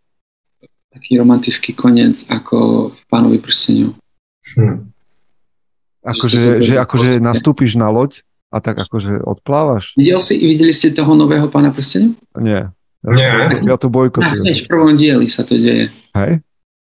taký 0.98 1.22
romantický 1.22 1.78
koniec 1.78 2.26
ako 2.26 2.90
v 2.90 3.02
Pánovi 3.06 3.38
prsteniu. 3.38 3.94
Hm. 4.58 4.90
Akože, 6.02 6.38
že, 6.42 6.52
že 6.64 6.74
akože 6.82 7.22
nastúpiš 7.22 7.78
na 7.78 7.94
loď 7.94 8.26
a 8.48 8.58
tak 8.64 8.80
akože 8.80 9.22
odplávaš? 9.24 9.96
Videl 10.00 10.24
si, 10.24 10.40
videli 10.40 10.72
ste 10.72 10.96
toho 10.96 11.14
nového 11.14 11.52
Pána 11.52 11.72
prstenia? 11.72 12.16
Nie. 12.40 12.72
Ja, 13.06 13.14
Nie. 13.14 13.60
ja 13.62 13.76
to 13.78 13.88
bojkotujem. 13.88 14.44
v 14.44 14.68
prvom 14.68 14.96
dieli 14.98 15.28
sa 15.30 15.46
to 15.46 15.56
deje. 15.56 15.94
Hej? 16.18 16.42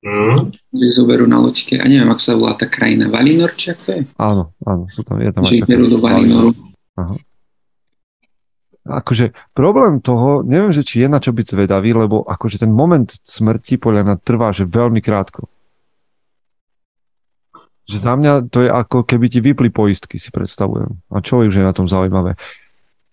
Mm. 0.03 0.55
Zoberú 0.95 1.27
na 1.27 1.43
loďke. 1.43 1.83
A 1.83 1.85
neviem, 1.91 2.07
ako 2.07 2.23
sa 2.23 2.33
volá 2.39 2.55
tá 2.55 2.71
krajina. 2.71 3.11
Valinor, 3.11 3.53
či 3.59 3.75
ako 3.75 3.83
to 3.83 3.91
je? 3.99 4.03
Áno, 4.17 4.45
áno, 4.63 4.83
sú 4.87 5.03
tam, 5.03 5.19
je 5.19 5.31
tam 5.35 5.43
že 5.47 5.67
berú 5.67 5.91
do 5.91 5.99
Valinoru. 5.99 6.55
Aha 6.95 7.19
akože 8.89 9.37
problém 9.53 10.01
toho, 10.01 10.41
neviem, 10.41 10.73
že 10.73 10.83
či 10.83 11.05
je 11.05 11.09
na 11.13 11.21
čo 11.21 11.37
byť 11.37 11.47
zvedavý, 11.53 11.93
lebo 11.93 12.25
akože 12.25 12.65
ten 12.65 12.73
moment 12.73 13.13
smrti 13.21 13.77
podľa 13.77 14.03
mňa 14.09 14.17
trvá, 14.25 14.49
že 14.51 14.65
veľmi 14.65 15.05
krátko. 15.05 15.47
Že 17.89 17.99
za 18.05 18.13
mňa 18.15 18.33
to 18.53 18.63
je 18.63 18.71
ako 18.71 19.09
keby 19.09 19.33
ti 19.33 19.41
vypli 19.41 19.73
poistky, 19.73 20.21
si 20.21 20.29
predstavujem. 20.29 20.93
A 21.09 21.25
čo 21.25 21.41
už 21.41 21.57
je 21.57 21.65
na 21.65 21.73
tom 21.73 21.89
zaujímavé? 21.89 22.37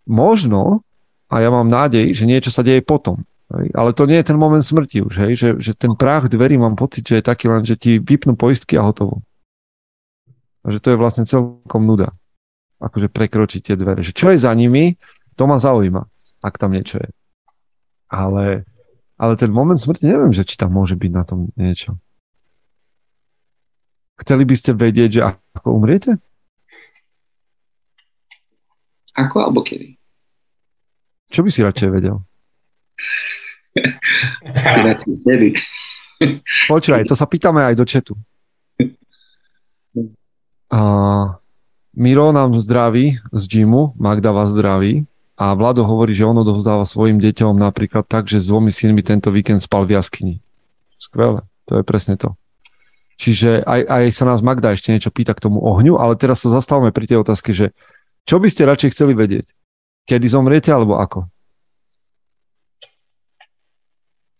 Možno, 0.04 0.84
a 1.32 1.40
ja 1.40 1.50
mám 1.50 1.72
nádej, 1.72 2.12
že 2.12 2.28
niečo 2.28 2.52
sa 2.52 2.62
deje 2.62 2.84
potom. 2.84 3.24
Ale 3.50 3.94
to 3.96 4.10
nie 4.10 4.20
je 4.20 4.30
ten 4.34 4.38
moment 4.42 4.62
smrti 4.62 5.06
už, 5.06 5.14
hej? 5.22 5.32
Že, 5.38 5.50
že 5.62 5.72
ten 5.78 5.94
práh 5.94 6.28
dverí 6.28 6.58
mám 6.60 6.76
pocit, 6.76 7.06
že 7.06 7.22
je 7.22 7.30
taký 7.30 7.48
len, 7.48 7.62
že 7.62 7.78
ti 7.78 8.02
vypnú 8.02 8.36
poistky 8.36 8.76
a 8.76 8.84
hotovo. 8.84 9.22
A 10.66 10.74
že 10.74 10.82
to 10.82 10.92
je 10.92 10.98
vlastne 11.00 11.30
celkom 11.30 11.86
nuda. 11.86 12.12
Akože 12.82 13.08
prekročiť 13.08 13.62
tie 13.72 13.76
dvere. 13.78 14.02
Že 14.02 14.14
čo 14.18 14.28
je 14.34 14.44
za 14.44 14.52
nimi, 14.52 14.98
to 15.38 15.46
ma 15.46 15.62
zaujíma, 15.62 16.04
ak 16.42 16.58
tam 16.58 16.74
niečo 16.74 17.00
je. 17.00 17.10
Ale, 18.10 18.66
ale 19.16 19.34
ten 19.38 19.54
moment 19.54 19.78
smrti, 19.78 20.10
neviem, 20.10 20.34
že 20.34 20.44
či 20.44 20.58
tam 20.58 20.74
môže 20.74 20.98
byť 20.98 21.12
na 21.14 21.24
tom 21.24 21.54
niečo. 21.54 22.02
Chceli 24.16 24.44
by 24.48 24.56
ste 24.56 24.72
vedieť, 24.72 25.10
že 25.12 25.22
ako 25.60 25.68
umriete? 25.76 26.16
Ako 29.16 29.48
alebo 29.48 29.64
kedy? 29.64 29.96
Čo 31.32 31.44
by 31.44 31.50
si 31.52 31.60
radšej 31.64 31.90
vedel? 31.92 32.20
si 34.72 34.80
radšej 34.80 35.16
kedy. 35.24 35.50
Počúvaj, 36.72 37.04
to 37.08 37.16
sa 37.16 37.28
pýtame 37.28 37.64
aj 37.64 37.76
do 37.76 37.84
četu. 37.84 38.14
A 40.72 40.80
Miro 41.96 42.28
nám 42.36 42.60
zdraví 42.60 43.20
z 43.32 43.44
gymu, 43.48 43.96
Magda 43.96 44.36
vás 44.36 44.52
zdraví. 44.52 45.08
A 45.36 45.52
Vlado 45.52 45.84
hovorí, 45.84 46.16
že 46.16 46.24
ono 46.24 46.48
dovzdáva 46.48 46.88
svojim 46.88 47.20
deťom 47.20 47.60
napríklad 47.60 48.08
tak, 48.08 48.32
že 48.32 48.40
s 48.40 48.48
dvomi 48.48 48.72
synmi 48.72 49.04
tento 49.04 49.28
víkend 49.36 49.60
spal 49.60 49.84
v 49.84 50.00
jaskyni. 50.00 50.40
Skvelé, 50.96 51.44
to 51.68 51.80
je 51.80 51.84
presne 51.84 52.16
to. 52.16 52.40
Čiže 53.16 53.64
aj, 53.64 53.82
aj 53.88 54.04
sa 54.12 54.24
nás 54.28 54.44
Magda 54.44 54.76
ešte 54.76 54.92
niečo 54.92 55.12
pýta 55.12 55.32
k 55.32 55.44
tomu 55.48 55.64
ohňu, 55.64 55.96
ale 55.96 56.20
teraz 56.20 56.44
sa 56.44 56.52
zastavme 56.52 56.92
pri 56.92 57.08
tej 57.08 57.24
otázke, 57.24 57.56
že 57.56 57.72
čo 58.28 58.44
by 58.44 58.52
ste 58.52 58.68
radšej 58.68 58.92
chceli 58.92 59.16
vedieť? 59.16 59.48
Kedy 60.06 60.28
zomriete 60.28 60.70
alebo 60.76 61.00
ako? 61.00 61.30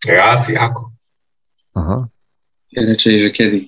Ja 0.04 0.36
asi 0.36 0.54
ako. 0.54 0.92
Aha. 1.74 2.06
Ja 2.76 2.80
radšej, 2.84 3.14
že 3.26 3.28
kedy. 3.32 3.58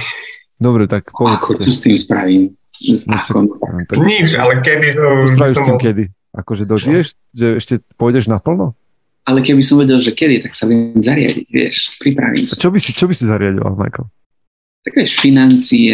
Dobre, 0.66 0.90
tak 0.90 1.08
povedzte. 1.14 1.40
Ako, 1.40 1.50
čo 1.62 1.70
s 1.70 1.80
tým 1.80 1.96
spravím? 1.96 2.42
Nič, 2.80 4.34
ale 4.40 4.60
kedy 4.64 4.88
to... 4.96 5.04
Čo 5.04 5.34
spravíš 5.36 5.56
s 5.56 5.68
tým 5.68 5.80
kedy? 5.80 6.04
Akože 6.30 6.64
dožiješ? 6.64 7.06
Že 7.32 7.46
ešte 7.60 7.74
pôjdeš 7.96 8.26
naplno? 8.28 8.72
Ale 9.28 9.44
keby 9.44 9.60
som 9.60 9.76
vedel, 9.78 10.00
že 10.00 10.16
kedy, 10.16 10.48
tak 10.48 10.56
sa 10.56 10.64
viem 10.64 10.96
zariadiť, 10.96 11.46
vieš, 11.52 12.00
pripravím 12.00 12.48
sa. 12.48 12.56
Čo 12.56 12.72
by 12.72 12.78
si, 12.80 12.90
čo 12.96 13.04
by 13.04 13.14
si 13.14 13.28
zariadil, 13.28 13.62
Michael? 13.76 14.08
Tak 14.80 14.92
vieš, 14.96 15.20
financie, 15.20 15.92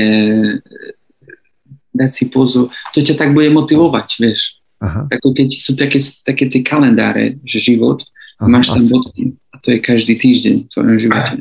dať 1.90 2.10
si 2.12 2.24
pozor, 2.30 2.70
to 2.94 3.02
ťa 3.02 3.18
tak 3.18 3.34
bude 3.34 3.50
motivovať, 3.50 4.08
vieš. 4.22 4.62
Aha. 4.78 5.08
Ako 5.10 5.32
keď 5.32 5.48
sú 5.56 5.72
také, 5.74 5.98
také 6.22 6.46
tie 6.52 6.60
kalendáre, 6.60 7.40
že 7.42 7.58
život, 7.58 8.04
Aha, 8.38 8.46
máš 8.46 8.70
tam 8.70 8.84
asi. 8.84 8.92
bodky 8.92 9.22
a 9.50 9.56
to 9.58 9.72
je 9.72 9.78
každý 9.80 10.14
týždeň 10.20 10.54
v 10.62 10.68
tvojom 10.68 10.98
živote. 11.00 11.34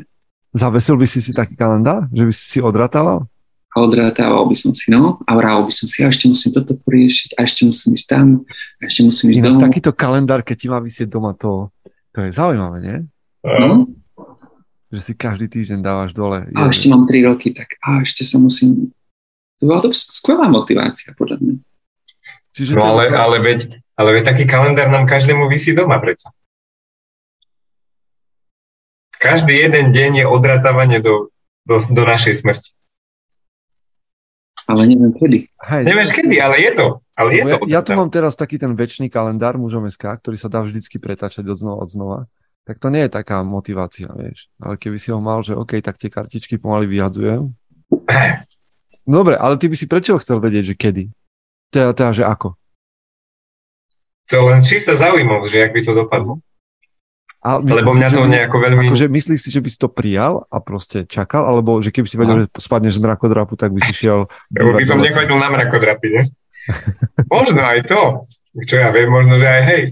Zavesil 0.56 0.96
by 0.96 1.06
si 1.06 1.20
si 1.20 1.36
taký 1.36 1.52
kalendár, 1.52 2.08
že 2.08 2.22
by 2.24 2.32
si 2.32 2.44
si 2.56 2.58
odratával? 2.64 3.28
odrátával 3.76 4.48
by 4.48 4.56
som 4.56 4.72
si, 4.72 4.88
no, 4.88 5.20
a 5.28 5.30
vrával 5.36 5.68
by 5.68 5.72
som 5.76 5.84
si, 5.84 6.00
a 6.00 6.08
ešte 6.08 6.32
musím 6.32 6.56
toto 6.56 6.72
poriešiť, 6.80 7.36
a 7.36 7.44
ešte 7.44 7.68
musím 7.68 7.92
ísť 7.92 8.08
tam, 8.08 8.26
a 8.80 8.82
ešte 8.88 9.04
musím 9.04 9.26
ísť 9.36 9.38
Inak 9.44 9.52
domov. 9.52 9.64
takýto 9.68 9.90
kalendár, 9.92 10.40
keď 10.40 10.56
ti 10.56 10.66
má 10.72 10.78
vysieť 10.80 11.12
doma, 11.12 11.36
to, 11.36 11.68
to 12.16 12.24
je 12.24 12.32
zaujímavé, 12.32 12.76
nie? 12.80 12.96
No. 13.44 13.84
Že 14.92 15.00
si 15.02 15.12
každý 15.18 15.46
týždeň 15.50 15.80
dávaš 15.82 16.14
dole. 16.14 16.46
A 16.54 16.70
ešte 16.70 16.86
mám 16.86 17.10
3 17.10 17.28
roky, 17.28 17.50
tak 17.50 17.74
a 17.82 18.06
ešte 18.06 18.22
sa 18.22 18.38
musím... 18.38 18.94
To 19.58 19.62
bola 19.66 19.80
to 19.82 19.90
skvelá 19.92 20.46
motivácia, 20.46 21.16
podľa 21.16 21.42
mňa. 21.42 21.54
Čiže 22.54 22.72
no 22.76 22.82
ale, 22.94 23.10
to... 23.10 23.16
ale, 23.18 23.36
veď, 23.42 23.60
ale 23.98 24.08
veď 24.20 24.22
taký 24.30 24.44
kalendár 24.46 24.88
nám 24.92 25.10
každému 25.10 25.50
vysí 25.50 25.74
doma 25.74 25.98
predsa. 25.98 26.30
Každý 29.16 29.56
jeden 29.58 29.90
deň 29.90 30.10
je 30.22 30.24
odratávanie 30.28 31.00
do, 31.02 31.32
do, 31.66 31.76
do 31.80 32.02
našej 32.04 32.46
smrti 32.46 32.76
ale 34.66 34.82
neviem 34.90 35.14
kedy. 35.14 35.38
Hej, 35.46 35.82
Nevieš 35.86 36.10
kedy, 36.10 36.36
ale 36.42 36.58
je 36.58 36.70
to. 36.74 36.86
Ale 37.14 37.30
je 37.32 37.42
to 37.46 37.56
ja, 37.70 37.78
ja 37.78 37.80
tu 37.86 37.94
mám 37.94 38.10
teraz 38.10 38.34
taký 38.34 38.58
ten 38.58 38.74
väčší 38.74 39.06
kalendár 39.06 39.54
mužom 39.56 39.86
SK, 39.86 40.18
ktorý 40.20 40.36
sa 40.36 40.50
dá 40.50 40.60
vždycky 40.66 40.98
pretačať 40.98 41.46
od 41.46 41.56
znova 41.56 41.78
od 41.86 41.88
znova. 41.88 42.18
Tak 42.66 42.82
to 42.82 42.90
nie 42.90 43.06
je 43.06 43.10
taká 43.14 43.46
motivácia, 43.46 44.10
vieš. 44.10 44.50
Ale 44.58 44.74
keby 44.74 44.98
si 44.98 45.14
ho 45.14 45.22
mal, 45.22 45.38
že 45.46 45.54
OK, 45.54 45.78
tak 45.78 46.02
tie 46.02 46.10
kartičky 46.10 46.58
pomaly 46.58 46.90
vyhadzujem. 46.90 47.54
Dobre, 49.06 49.38
ale 49.38 49.54
ty 49.54 49.70
by 49.70 49.76
si 49.78 49.86
prečo 49.86 50.18
chcel 50.18 50.42
vedieť, 50.42 50.74
že 50.74 50.74
kedy? 50.74 51.04
Teda, 51.70 51.94
teda 51.94 52.10
že 52.10 52.24
ako? 52.26 52.58
To 54.34 54.50
len 54.50 54.58
čistá 54.66 54.98
zaujímavosť, 54.98 55.50
že 55.54 55.62
ak 55.62 55.70
by 55.70 55.80
to 55.86 55.92
dopadlo. 55.94 56.42
A 57.46 57.62
Lebo 57.62 57.94
mňa 57.94 58.10
to 58.10 58.26
nejako 58.26 58.58
veľmi... 58.58 58.90
Akože 58.90 59.06
myslíš 59.06 59.38
si, 59.46 59.54
že 59.54 59.62
by 59.62 59.68
si 59.70 59.78
to 59.78 59.86
prijal 59.86 60.50
a 60.50 60.58
proste 60.58 61.06
čakal, 61.06 61.46
alebo 61.46 61.78
že 61.78 61.94
keby 61.94 62.10
si 62.10 62.18
vedel, 62.18 62.34
no. 62.34 62.42
že 62.42 62.50
spadneš 62.58 62.98
z 62.98 63.06
mrakodrapu, 63.06 63.54
tak 63.54 63.70
by 63.70 63.86
si 63.86 63.94
šiel... 63.94 64.26
Lebo 64.58 64.74
by 64.74 64.82
som 64.82 64.98
nechodil 64.98 65.38
na 65.38 65.54
mrakodrapy, 65.54 66.08
ne? 66.10 66.22
možno 67.30 67.62
aj 67.62 67.86
to. 67.86 68.26
Čo 68.66 68.82
ja 68.82 68.90
viem, 68.90 69.06
možno, 69.06 69.38
že 69.38 69.46
aj 69.46 69.62
hej. 69.62 69.82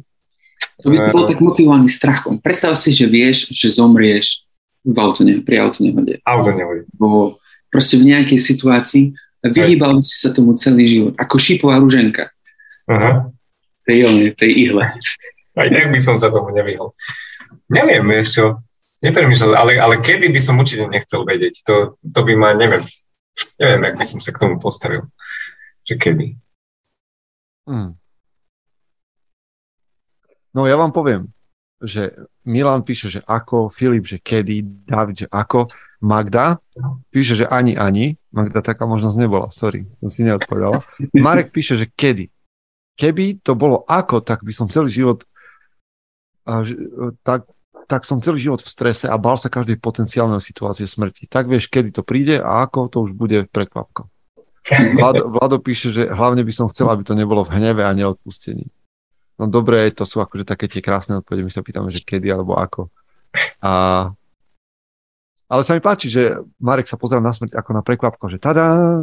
To 0.85 0.93
by 0.93 1.01
si 1.01 1.11
bol 1.17 1.25
tak 1.25 1.41
motivovaný 1.41 1.89
strachom. 1.89 2.37
Predstav 2.37 2.77
si, 2.77 2.93
že 2.93 3.09
vieš, 3.09 3.49
že 3.49 3.73
zomrieš 3.73 4.45
v 4.85 4.93
ne, 5.25 5.41
pri 5.41 5.65
autonehode. 5.65 6.21
Autonehode. 6.29 6.85
Bo 6.93 7.41
proste 7.73 7.97
v 7.97 8.13
nejakej 8.13 8.37
situácii 8.37 9.17
a 9.41 9.49
vyhýbal 9.49 9.97
by 9.97 10.05
si 10.05 10.21
sa 10.21 10.29
tomu 10.37 10.53
celý 10.61 10.85
život. 10.85 11.17
Ako 11.17 11.41
šipová 11.41 11.81
ruženka. 11.81 12.29
Aha. 12.85 13.33
Tej, 13.89 14.37
tej 14.37 14.51
ihle. 14.69 14.85
Aj 15.61 15.69
tak 15.73 15.89
by 15.89 16.01
som 16.05 16.21
sa 16.21 16.29
tomu 16.29 16.53
nevyhol. 16.53 16.93
Neviem, 17.73 18.05
vieš 18.05 18.37
čo, 18.37 18.45
nepremýšľam, 19.01 19.57
ale, 19.57 19.73
ale 19.81 19.95
kedy 20.05 20.29
by 20.29 20.41
som 20.43 20.61
určite 20.61 20.85
nechcel 20.91 21.25
vedieť. 21.25 21.65
To, 21.65 21.97
to 21.97 22.21
by 22.21 22.35
ma, 22.37 22.53
neviem, 22.53 22.83
neviem, 23.57 23.81
jak 23.89 23.97
by 23.97 24.05
som 24.05 24.21
sa 24.21 24.35
k 24.37 24.41
tomu 24.43 24.61
postavil. 24.61 25.09
Že 25.89 25.95
kedy. 25.97 26.27
Hmm. 27.65 27.97
No 30.55 30.71
ja 30.71 30.79
vám 30.79 30.95
poviem, 30.95 31.29
že 31.83 32.15
Milan 32.47 32.87
píše, 32.87 33.11
že 33.11 33.21
ako, 33.27 33.69
Filip, 33.69 34.07
že 34.07 34.23
kedy, 34.23 34.87
David, 34.87 35.27
že 35.27 35.29
ako, 35.29 35.69
Magda 36.05 36.61
píše, 37.11 37.45
že 37.45 37.47
ani, 37.49 37.75
ani. 37.75 38.15
Magda 38.31 38.61
taká 38.61 38.85
možnosť 38.87 39.17
nebola, 39.19 39.49
sorry, 39.51 39.89
som 39.99 40.09
si 40.13 40.23
neodpovedala. 40.23 40.85
Marek 41.17 41.51
píše, 41.51 41.75
že 41.81 41.87
kedy. 41.91 42.31
Keby 42.95 43.43
to 43.43 43.59
bolo 43.59 43.83
ako, 43.89 44.23
tak 44.23 44.47
by 44.47 44.55
som 44.55 44.71
celý 44.71 44.89
život 44.89 45.27
tak 47.25 47.49
tak 47.85 48.09
som 48.09 48.17
celý 48.25 48.41
život 48.41 48.65
v 48.65 48.73
strese 48.73 49.05
a 49.05 49.17
bál 49.21 49.37
sa 49.37 49.53
každej 49.53 49.77
potenciálnej 49.77 50.41
situácie 50.41 50.89
smrti. 50.89 51.29
Tak 51.29 51.45
vieš, 51.53 51.69
kedy 51.69 51.93
to 51.93 52.01
príde 52.01 52.41
a 52.41 52.65
ako, 52.65 52.89
to 52.89 53.05
už 53.05 53.13
bude 53.13 53.45
prekvapko. 53.53 54.09
Vlado, 54.97 55.29
Vlado 55.29 55.61
píše, 55.61 55.93
že 55.93 56.09
hlavne 56.09 56.41
by 56.41 56.53
som 56.53 56.73
chcel, 56.73 56.89
aby 56.89 57.05
to 57.05 57.13
nebolo 57.13 57.45
v 57.45 57.61
hneve 57.61 57.85
a 57.85 57.93
neodpustení. 57.93 58.73
No 59.35 59.51
dobre, 59.51 59.91
to 59.91 60.07
sú 60.07 60.23
akože 60.23 60.47
také 60.47 60.71
tie 60.71 60.79
krásne 60.79 61.19
odpovede, 61.19 61.43
my 61.43 61.53
sa 61.53 61.67
pýtame, 61.67 61.91
že 61.91 62.07
kedy 62.07 62.31
alebo 62.31 62.55
ako. 62.55 62.87
A... 63.63 63.71
Ale 65.45 65.61
sa 65.67 65.77
mi 65.77 65.83
páči, 65.83 66.09
že 66.09 66.41
Marek 66.63 66.89
sa 66.89 66.97
pozerá 66.97 67.21
na 67.21 67.35
smrť 67.35 67.53
ako 67.53 67.71
na 67.75 67.83
prekvapko, 67.85 68.27
že 68.33 68.39
tada, 68.41 69.03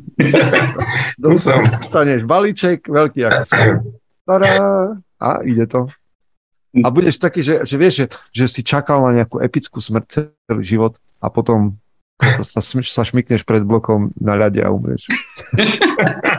dostaneš 1.24 2.26
balíček, 2.26 2.88
veľký 2.88 3.20
ako 3.22 3.42
sa. 3.46 3.58
Tada, 4.24 4.50
a 5.20 5.28
ide 5.44 5.68
to. 5.68 5.86
A 6.74 6.90
budeš 6.90 7.22
taký, 7.22 7.44
že, 7.44 7.62
že 7.62 7.76
vieš, 7.78 7.94
že, 7.94 8.06
že 8.34 8.44
si 8.50 8.60
čakal 8.66 8.98
na 9.06 9.22
nejakú 9.22 9.38
epickú 9.38 9.78
smrť 9.78 10.26
celý 10.50 10.64
život 10.66 10.98
a 11.22 11.30
potom 11.30 11.78
sa, 12.42 12.58
sa 12.64 13.02
šmikneš 13.06 13.46
pred 13.46 13.62
blokom 13.62 14.10
na 14.18 14.34
ľade 14.34 14.58
a 14.58 14.74
umrieš. 14.74 15.06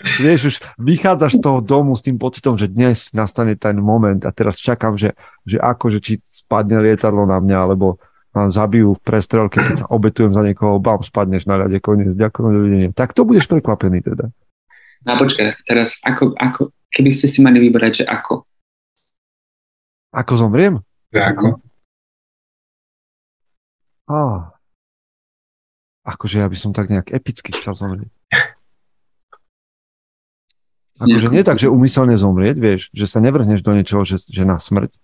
vieš, 0.00 0.40
už 0.48 0.56
vychádzaš 0.80 1.38
z 1.38 1.40
toho 1.42 1.58
domu 1.64 1.94
s 1.94 2.02
tým 2.02 2.18
pocitom, 2.18 2.54
že 2.58 2.70
dnes 2.70 3.12
nastane 3.12 3.54
ten 3.54 3.78
moment 3.78 4.20
a 4.24 4.30
teraz 4.34 4.58
čakám, 4.58 4.98
že, 4.98 5.14
že 5.46 5.60
ako, 5.60 5.84
že 5.94 5.98
či 6.02 6.12
spadne 6.24 6.80
lietadlo 6.80 7.24
na 7.28 7.38
mňa, 7.38 7.58
alebo 7.58 8.02
ma 8.34 8.50
zabijú 8.50 8.98
v 8.98 9.04
prestrelke, 9.06 9.62
keď 9.62 9.86
sa 9.86 9.86
obetujem 9.86 10.34
za 10.34 10.42
niekoho, 10.42 10.82
bam, 10.82 10.98
spadneš 11.00 11.46
na 11.46 11.54
ľade, 11.64 11.78
koniec, 11.78 12.18
ďakujem, 12.18 12.50
dovidenia. 12.50 12.90
Tak 12.90 13.14
to 13.14 13.22
budeš 13.22 13.46
prekvapený 13.46 14.02
teda. 14.02 14.34
No 15.06 15.20
počkaj, 15.20 15.54
teraz 15.68 15.94
ako, 16.02 16.34
ako, 16.34 16.74
keby 16.90 17.14
ste 17.14 17.30
si 17.30 17.38
mali 17.44 17.62
vybrať, 17.62 18.02
že 18.02 18.04
ako? 18.10 18.42
Ako 20.10 20.32
zomriem? 20.34 20.82
Ako? 21.14 21.62
Á. 24.10 24.50
Akože 26.04 26.42
ja 26.42 26.46
by 26.50 26.56
som 26.58 26.76
tak 26.76 26.92
nejak 26.92 27.14
epicky 27.14 27.54
chcel 27.56 27.72
zomrieť. 27.72 28.10
Akože 30.94 31.26
nie 31.34 31.42
tak, 31.42 31.58
že 31.58 31.66
umyselne 31.66 32.14
zomrieť, 32.14 32.56
vieš, 32.56 32.80
že 32.94 33.10
sa 33.10 33.18
nevrhneš 33.18 33.66
do 33.66 33.74
niečoho, 33.74 34.06
že, 34.06 34.22
že 34.22 34.46
na 34.46 34.62
smrť, 34.62 34.94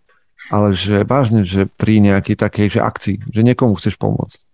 ale 0.55 0.73
že 0.73 1.03
vážne, 1.03 1.43
že 1.43 1.67
pri 1.67 1.99
nejakej 1.99 2.39
takej 2.39 2.67
že 2.79 2.81
akcii, 2.81 3.17
že 3.27 3.41
niekomu 3.43 3.75
chceš 3.75 3.99
pomôcť. 3.99 4.47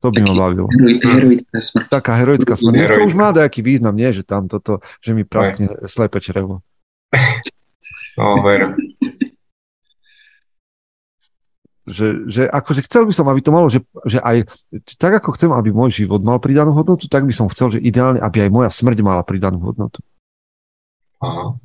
To 0.00 0.08
by 0.08 0.20
ma 0.24 0.32
bavilo. 0.32 0.66
Heroická 1.04 1.60
smrť. 1.60 1.86
Taká 1.92 2.12
heroická 2.16 2.54
smrť. 2.56 2.72
Heroická. 2.72 2.98
To 3.04 3.06
už 3.06 3.14
má 3.20 3.28
nejaký 3.36 3.60
význam, 3.60 3.92
nie, 3.92 4.10
že 4.10 4.24
tam 4.24 4.48
toto, 4.48 4.80
že 5.04 5.12
mi 5.12 5.28
praskne 5.28 5.76
slepe 5.86 6.18
črevo. 6.24 6.64
No, 8.18 8.42
veru 8.42 8.74
že, 11.90 12.06
že 12.30 12.42
akože 12.46 12.86
chcel 12.86 13.04
by 13.04 13.12
som, 13.12 13.26
aby 13.26 13.42
to 13.42 13.50
malo, 13.50 13.66
že, 13.66 13.82
že 14.06 14.22
aj 14.22 14.46
tak 14.96 15.20
ako 15.20 15.34
chcem, 15.34 15.50
aby 15.50 15.74
môj 15.74 16.06
život 16.06 16.22
mal 16.22 16.38
pridanú 16.38 16.72
hodnotu, 16.72 17.10
tak 17.10 17.26
by 17.26 17.34
som 17.34 17.50
chcel, 17.50 17.74
že 17.76 17.82
ideálne, 17.82 18.22
aby 18.22 18.46
aj 18.46 18.50
moja 18.50 18.70
smrť 18.70 18.98
mala 19.02 19.26
pridanú 19.26 19.58
hodnotu. 19.60 20.00
Aha. 21.20 21.60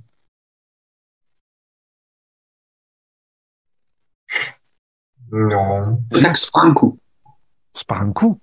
No. 5.31 5.61
Tak 6.11 6.37
spánku. 6.37 6.99
Spánku? 7.75 8.39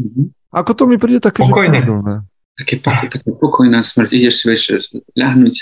Mm-hmm. 0.00 0.26
Ako 0.52 0.70
to 0.76 0.84
mi 0.88 0.96
príde 0.96 1.20
také, 1.20 1.44
Pokojne. 1.44 1.80
že 1.80 1.88
pohodlné. 1.88 2.14
Také, 2.52 2.74
pokoj, 2.84 3.06
také 3.08 3.30
pokojná 3.32 3.80
smrť. 3.80 4.10
Ideš 4.12 4.34
si 4.40 4.44
večer 4.48 4.76
ľahnuť. 5.16 5.56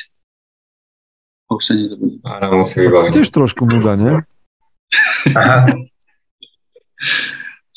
A 1.51 1.51
už 1.55 1.63
sa 1.63 1.75
nezabudí. 1.75 2.19
Áno, 2.27 2.63
musí 2.63 2.83
vybaviť. 2.83 3.11
Tiež 3.15 3.31
trošku 3.31 3.67
muda, 3.67 3.95
nie? 3.99 4.15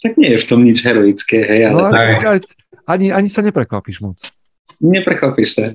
Tak 0.03 0.13
nie 0.19 0.35
je 0.35 0.39
v 0.41 0.47
tom 0.49 0.59
nič 0.67 0.83
heroické, 0.83 1.39
hej, 1.39 1.71
ale... 1.71 1.79
No, 1.79 1.87
tak, 1.87 2.43
ani, 2.89 3.15
ani 3.15 3.29
sa 3.31 3.39
neprekvapíš 3.39 4.03
moc. 4.03 4.19
Neprekvapíš 4.83 5.49
sa. 5.55 5.71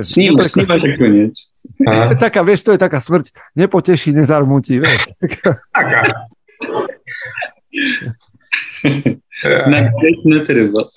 Snímaš, 0.00 0.56
snímaš 0.56 0.80
tak 0.80 0.96
koniec. 0.96 1.34
To 1.84 2.16
taká, 2.16 2.40
vieš, 2.40 2.64
to 2.64 2.72
je 2.72 2.80
taká 2.80 2.96
smrť, 3.04 3.28
nepoteší, 3.52 4.16
nezarmutí, 4.16 4.80
vieš. 4.80 5.12
Taká. 5.68 6.08
Na 9.68 9.92
terrible. 10.48 10.88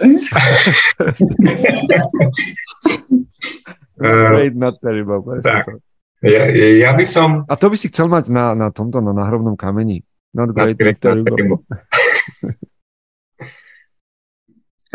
Great, 4.00 4.56
not 4.56 4.80
terrible. 4.80 5.20
Tak. 5.44 5.76
Ja, 6.24 6.48
ja 6.56 6.92
by 6.96 7.06
som... 7.06 7.44
A 7.52 7.54
to 7.60 7.68
by 7.68 7.78
si 7.78 7.92
chcel 7.92 8.08
mať 8.08 8.32
na, 8.32 8.56
na 8.56 8.68
tomto, 8.72 9.04
na 9.04 9.12
náhrobnom 9.12 9.60
kameni. 9.60 10.02
Not 10.32 10.56
great, 10.56 10.80
not 10.80 11.00
terrible. 11.04 11.62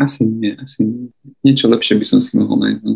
Asi 0.01 0.25
nie, 0.25 0.57
asi 0.57 0.81
nie. 0.81 1.07
Niečo 1.45 1.69
lepšie 1.69 2.01
by 2.01 2.05
som 2.09 2.17
si 2.17 2.33
mohol 2.33 2.57
nájsť. 2.57 2.81
No. 2.81 2.93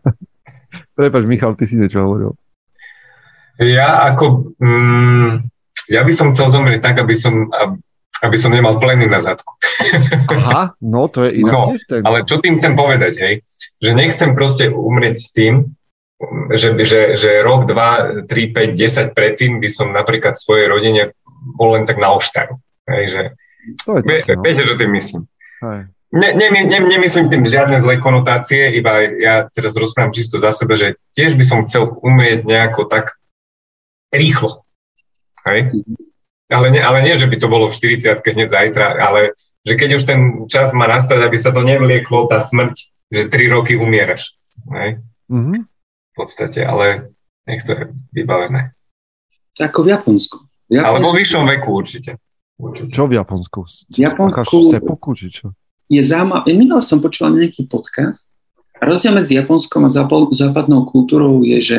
Prepač, 1.00 1.24
Michal, 1.24 1.56
ty 1.56 1.64
si 1.64 1.80
niečo 1.80 2.04
hovoril. 2.04 2.36
Ja 3.56 4.04
ako... 4.12 4.52
Mm, 4.60 5.48
ja 5.88 6.04
by 6.04 6.12
som 6.12 6.30
chcel 6.36 6.52
zomrieť 6.52 6.84
tak, 6.84 7.00
aby 7.00 7.16
som, 7.16 7.48
aby 8.20 8.36
som 8.36 8.52
nemal 8.52 8.78
pleny 8.78 9.08
na 9.08 9.18
zadku. 9.18 9.56
Aha, 10.36 10.76
no 10.84 11.08
to 11.08 11.26
je 11.26 11.40
inak 11.40 11.52
no, 11.56 11.62
ten... 11.88 12.04
Ale 12.04 12.28
čo 12.28 12.38
tým 12.38 12.60
chcem 12.60 12.76
povedať, 12.76 13.12
hej? 13.18 13.34
Že 13.80 13.90
nechcem 13.96 14.30
proste 14.36 14.68
umrieť 14.68 15.16
s 15.16 15.28
tým, 15.32 15.72
že, 16.52 16.76
že, 16.84 17.16
že 17.16 17.40
rok, 17.40 17.64
dva, 17.64 18.22
tri, 18.28 18.52
päť, 18.52 18.76
desať 18.76 19.08
predtým 19.16 19.56
by 19.56 19.68
som 19.72 19.88
napríklad 19.90 20.36
svojej 20.36 20.68
rodine 20.68 21.16
bol 21.56 21.72
len 21.72 21.88
tak 21.88 21.96
na 21.96 22.12
oštaru. 22.12 22.60
Hej, 22.86 23.04
že, 23.08 23.22
to 23.88 23.98
je 23.98 24.02
také, 24.04 24.36
no. 24.36 24.44
Viete, 24.44 24.68
čo 24.68 24.76
tým 24.76 24.92
myslím? 24.92 25.24
Hej. 25.64 25.88
Ne, 26.10 26.34
ne, 26.34 26.50
ne, 26.50 26.62
nemyslím 26.66 27.30
tým 27.30 27.46
žiadne 27.46 27.78
zlé 27.78 28.02
konotácie, 28.02 28.74
iba 28.74 29.06
ja 29.14 29.46
teraz 29.46 29.78
rozprávam 29.78 30.10
čisto 30.10 30.42
za 30.42 30.50
sebe, 30.50 30.74
že 30.74 30.98
tiež 31.14 31.38
by 31.38 31.44
som 31.46 31.62
chcel 31.62 31.86
umrieť 32.02 32.42
nejako 32.42 32.90
tak 32.90 33.14
rýchlo. 34.10 34.66
Hej? 35.46 35.70
Ale, 36.50 36.66
nie, 36.74 36.82
ale 36.82 37.06
nie, 37.06 37.14
že 37.14 37.30
by 37.30 37.36
to 37.38 37.46
bolo 37.46 37.70
v 37.70 37.78
40 37.78 38.26
hneď 38.26 38.50
zajtra, 38.50 38.98
ale 38.98 39.38
že 39.62 39.78
keď 39.78 39.90
už 39.94 40.02
ten 40.02 40.20
čas 40.50 40.74
má 40.74 40.90
nastať, 40.90 41.22
aby 41.22 41.38
sa 41.38 41.54
to 41.54 41.62
nevlieklo, 41.62 42.26
tá 42.26 42.42
smrť, 42.42 42.74
že 43.06 43.30
3 43.30 43.54
roky 43.54 43.78
umieraš. 43.78 44.34
Hej? 44.74 44.98
Mm-hmm. 45.30 45.58
V 46.10 46.14
podstate, 46.18 46.66
ale 46.66 47.14
nech 47.46 47.62
to 47.62 47.78
je 47.78 47.82
vybavené. 48.10 48.74
Ako 49.62 49.86
v 49.86 49.94
Japonsku. 49.94 50.42
V 50.66 50.74
Japonsku... 50.74 50.90
Ale 50.90 50.98
vo 51.06 51.14
vyššom 51.14 51.44
veku 51.46 51.70
určite. 51.70 52.18
určite. 52.58 52.90
Čo 52.90 53.06
v 53.06 53.14
Japonsku? 53.14 53.60
V 53.94 53.98
Japonsku... 54.02 54.56
Sepoku, 54.74 55.14
či 55.14 55.30
čo? 55.30 55.46
Je 55.90 56.02
zaujímavé. 56.06 56.54
Minule 56.54 56.80
som 56.86 57.02
počula 57.02 57.34
nejaký 57.34 57.66
podcast. 57.66 58.30
Rozdiel 58.78 59.12
medzi 59.12 59.36
Japonskom 59.36 59.84
a 59.84 59.92
západnou 60.32 60.86
kultúrou 60.88 61.42
je, 61.44 61.58
že 61.60 61.78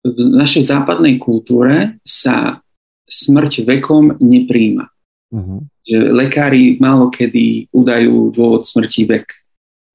v 0.00 0.40
našej 0.40 0.72
západnej 0.72 1.20
kultúre 1.20 2.00
sa 2.02 2.64
smrť 3.04 3.68
vekom 3.68 4.16
nepríjma. 4.16 4.88
Uh-huh. 5.30 5.60
Že 5.84 5.96
lekári 6.16 6.80
málo 6.80 7.12
kedy 7.12 7.68
udajú 7.70 8.32
dôvod 8.32 8.64
smrti 8.64 9.06
vek. 9.06 9.28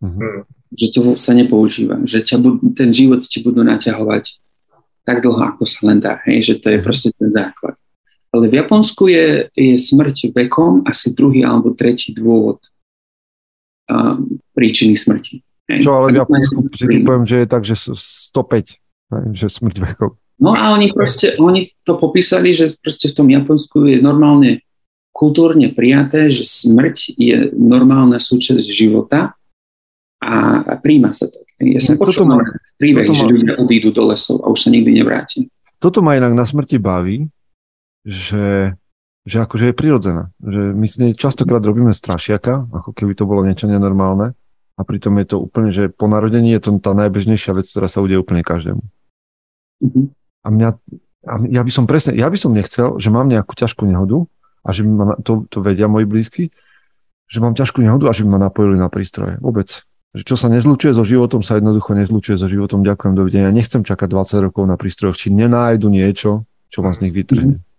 Uh-huh. 0.06 0.46
Že 0.72 0.88
to 0.94 1.00
sa 1.18 1.34
nepoužíva. 1.34 2.06
Že 2.06 2.18
ťa 2.22 2.38
bud- 2.38 2.62
ten 2.78 2.94
život 2.94 3.26
ti 3.26 3.42
budú 3.42 3.66
naťahovať 3.66 4.40
tak 5.04 5.26
dlho, 5.26 5.42
ako 5.42 5.66
sa 5.66 5.90
len 5.90 5.98
dá. 6.00 6.22
Hej? 6.30 6.54
Že 6.54 6.56
to 6.62 6.68
je 6.70 6.80
proste 6.86 7.10
ten 7.18 7.34
základ. 7.34 7.76
Ale 8.30 8.52
v 8.52 8.58
Japonsku 8.62 9.10
je, 9.10 9.48
je 9.58 9.76
smrť 9.80 10.36
vekom 10.36 10.86
asi 10.86 11.16
druhý 11.16 11.48
alebo 11.48 11.74
tretí 11.74 12.12
dôvod 12.12 12.62
um, 13.90 14.40
príčiny 14.54 14.96
smrti. 14.98 15.42
Čo, 15.66 16.06
ale 16.06 16.14
ja 16.14 16.26
poviem, 16.30 17.26
že 17.26 17.42
je 17.42 17.48
tak, 17.50 17.66
že 17.66 17.74
105, 17.74 18.78
že 19.34 19.46
smrť 19.50 19.76
vekov. 19.82 20.10
No 20.38 20.52
a 20.52 20.76
oni 20.76 20.92
proste, 20.92 21.34
oni 21.40 21.72
to 21.88 21.96
popísali, 21.96 22.52
že 22.52 22.76
proste 22.78 23.10
v 23.10 23.16
tom 23.18 23.28
Japonsku 23.32 23.88
je 23.88 23.98
normálne 24.04 24.62
kultúrne 25.16 25.72
prijaté, 25.72 26.28
že 26.28 26.44
smrť 26.44 27.16
je 27.16 27.56
normálna 27.56 28.20
súčasť 28.20 28.66
života 28.68 29.32
a, 30.20 30.34
a 30.60 30.74
príjma 30.76 31.16
sa 31.16 31.32
to. 31.32 31.40
Ja 31.64 31.80
som 31.80 31.96
no, 31.96 32.04
počul 32.04 32.28
príbeh, 32.76 33.08
že 33.16 33.24
ľudia 33.24 33.56
odídu 33.56 33.96
do 33.96 34.12
lesov 34.12 34.44
a 34.44 34.52
už 34.52 34.68
sa 34.68 34.70
nikdy 34.70 35.00
nevráti. 35.00 35.48
Toto 35.80 36.04
ma 36.04 36.20
inak 36.20 36.36
na 36.36 36.44
smrti 36.44 36.76
baví, 36.76 37.32
že 38.04 38.76
že 39.26 39.42
akože 39.42 39.74
je 39.74 39.76
prirodzená. 39.76 40.24
Že 40.38 40.62
my 40.78 40.86
si 40.86 41.18
častokrát 41.18 41.66
robíme 41.66 41.92
strašiaka, 41.92 42.70
ako 42.70 42.94
keby 42.94 43.18
to 43.18 43.26
bolo 43.26 43.42
niečo 43.42 43.66
nenormálne 43.66 44.38
a 44.76 44.82
pritom 44.84 45.18
je 45.24 45.26
to 45.26 45.38
úplne, 45.42 45.74
že 45.74 45.90
po 45.90 46.06
narodení 46.06 46.54
je 46.54 46.62
to 46.62 46.70
tá 46.78 46.92
najbežnejšia 46.94 47.58
vec, 47.58 47.66
ktorá 47.72 47.90
sa 47.90 48.04
udeje 48.04 48.22
úplne 48.22 48.46
každému. 48.46 48.84
Mm-hmm. 49.82 50.06
A 50.46 50.48
mňa, 50.52 50.70
a 51.26 51.34
ja 51.50 51.62
by 51.66 51.72
som 51.74 51.90
presne, 51.90 52.14
ja 52.14 52.30
by 52.30 52.38
som 52.38 52.54
nechcel, 52.54 53.02
že 53.02 53.10
mám 53.10 53.26
nejakú 53.26 53.58
ťažkú 53.58 53.88
nehodu 53.88 54.30
a 54.62 54.70
že 54.76 54.86
ma, 54.86 55.18
to, 55.24 55.50
to 55.50 55.64
vedia 55.64 55.88
moji 55.90 56.06
blízky, 56.06 56.44
že 57.26 57.42
mám 57.42 57.58
ťažkú 57.58 57.82
nehodu 57.82 58.12
a 58.12 58.14
že 58.14 58.28
by 58.28 58.36
ma 58.36 58.40
napojili 58.46 58.78
na 58.78 58.92
prístroje. 58.92 59.42
Vôbec. 59.42 59.82
Že 60.16 60.24
čo 60.24 60.36
sa 60.40 60.48
nezlučuje 60.48 60.96
so 60.96 61.04
životom, 61.04 61.44
sa 61.44 61.60
jednoducho 61.60 61.92
nezlučuje 61.92 62.40
so 62.40 62.48
životom. 62.48 62.86
Ďakujem, 62.86 63.14
dovidenia. 63.20 63.52
Nechcem 63.52 63.84
čakať 63.84 64.08
20 64.08 64.48
rokov 64.48 64.64
na 64.64 64.80
prístrojoch, 64.80 65.18
či 65.20 65.34
nenájdu 65.34 65.92
niečo, 65.92 66.48
čo 66.72 66.80
vás 66.80 67.02
z 67.02 67.10
nich 67.10 67.14
vytrhne. 67.16 67.60
Mm-hmm. 67.60 67.75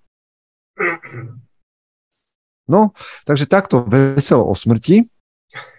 No, 2.67 2.91
takže 3.25 3.47
takto 3.47 3.87
veselo 3.87 4.43
o 4.43 4.55
smrti. 4.55 5.07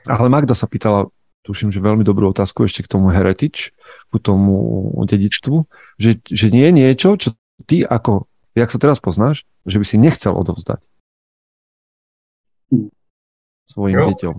Ale 0.07 0.32
Magda 0.32 0.55
sa 0.55 0.65
pýtala, 0.65 1.11
tuším, 1.43 1.69
že 1.69 1.84
veľmi 1.84 2.01
dobrú 2.01 2.32
otázku 2.32 2.65
ešte 2.65 2.82
k 2.88 2.91
tomu 2.97 3.11
heretič, 3.13 3.75
k 4.09 4.15
tomu 4.17 4.89
dedictvu, 5.05 5.67
že, 5.99 6.23
že 6.25 6.47
nie 6.49 6.65
je 6.65 6.73
niečo, 6.73 7.09
čo 7.19 7.36
ty 7.67 7.84
ako, 7.84 8.25
jak 8.57 8.71
sa 8.71 8.80
teraz 8.80 8.97
poznáš, 9.03 9.45
že 9.67 9.78
by 9.78 9.86
si 9.86 9.99
nechcel 9.99 10.34
odovzdať 10.34 10.82
svojim 13.67 13.99
jo. 13.99 14.07
deťom, 14.15 14.38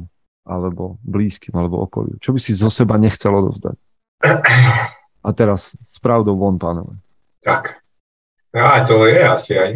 alebo 0.49 0.97
blízkym, 1.05 1.53
alebo 1.53 1.85
okoliu. 1.85 2.17
Čo 2.19 2.33
by 2.33 2.41
si 2.41 2.57
zo 2.57 2.73
seba 2.73 2.97
nechcel 2.97 3.31
odovzdať? 3.37 3.77
A 5.27 5.29
teraz 5.37 5.77
s 5.85 5.97
pravdou 6.01 6.35
von, 6.41 6.57
pánové. 6.57 6.97
Tak. 7.45 7.85
Ja, 8.57 8.81
to 8.89 9.05
je 9.05 9.21
asi 9.21 9.53
aj 9.61 9.71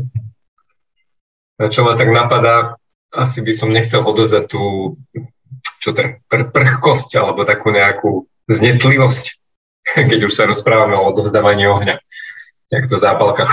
čo 1.59 1.81
ma 1.85 1.99
tak 1.99 2.09
napadá, 2.09 2.77
asi 3.13 3.45
by 3.45 3.53
som 3.53 3.69
nechcel 3.69 4.01
odovzdať 4.03 4.45
tú 4.49 4.97
čo 5.83 5.91
ten, 5.93 6.23
pr- 6.31 6.49
prchkosť 6.49 7.19
alebo 7.19 7.43
takú 7.43 7.75
nejakú 7.75 8.31
znetlivosť, 8.47 9.25
keď 10.11 10.21
už 10.27 10.33
sa 10.33 10.49
rozprávame 10.49 10.95
o 10.95 11.07
odovzdávaní 11.11 11.67
ohňa. 11.67 11.99
Jak 12.73 12.89
to 12.89 12.97
zápalka 12.97 13.51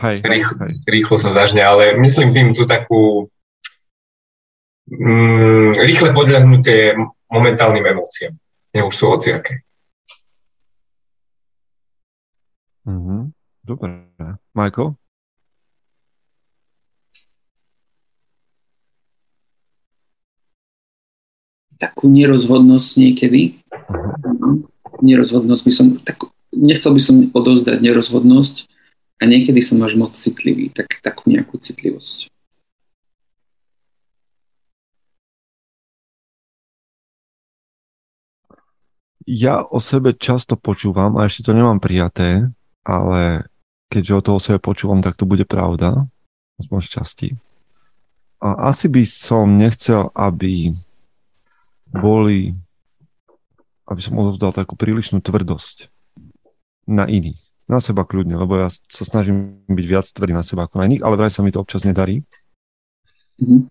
hej, 0.00 0.22
rýchlo, 0.32 0.54
hej. 0.66 0.72
rýchlo 0.88 1.16
sa 1.20 1.30
zažne, 1.36 1.62
ale 1.62 1.94
myslím 2.00 2.34
tým 2.34 2.48
tú 2.56 2.66
takú 2.66 3.30
mm, 4.90 5.78
rýchle 5.78 6.10
podľahnutie 6.16 6.98
momentálnym 7.30 7.86
emóciám. 7.86 8.34
Nech 8.74 8.86
už 8.86 8.94
sú 8.94 9.04
hociaké. 9.14 9.62
Mm-hmm. 12.86 13.20
Dobre. 13.66 13.88
Michael? 14.54 14.98
Takú 21.80 22.12
nerozhodnosť 22.12 22.90
niekedy. 23.00 23.64
Uh-huh. 23.72 24.68
Nerozhodnosť 25.00 25.62
by 25.64 25.72
som, 25.72 25.86
tak, 26.04 26.28
nechcel 26.52 26.92
by 26.92 27.00
som 27.00 27.16
odovzdať 27.32 27.80
nerozhodnosť 27.80 28.68
a 29.20 29.22
niekedy 29.24 29.64
som 29.64 29.80
až 29.80 29.96
moc 29.96 30.12
citlivý, 30.12 30.68
tak, 30.76 31.00
takú 31.00 31.32
nejakú 31.32 31.56
citlivosť. 31.56 32.28
Ja 39.30 39.62
o 39.62 39.78
sebe 39.78 40.12
často 40.16 40.58
počúvam 40.58 41.14
a 41.16 41.30
ešte 41.30 41.46
to 41.46 41.54
nemám 41.54 41.78
prijaté, 41.78 42.50
ale 42.82 43.46
keďže 43.86 44.16
o 44.16 44.24
toho 44.26 44.36
o 44.36 44.42
sebe 44.42 44.58
počúvam, 44.58 45.00
tak 45.06 45.14
to 45.14 45.22
bude 45.22 45.46
pravda, 45.46 46.10
aspoň 46.58 46.78
šťastí. 46.82 47.28
A 48.40 48.72
asi 48.72 48.88
by 48.88 49.04
som 49.06 49.54
nechcel, 49.54 50.08
aby 50.16 50.74
boli, 51.90 52.54
aby 53.90 54.00
som 54.00 54.18
odovzdal 54.18 54.54
takú 54.54 54.78
prílišnú 54.78 55.18
tvrdosť 55.20 55.90
na 56.86 57.06
iných. 57.10 57.38
Na 57.70 57.78
seba 57.78 58.02
kľudne, 58.02 58.34
lebo 58.34 58.58
ja 58.58 58.66
sa 58.70 59.02
snažím 59.06 59.62
byť 59.70 59.86
viac 59.86 60.06
tvrdý 60.10 60.34
na 60.34 60.42
seba 60.42 60.66
ako 60.66 60.82
na 60.82 60.90
iných, 60.90 61.06
ale 61.06 61.14
vraj 61.14 61.30
sa 61.30 61.46
mi 61.46 61.54
to 61.54 61.62
občas 61.62 61.86
nedarí. 61.86 62.26
Mm-hmm. 63.38 63.70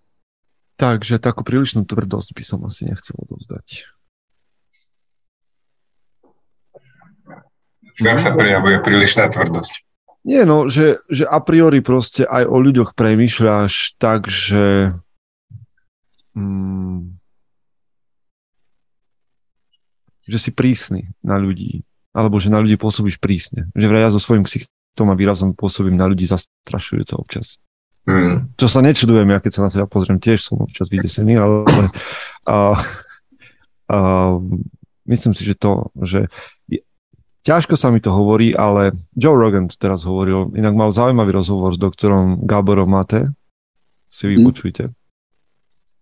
Takže 0.80 1.20
takú 1.20 1.44
prílišnú 1.44 1.84
tvrdosť 1.84 2.32
by 2.32 2.44
som 2.44 2.64
asi 2.64 2.88
nechcel 2.88 3.12
odovzdať. 3.20 3.92
Jak 8.00 8.16
sa 8.16 8.32
prejavuje 8.32 8.80
prílišná 8.80 9.28
tvrdosť? 9.28 9.84
Nie, 10.24 10.48
no, 10.48 10.68
že, 10.72 11.04
že 11.12 11.28
a 11.28 11.36
priori 11.44 11.84
proste 11.84 12.24
aj 12.24 12.48
o 12.48 12.56
ľuďoch 12.60 12.96
premýšľaš 12.96 14.00
tak, 14.00 14.28
že 14.28 14.96
mm, 16.32 17.19
že 20.30 20.38
si 20.38 20.50
prísny 20.54 21.10
na 21.26 21.34
ľudí. 21.36 21.82
Alebo 22.14 22.38
že 22.38 22.50
na 22.50 22.62
ľudí 22.62 22.78
pôsobíš 22.78 23.18
prísne. 23.18 23.66
Že 23.74 23.86
vraj 23.90 24.02
ja 24.06 24.14
so 24.14 24.22
svojím 24.22 24.46
ksichtom 24.46 25.10
a 25.10 25.18
výrazom 25.18 25.58
pôsobím 25.58 25.98
na 25.98 26.06
ľudí 26.06 26.26
zastrašujúco 26.30 27.18
občas. 27.18 27.58
Mm. 28.08 28.56
Čo 28.56 28.66
sa 28.66 28.80
nečudujem, 28.80 29.28
ja 29.28 29.38
keď 29.38 29.52
sa 29.54 29.62
na 29.66 29.70
seba 29.70 29.86
pozriem, 29.86 30.18
tiež 30.18 30.40
som 30.42 30.62
občas 30.62 30.88
vydesený, 30.88 31.36
ale 31.36 31.92
a, 32.48 32.80
a, 33.86 33.98
myslím 35.06 35.36
si, 35.36 35.44
že 35.44 35.54
to, 35.54 35.92
že 36.00 36.26
ťažko 37.44 37.76
sa 37.76 37.92
mi 37.92 38.00
to 38.00 38.10
hovorí, 38.10 38.56
ale 38.56 38.96
Joe 39.14 39.36
Rogan 39.36 39.68
to 39.68 39.76
teraz 39.76 40.02
hovoril, 40.08 40.50
inak 40.56 40.74
mal 40.74 40.90
zaujímavý 40.96 41.36
rozhovor 41.36 41.76
s 41.76 41.80
doktorom 41.80 42.42
Gáborom 42.48 42.88
Mate, 42.88 43.30
si 44.10 44.26
mhm. 44.26 44.32
vypočujte. 44.34 44.84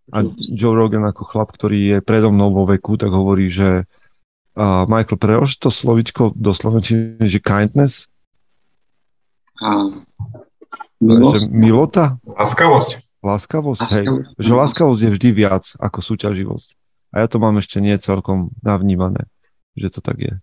A 0.09 0.25
Joe 0.41 0.73
Rogan 0.73 1.05
ako 1.05 1.29
chlap, 1.29 1.53
ktorý 1.53 1.79
je 1.93 1.99
predo 2.01 2.33
mnou 2.33 2.49
vo 2.49 2.65
veku, 2.65 2.97
tak 2.97 3.13
hovorí, 3.13 3.53
že 3.53 3.85
uh, 4.59 4.85
Michael, 4.91 5.19
prelož 5.23 5.55
to 5.63 5.71
slovičko 5.71 6.35
do 6.35 6.51
slovenčiny, 6.51 7.23
že 7.31 7.39
kindness? 7.39 8.11
A, 9.63 9.95
milosť. 10.99 11.47
Že 11.47 11.55
milota? 11.55 12.05
Láskavosť. 12.27 12.91
Láskavosť, 13.23 13.89
hej. 13.99 14.07
Že 14.39 14.53
láskavosť 14.55 15.01
je 15.07 15.11
vždy 15.15 15.29
viac 15.35 15.65
ako 15.79 15.99
súťaživosť. 16.03 16.69
A 17.15 17.25
ja 17.25 17.27
to 17.31 17.41
mám 17.41 17.57
ešte 17.59 17.79
nie 17.79 17.97
celkom 17.99 18.53
navnímané, 18.61 19.31
že 19.75 19.89
to 19.95 20.01
tak 20.03 20.19
je. 20.21 20.35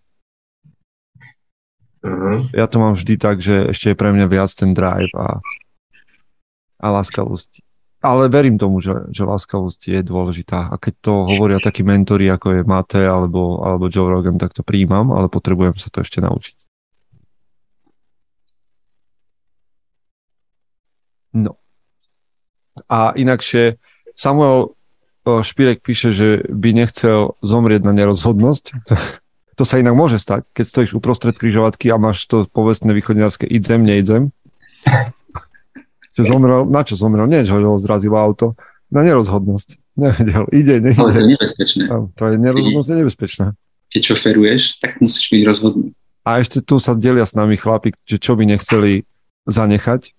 Uh-huh. 2.06 2.38
Ja 2.54 2.66
to 2.72 2.78
mám 2.80 2.94
vždy 2.98 3.16
tak, 3.18 3.42
že 3.42 3.72
ešte 3.72 3.94
je 3.94 4.00
pre 4.00 4.14
mňa 4.14 4.28
viac 4.30 4.52
ten 4.54 4.76
drive 4.76 5.12
a, 5.18 5.40
a 6.82 6.88
láskavosť 6.92 7.66
ale 8.06 8.30
verím 8.30 8.62
tomu, 8.62 8.78
že, 8.78 9.10
že 9.10 9.26
láskavosť 9.26 9.82
je 9.90 10.02
dôležitá. 10.06 10.70
A 10.70 10.78
keď 10.78 10.94
to 11.02 11.14
hovoria 11.26 11.58
takí 11.58 11.82
mentori, 11.82 12.30
ako 12.30 12.48
je 12.56 12.62
Mate 12.62 13.02
alebo, 13.02 13.66
alebo 13.66 13.90
Joe 13.90 14.06
Rogan, 14.06 14.38
tak 14.38 14.54
to 14.54 14.62
príjmam, 14.62 15.10
ale 15.10 15.26
potrebujem 15.26 15.74
sa 15.82 15.90
to 15.90 16.06
ešte 16.06 16.22
naučiť. 16.22 16.56
No. 21.36 21.58
A 22.88 23.12
inakšie 23.18 23.82
Samuel 24.16 24.72
e, 25.28 25.44
Špirek 25.44 25.84
píše, 25.84 26.16
že 26.16 26.48
by 26.48 26.72
nechcel 26.72 27.36
zomrieť 27.44 27.84
na 27.84 27.92
nerozhodnosť. 27.92 28.66
To 29.56 29.64
sa 29.64 29.80
inak 29.80 29.96
môže 29.96 30.20
stať, 30.20 30.44
keď 30.52 30.66
stojíš 30.68 30.92
uprostred 31.00 31.32
križovatky 31.36 31.88
a 31.88 31.96
máš 31.96 32.28
to 32.28 32.44
povestné 32.52 32.92
východňarské 32.92 33.48
idem, 33.48 33.88
neidem 33.88 34.36
že 36.16 36.24
zomrel, 36.24 36.64
na 36.66 36.82
čo 36.88 36.96
zomrel? 36.96 37.28
Nie, 37.28 37.44
že 37.44 37.52
ho 37.52 37.76
zrazilo 37.78 38.16
auto, 38.16 38.56
na 38.88 39.04
nerozhodnosť. 39.04 39.78
Nevedel, 40.00 40.48
ide, 40.56 40.80
nejde. 40.80 41.00
Ale 41.00 41.12
to 41.12 41.20
je 41.20 41.28
nebezpečné. 41.36 41.84
To 41.92 42.24
je 42.28 42.36
nerozhodnosť 42.40 42.88
je 42.88 42.98
nebezpečná. 43.04 43.48
Keď 43.92 44.02
šoferuješ, 44.12 44.62
tak 44.80 45.00
musíš 45.04 45.28
byť 45.32 45.42
rozhodný. 45.48 45.88
A 46.26 46.42
ešte 46.42 46.60
tu 46.64 46.82
sa 46.82 46.98
delia 46.98 47.24
s 47.24 47.38
nami 47.38 47.54
chlapi, 47.56 47.94
že 48.08 48.18
čo 48.18 48.34
by 48.34 48.50
nechceli 48.50 49.06
zanechať 49.46 50.10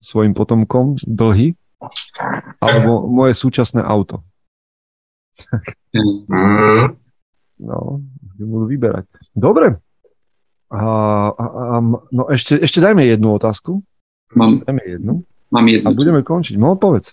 svojim 0.00 0.32
potomkom 0.32 0.96
dlhy, 1.04 1.54
alebo 2.58 3.06
moje 3.06 3.36
súčasné 3.36 3.84
auto. 3.84 4.24
Mm. 5.94 6.96
No, 7.62 8.02
budú 8.38 8.66
vyberať. 8.66 9.06
Dobre. 9.36 9.78
A, 10.72 10.82
a, 11.30 11.44
a, 11.46 11.76
no 12.10 12.22
ešte, 12.32 12.58
ešte 12.58 12.80
dajme 12.80 13.04
jednu 13.04 13.36
otázku. 13.36 13.84
Mám, 14.32 14.64
dajme 14.64 14.82
jednu. 14.88 15.14
Mám 15.52 15.68
jednu. 15.68 15.86
A 15.86 15.92
budeme 15.92 16.24
končiť. 16.24 16.56
No, 16.56 16.80
povedz. 16.80 17.12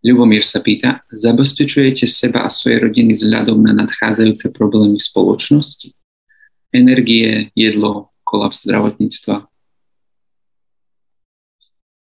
Ľubomír 0.00 0.44
sa 0.44 0.64
pýta, 0.64 1.04
zabezpečujete 1.12 2.08
seba 2.08 2.44
a 2.44 2.52
svoje 2.52 2.80
rodiny 2.80 3.16
vzhľadom 3.16 3.60
na 3.64 3.72
nadchádzajúce 3.84 4.52
problémy 4.56 4.96
v 4.96 5.04
spoločnosti? 5.04 5.88
Energie, 6.72 7.52
jedlo, 7.52 8.12
kolaps 8.24 8.64
zdravotníctva? 8.64 9.44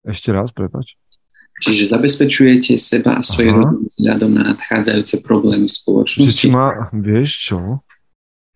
Ešte 0.06 0.30
raz, 0.34 0.50
prepač. 0.54 0.98
Čiže 1.62 1.94
zabezpečujete 1.94 2.78
seba 2.82 3.18
a 3.18 3.26
svoje 3.26 3.54
Aha. 3.54 3.58
rodiny 3.64 3.86
vzhľadom 3.98 4.32
na 4.34 4.44
nadchádzajúce 4.54 5.16
problémy 5.22 5.66
v 5.70 5.76
spoločnosti? 5.78 6.26
Čiže 6.26 6.40
či 6.42 6.48
má, 6.50 6.90
vieš 6.94 7.32
čo? 7.54 7.86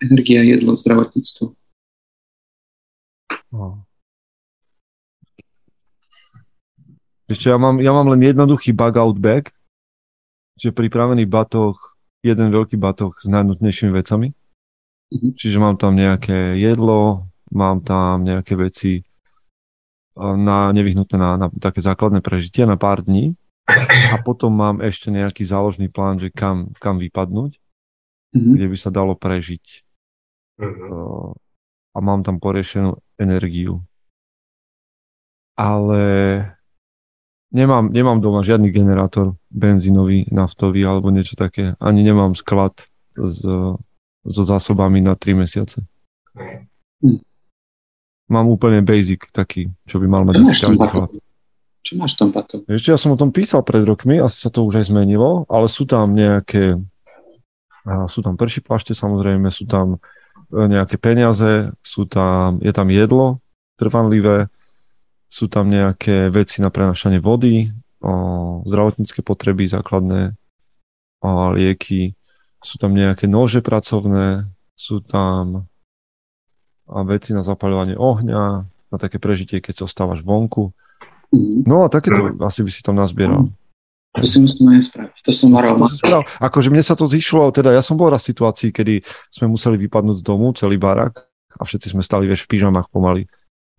Energia, 0.02 0.42
jedlo, 0.42 0.74
zdravotníctvo. 0.74 1.54
Oh. 3.54 3.89
Ešte 7.30 7.54
ja 7.54 7.62
mám, 7.62 7.78
ja 7.78 7.94
mám 7.94 8.10
len 8.10 8.26
jednoduchý 8.26 8.74
bug 8.74 8.98
out 8.98 9.22
bag, 9.22 9.54
čiže 10.58 10.74
pripravený 10.74 11.30
batoh, 11.30 11.78
jeden 12.26 12.50
veľký 12.50 12.74
batoh 12.76 13.14
s 13.22 13.30
najnutnejšími 13.30 13.94
vecami. 13.94 14.34
Mm-hmm. 15.14 15.32
Čiže 15.38 15.58
mám 15.62 15.78
tam 15.78 15.94
nejaké 15.94 16.58
jedlo, 16.58 17.30
mám 17.54 17.86
tam 17.86 18.26
nejaké 18.26 18.58
veci 18.58 19.06
na 20.18 20.74
nevyhnutné 20.74 21.16
na, 21.16 21.38
na 21.38 21.48
také 21.54 21.80
základné 21.86 22.20
prežitie 22.20 22.66
na 22.66 22.76
pár 22.76 23.06
dní. 23.06 23.38
A 24.10 24.18
potom 24.26 24.50
mám 24.50 24.82
ešte 24.82 25.14
nejaký 25.14 25.46
záložný 25.46 25.88
plán, 25.88 26.18
že 26.18 26.34
kam, 26.34 26.74
kam 26.82 26.98
vypadnúť, 26.98 27.62
mm-hmm. 28.34 28.54
kde 28.58 28.66
by 28.74 28.78
sa 28.78 28.90
dalo 28.90 29.14
prežiť. 29.14 29.86
Mm-hmm. 30.58 31.38
A 31.94 31.98
mám 32.02 32.26
tam 32.26 32.42
poriešenú 32.42 32.98
energiu. 33.22 33.86
Ale 35.54 36.02
Nemám, 37.50 37.90
nemám 37.90 38.22
doma 38.22 38.46
žiadny 38.46 38.70
generátor 38.70 39.34
benzínový, 39.50 40.30
naftový 40.30 40.86
alebo 40.86 41.10
niečo 41.10 41.34
také. 41.34 41.74
Ani 41.82 42.06
nemám 42.06 42.38
sklad 42.38 42.78
s, 43.18 43.42
so 44.30 44.44
zásobami 44.46 45.02
na 45.02 45.18
3 45.18 45.34
mesiace. 45.34 45.82
Hm. 47.02 47.26
Mám 48.30 48.46
úplne 48.46 48.86
basic 48.86 49.26
taký, 49.34 49.74
čo 49.90 49.98
by 49.98 50.06
mal 50.06 50.22
mať 50.22 50.46
asi 50.46 50.54
každý 50.62 50.86
chlap. 50.86 51.10
Čo 51.82 51.94
máš 51.98 52.14
tam 52.14 52.30
pato? 52.30 52.62
Ešte 52.70 52.94
ja 52.94 53.00
som 53.00 53.16
o 53.16 53.18
tom 53.18 53.34
písal 53.34 53.66
pred 53.66 53.82
rokmi, 53.82 54.22
asi 54.22 54.38
sa 54.46 54.54
to 54.54 54.68
už 54.68 54.84
aj 54.84 54.94
zmenilo, 54.94 55.50
ale 55.50 55.66
sú 55.66 55.90
tam 55.90 56.14
nejaké, 56.14 56.78
sú 58.12 58.20
tam 58.22 58.38
prší 58.38 58.62
plašte 58.62 58.94
samozrejme, 58.94 59.50
sú 59.50 59.66
tam 59.66 59.98
e, 60.54 60.60
nejaké 60.70 61.02
peniaze, 61.02 61.74
sú 61.82 62.06
tam, 62.06 62.62
je 62.62 62.70
tam 62.70 62.94
jedlo 62.94 63.42
trvanlivé, 63.80 64.52
sú 65.30 65.46
tam 65.48 65.70
nejaké 65.70 66.34
veci 66.34 66.60
na 66.60 66.74
prenašanie 66.74 67.22
vody, 67.22 67.70
o, 68.02 68.66
zdravotnícke 68.66 69.22
potreby 69.22 69.70
základné, 69.70 70.34
o, 71.22 71.30
lieky, 71.54 72.18
sú 72.60 72.76
tam 72.82 72.98
nejaké 72.98 73.30
nože 73.30 73.64
pracovné, 73.64 74.50
sú 74.76 75.00
tam 75.06 75.70
a 76.90 77.06
veci 77.06 77.38
na 77.38 77.46
zapaľovanie 77.46 77.94
ohňa, 77.94 78.44
na 78.66 78.98
také 78.98 79.22
prežitie, 79.22 79.62
keď 79.62 79.84
sa 79.84 79.84
ostávaš 79.86 80.26
vonku. 80.26 80.74
Mhm. 81.30 81.70
No 81.70 81.86
a 81.86 81.88
takéto 81.94 82.34
asi 82.42 82.66
by 82.66 82.72
si 82.74 82.82
tam 82.82 82.98
nazbieral. 82.98 83.54
To 84.18 84.26
si 84.26 84.42
musím 84.42 84.74
aj 84.74 84.90
spraviť. 84.90 85.18
To 85.22 85.30
som. 85.30 85.54
To 85.54 86.26
Akože 86.42 86.74
mne 86.74 86.82
sa 86.82 86.98
to 86.98 87.06
zišlo, 87.06 87.54
teda 87.54 87.78
ja 87.78 87.86
som 87.86 87.94
bol 87.94 88.10
raz 88.10 88.26
v 88.26 88.34
situácii, 88.34 88.74
kedy 88.74 89.06
sme 89.30 89.54
museli 89.54 89.78
vypadnúť 89.86 90.18
z 90.18 90.24
domu, 90.26 90.50
celý 90.58 90.82
barak 90.82 91.30
a 91.54 91.62
všetci 91.62 91.94
sme 91.94 92.02
stali, 92.02 92.26
vieš, 92.26 92.50
v 92.50 92.58
pyžamách 92.58 92.90
pomaly. 92.90 93.30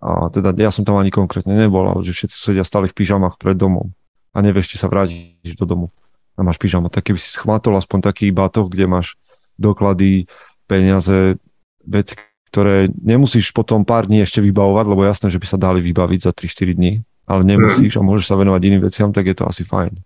A 0.00 0.32
teda 0.32 0.56
ja 0.56 0.72
som 0.72 0.80
tam 0.80 0.96
ani 0.96 1.12
konkrétne 1.12 1.52
nebol, 1.52 1.84
ale 1.84 2.00
že 2.00 2.16
všetci 2.16 2.32
sedia 2.32 2.64
stali 2.64 2.88
v 2.88 2.96
pyžamách 2.96 3.36
pred 3.36 3.52
domom 3.52 3.92
a 4.32 4.40
nevieš, 4.40 4.72
či 4.72 4.76
sa 4.80 4.88
vrátiš 4.88 5.52
do 5.60 5.68
domu 5.68 5.86
a 6.34 6.40
máš 6.40 6.56
pyžama. 6.56 6.88
Tak 6.88 7.12
keby 7.12 7.20
si 7.20 7.28
schmatol 7.28 7.76
aspoň 7.76 8.08
taký 8.08 8.32
batoh, 8.32 8.72
kde 8.72 8.88
máš 8.88 9.20
doklady, 9.60 10.24
peniaze, 10.64 11.36
veci, 11.84 12.16
ktoré 12.48 12.88
nemusíš 12.96 13.52
potom 13.52 13.84
pár 13.84 14.08
dní 14.08 14.24
ešte 14.24 14.40
vybavovať, 14.40 14.84
lebo 14.88 15.04
jasné, 15.04 15.28
že 15.28 15.36
by 15.36 15.46
sa 15.46 15.60
dali 15.60 15.84
vybaviť 15.84 16.20
za 16.24 16.32
3-4 16.32 16.80
dní, 16.80 16.92
ale 17.28 17.44
nemusíš 17.44 18.00
a 18.00 18.02
môžeš 18.02 18.32
sa 18.32 18.40
venovať 18.40 18.60
iným 18.72 18.82
veciam, 18.88 19.12
tak 19.12 19.28
je 19.28 19.36
to 19.36 19.44
asi 19.44 19.68
fajn. 19.68 20.00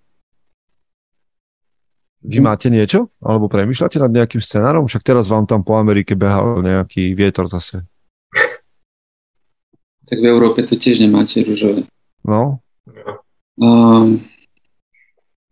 Vy 2.25 2.41
máte 2.43 2.67
niečo? 2.73 3.15
Alebo 3.23 3.47
premyšľate 3.47 4.01
nad 4.01 4.11
nejakým 4.11 4.43
scenárom? 4.43 4.91
Však 4.91 5.07
teraz 5.07 5.31
vám 5.31 5.47
tam 5.47 5.63
po 5.63 5.79
Amerike 5.79 6.19
behal 6.19 6.65
nejaký 6.65 7.15
vietor 7.15 7.47
zase 7.47 7.85
tak 10.05 10.21
v 10.21 10.29
Európe 10.29 10.63
to 10.65 10.77
tiež 10.77 11.01
nemáte 11.01 11.41
rúžové. 11.41 11.89
No. 12.25 12.61
Um, 13.57 14.25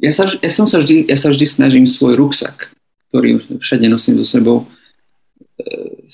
ja, 0.03 0.13
sa, 0.13 0.27
ja, 0.29 0.51
som 0.51 0.67
sa 0.67 0.83
vždy, 0.83 1.07
ja 1.09 1.17
sa 1.17 1.31
vždy 1.31 1.47
snažím 1.47 1.87
svoj 1.87 2.19
ruksak, 2.19 2.73
ktorý 3.09 3.39
všade 3.61 3.87
nosím 3.87 4.19
so 4.21 4.27
sebou, 4.27 4.67
e, 5.61 6.05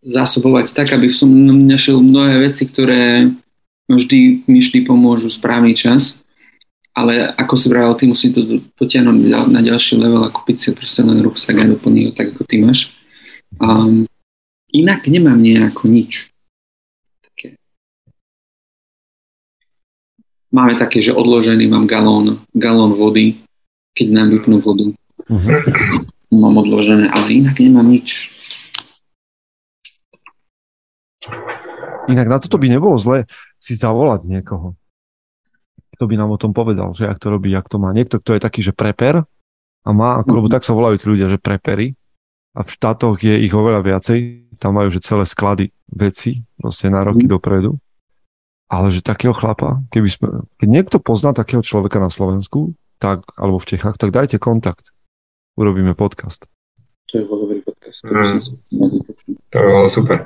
zásobovať 0.00 0.72
tak, 0.72 0.96
aby 0.96 1.12
som 1.12 1.28
našiel 1.68 2.00
mnohé 2.00 2.48
veci, 2.48 2.64
ktoré 2.64 3.28
vždy 3.88 4.48
mi 4.48 4.58
vždy 4.64 4.88
pomôžu 4.88 5.28
správny 5.28 5.76
čas. 5.76 6.24
Ale 6.94 7.34
ako 7.34 7.54
si 7.58 7.66
vravel, 7.66 7.94
ty 7.98 8.06
musí 8.06 8.30
to 8.30 8.62
potiahnuť 8.78 9.50
na 9.50 9.60
ďalší 9.60 9.98
level 9.98 10.22
a 10.22 10.30
kúpiť 10.30 10.56
si 10.56 10.68
proste 10.70 11.02
len 11.02 11.26
ruksak 11.26 11.58
a 11.58 11.66
doplniť 11.66 12.02
ho 12.06 12.12
tak, 12.14 12.38
ako 12.38 12.42
ty 12.46 12.62
máš. 12.62 12.94
Um, 13.58 14.06
inak 14.70 15.02
nemám 15.10 15.42
nejako 15.42 15.90
nič. 15.90 16.30
Máme 20.54 20.78
také, 20.78 21.02
že 21.02 21.10
odložený 21.10 21.66
mám 21.66 21.90
galón, 21.90 22.46
galón 22.54 22.94
vody, 22.94 23.42
keď 23.90 24.06
nám 24.14 24.28
vypnú 24.30 24.62
vodu. 24.62 24.94
Uh-huh. 25.26 25.50
Mám 26.30 26.62
odložené, 26.62 27.10
ale 27.10 27.42
inak 27.42 27.58
nemám 27.58 27.90
nič. 27.90 28.30
Inak 32.06 32.30
na 32.30 32.38
toto 32.38 32.54
by 32.54 32.70
nebolo 32.70 32.94
zle 33.02 33.26
si 33.58 33.74
zavolať 33.74 34.30
niekoho. 34.30 34.78
Kto 35.98 36.06
by 36.06 36.14
nám 36.14 36.30
o 36.30 36.38
tom 36.38 36.54
povedal, 36.54 36.94
že 36.94 37.10
ak 37.10 37.18
to 37.18 37.34
robí, 37.34 37.50
ak 37.50 37.66
to 37.66 37.82
má. 37.82 37.90
Niekto, 37.90 38.22
kto 38.22 38.38
je 38.38 38.44
taký, 38.46 38.62
že 38.62 38.70
preper 38.70 39.26
a 39.82 39.90
má, 39.90 40.22
ako, 40.22 40.38
lebo 40.38 40.48
mhm. 40.50 40.54
tak 40.54 40.62
sa 40.62 40.76
volajú 40.76 41.02
tí 41.02 41.06
ľudia, 41.10 41.34
že 41.34 41.42
prepery 41.42 41.98
a 42.54 42.62
v 42.62 42.70
štátoch 42.70 43.18
je 43.18 43.42
ich 43.42 43.50
oveľa 43.50 43.82
viacej, 43.82 44.18
tam 44.62 44.78
majú, 44.78 44.94
že 44.94 45.02
celé 45.02 45.26
sklady 45.26 45.74
veci, 45.90 46.46
proste 46.54 46.86
na 46.86 47.02
roky 47.02 47.26
mm. 47.26 47.30
dopredu. 47.34 47.74
Ale 48.74 48.90
že 48.90 49.06
takého 49.06 49.30
chlapa, 49.30 49.86
keby 49.94 50.08
sme, 50.10 50.28
keď 50.58 50.68
niekto 50.68 50.96
pozná 50.98 51.30
takého 51.30 51.62
človeka 51.62 52.02
na 52.02 52.10
Slovensku, 52.10 52.74
tak, 52.98 53.22
alebo 53.38 53.62
v 53.62 53.70
Čechách, 53.70 53.94
tak 54.02 54.10
dajte 54.10 54.42
kontakt. 54.42 54.90
Urobíme 55.54 55.94
podcast. 55.94 56.50
To 57.14 57.22
je 57.22 57.22
dobrý 57.22 57.62
podcast. 57.62 58.02
To, 58.02 58.10
mm. 58.10 58.38
to 59.54 59.56
je 59.62 59.86
super. 59.94 60.18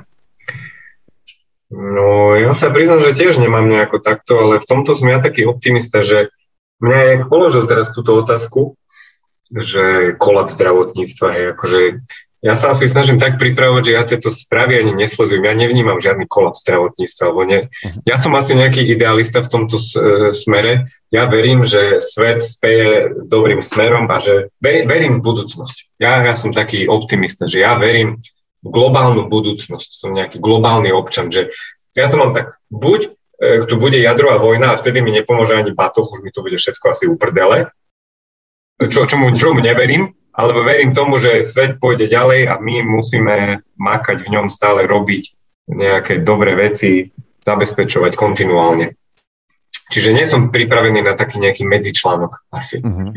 No, 1.69 2.33
ja 2.33 2.57
sa 2.57 2.73
priznám, 2.73 3.05
že 3.05 3.13
tiež 3.13 3.37
nemám 3.37 3.69
nejako 3.69 4.01
takto, 4.01 4.41
ale 4.41 4.57
v 4.57 4.65
tomto 4.65 4.97
som 4.97 5.05
ja 5.05 5.21
taký 5.21 5.45
optimista, 5.45 6.01
že 6.01 6.33
mňa, 6.81 6.97
jak 6.97 7.21
položil 7.29 7.69
teraz 7.69 7.93
túto 7.93 8.17
otázku, 8.17 8.73
že 9.53 10.17
kolaps 10.17 10.57
zdravotníctva, 10.57 11.27
hej, 11.29 11.45
akože 11.53 11.79
ja 12.39 12.55
sa 12.55 12.71
asi 12.71 12.87
snažím 12.87 13.19
tak 13.19 13.35
pripravovať, 13.35 13.83
že 13.83 13.95
ja 13.95 14.03
tieto 14.07 14.31
správy 14.31 14.79
ani 14.79 14.95
nesledujem. 14.95 15.43
Ja 15.43 15.51
nevnímam 15.59 15.99
žiadny 15.99 16.23
kolaps 16.23 16.63
zdravotníctva, 16.63 17.23
alebo 17.27 17.41
ne. 17.43 17.59
Mhm. 17.67 17.99
Ja 18.07 18.15
som 18.15 18.31
asi 18.39 18.55
nejaký 18.55 18.87
idealista 18.87 19.43
v 19.43 19.51
tomto 19.51 19.75
smere. 20.31 20.87
Ja 21.11 21.27
verím, 21.27 21.67
že 21.67 21.99
svet 21.99 22.39
speje 22.39 23.11
dobrým 23.27 23.59
smerom 23.59 24.07
a 24.07 24.23
že 24.23 24.55
verím 24.63 25.19
v 25.19 25.25
budúcnosť. 25.25 25.99
Ja, 25.99 26.23
ja 26.23 26.35
som 26.37 26.55
taký 26.55 26.87
optimista, 26.87 27.43
že 27.43 27.59
ja 27.59 27.75
verím 27.75 28.23
v 28.63 28.67
globálnu 28.71 29.27
budúcnosť. 29.27 29.89
Som 29.91 30.15
nejaký 30.15 30.39
globálny 30.39 30.95
občan, 30.95 31.27
že 31.27 31.51
ja 31.95 32.07
to 32.07 32.15
mám 32.15 32.31
tak, 32.31 32.55
buď 32.71 33.11
e, 33.41 33.67
tu 33.67 33.75
bude 33.75 33.99
jadrová 33.99 34.39
vojna 34.39 34.71
a 34.71 34.79
vtedy 34.79 35.03
mi 35.03 35.11
nepomôže 35.11 35.57
ani 35.59 35.75
batoch, 35.75 36.07
už 36.07 36.23
mi 36.23 36.31
to 36.31 36.39
bude 36.39 36.55
všetko 36.55 36.85
asi 36.91 37.09
uprdele, 37.09 37.73
čo, 38.87 39.03
čomu, 39.03 39.35
čomu 39.35 39.59
neverím, 39.59 40.15
alebo 40.39 40.63
verím 40.63 40.95
tomu, 40.95 41.19
že 41.19 41.43
svet 41.43 41.83
pôjde 41.83 42.07
ďalej 42.07 42.47
a 42.47 42.55
my 42.63 42.79
musíme 42.87 43.59
makať 43.75 44.23
v 44.23 44.31
ňom 44.39 44.47
stále 44.47 44.87
robiť 44.87 45.35
nejaké 45.67 46.23
dobré 46.23 46.55
veci, 46.55 47.11
zabezpečovať 47.43 48.15
kontinuálne. 48.15 48.95
Čiže 49.91 50.15
nie 50.15 50.23
som 50.23 50.47
pripravený 50.47 51.03
na 51.03 51.19
taký 51.19 51.43
nejaký 51.43 51.67
medzičlánok 51.67 52.47
asi. 52.55 52.79
Mm-hmm. 52.79 53.09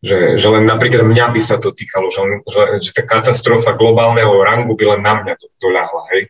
Že, 0.00 0.40
že 0.40 0.48
len 0.48 0.64
napríklad 0.64 1.04
mňa 1.04 1.28
by 1.28 1.40
sa 1.44 1.60
to 1.60 1.76
týkalo, 1.76 2.08
že, 2.08 2.24
že, 2.48 2.88
že 2.88 2.90
tá 2.96 3.04
katastrofa 3.04 3.76
globálneho 3.76 4.32
rangu 4.40 4.72
by 4.72 4.96
len 4.96 5.04
na 5.04 5.20
mňa 5.20 5.34
to, 5.36 5.46
doľahla. 5.60 6.02
Hej? 6.16 6.22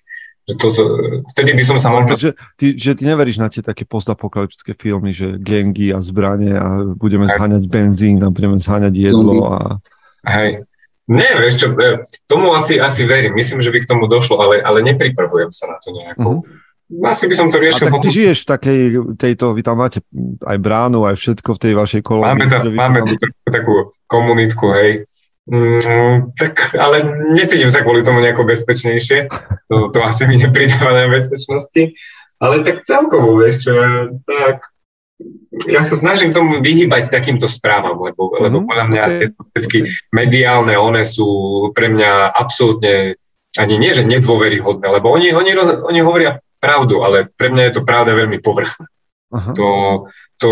Že 0.51 0.55
to, 0.59 0.67
to, 0.75 0.83
vtedy 1.31 1.55
by 1.55 1.63
som 1.63 1.79
sa 1.79 1.95
mal... 1.95 2.03
Že 2.03 2.35
ty, 2.59 2.75
že 2.75 2.99
ty 2.99 3.07
neveríš 3.07 3.39
na 3.39 3.47
tie 3.47 3.63
také 3.63 3.87
postapokalyptické 3.87 4.75
filmy, 4.75 5.15
že 5.15 5.39
gengy 5.39 5.95
a 5.95 6.03
zbranie 6.03 6.59
a 6.59 6.83
budeme 6.99 7.31
zháňať 7.31 7.71
benzín 7.71 8.19
a 8.27 8.35
budeme 8.35 8.59
zháňať 8.59 8.95
jedlo 8.97 9.55
a... 9.55 9.79
Hej. 10.27 10.64
Nie, 11.11 11.31
vieš 11.43 11.55
čo, 11.59 11.66
e, 11.75 12.07
tomu 12.31 12.55
asi, 12.55 12.79
asi 12.79 13.03
verím. 13.03 13.35
Myslím, 13.35 13.59
že 13.59 13.75
by 13.75 13.83
k 13.83 13.91
tomu 13.91 14.07
došlo, 14.07 14.39
ale, 14.39 14.62
ale 14.62 14.87
nepripravujem 14.87 15.51
sa 15.51 15.75
na 15.75 15.77
to 15.83 15.91
nejako. 15.91 16.23
Uh-huh. 16.23 17.07
Asi 17.07 17.27
by 17.31 17.35
som 17.39 17.51
to 17.51 17.59
riešil. 17.62 17.87
A 17.87 17.99
tak 17.99 18.03
ty 18.03 18.11
žiješ 18.11 18.39
v 18.43 18.51
takej 18.51 18.81
tejto, 19.14 19.55
vy 19.55 19.62
tam 19.62 19.79
máte 19.79 20.03
aj 20.43 20.59
bránu, 20.59 21.07
aj 21.07 21.18
všetko 21.18 21.55
v 21.55 21.62
tej 21.62 21.73
vašej 21.79 22.03
kolónii. 22.03 22.35
Máme, 22.35 22.47
ta, 22.51 22.59
máme 22.66 22.99
tam... 23.07 23.31
takú 23.47 23.95
komunitku, 24.11 24.75
hej. 24.75 25.07
Mm, 25.51 26.31
tak, 26.35 26.79
ale 26.79 27.03
necítim 27.35 27.71
sa 27.71 27.83
kvôli 27.83 28.07
tomu 28.07 28.23
nejako 28.23 28.47
bezpečnejšie. 28.47 29.31
To, 29.71 29.91
to 29.91 29.99
asi 30.03 30.27
mi 30.31 30.39
nepridáva 30.39 30.95
na 30.95 31.07
bezpečnosti. 31.11 31.95
Ale 32.43 32.62
tak 32.62 32.87
celkovo, 32.87 33.39
vieš 33.39 33.66
čo, 33.66 33.73
tak 34.27 34.71
ja 35.66 35.83
sa 35.83 35.99
snažím 35.99 36.33
tomu 36.33 36.62
vyhybať 36.62 37.11
takýmto 37.11 37.51
správam, 37.51 37.99
lebo, 38.01 38.31
mm-hmm. 38.31 38.43
lebo 38.47 38.57
podľa 38.64 38.87
mňa 38.87 39.03
okay. 39.59 39.83
mediálne, 40.14 40.75
one 40.79 41.03
sú 41.05 41.29
pre 41.75 41.91
mňa 41.93 42.33
absolútne 42.33 43.18
ani 43.59 43.75
nie, 43.83 43.91
že 43.91 44.07
nedôveryhodné, 44.07 44.87
lebo 44.87 45.11
oni, 45.11 45.35
oni, 45.35 45.53
oni 45.59 46.01
hovoria 46.07 46.39
pravdu, 46.62 47.03
ale 47.03 47.27
pre 47.27 47.51
mňa 47.51 47.62
je 47.66 47.75
to 47.75 47.83
pravda 47.83 48.14
veľmi 48.14 48.39
povrchná. 48.39 48.87
Aha. 49.31 49.53
To, 49.59 49.68
to, 50.39 50.51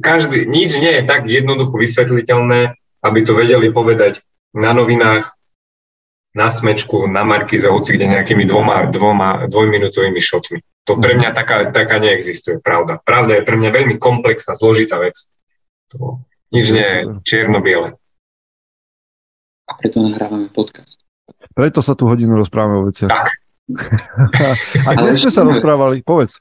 každý, 0.00 0.48
nič 0.48 0.80
nie 0.80 1.00
je 1.00 1.02
tak 1.04 1.28
jednoducho 1.28 1.76
vysvetliteľné, 1.76 2.76
aby 3.04 3.18
to 3.22 3.36
vedeli 3.36 3.68
povedať 3.68 4.24
na 4.56 4.72
novinách, 4.72 5.37
na 6.36 6.48
smečku, 6.52 7.08
na 7.08 7.24
Markize, 7.24 7.68
hoci 7.68 7.96
kde 7.96 8.12
nejakými 8.12 8.44
dvoma, 8.44 8.88
dvoma 8.92 9.48
dvojminútovými 9.48 10.20
šotmi. 10.20 10.58
To 10.88 10.96
pre 10.96 11.16
mňa 11.16 11.36
taká, 11.36 11.68
taká 11.72 12.00
neexistuje, 12.00 12.60
pravda. 12.64 13.00
Pravda 13.04 13.40
je 13.40 13.46
pre 13.46 13.56
mňa 13.60 13.70
veľmi 13.72 13.96
komplexná, 14.00 14.56
zložitá 14.56 14.96
vec. 15.00 15.16
To, 15.92 16.24
nič 16.52 16.72
nie 16.72 16.84
je 16.84 17.20
čierno-biele. 17.24 17.96
A 19.68 19.72
preto 19.76 20.00
nahrávame 20.00 20.48
podcast. 20.48 21.04
Preto 21.52 21.84
sa 21.84 21.92
tu 21.92 22.08
hodinu 22.08 22.40
rozprávame 22.40 22.80
o 22.80 22.88
veciach. 22.88 23.12
Tak. 23.12 23.28
A 24.88 24.96
kde 24.96 25.20
sme 25.20 25.28
sa 25.28 25.44
rozprávali? 25.44 26.00
Povedz. 26.00 26.40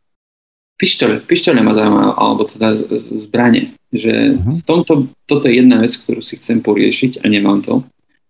Pištole, 0.78 1.26
pištole 1.26 1.60
ma 1.60 1.74
zaujímavé, 1.74 2.14
alebo 2.16 2.46
teda 2.46 2.78
zbranie. 2.96 3.74
Že 3.92 4.14
uh-huh. 4.38 4.56
v 4.62 4.64
tomto, 4.64 4.94
toto 5.26 5.50
je 5.50 5.60
jedna 5.60 5.82
vec, 5.82 5.92
ktorú 5.98 6.22
si 6.22 6.38
chcem 6.38 6.62
poriešiť 6.62 7.20
a 7.20 7.26
nemám 7.28 7.66
to. 7.66 7.84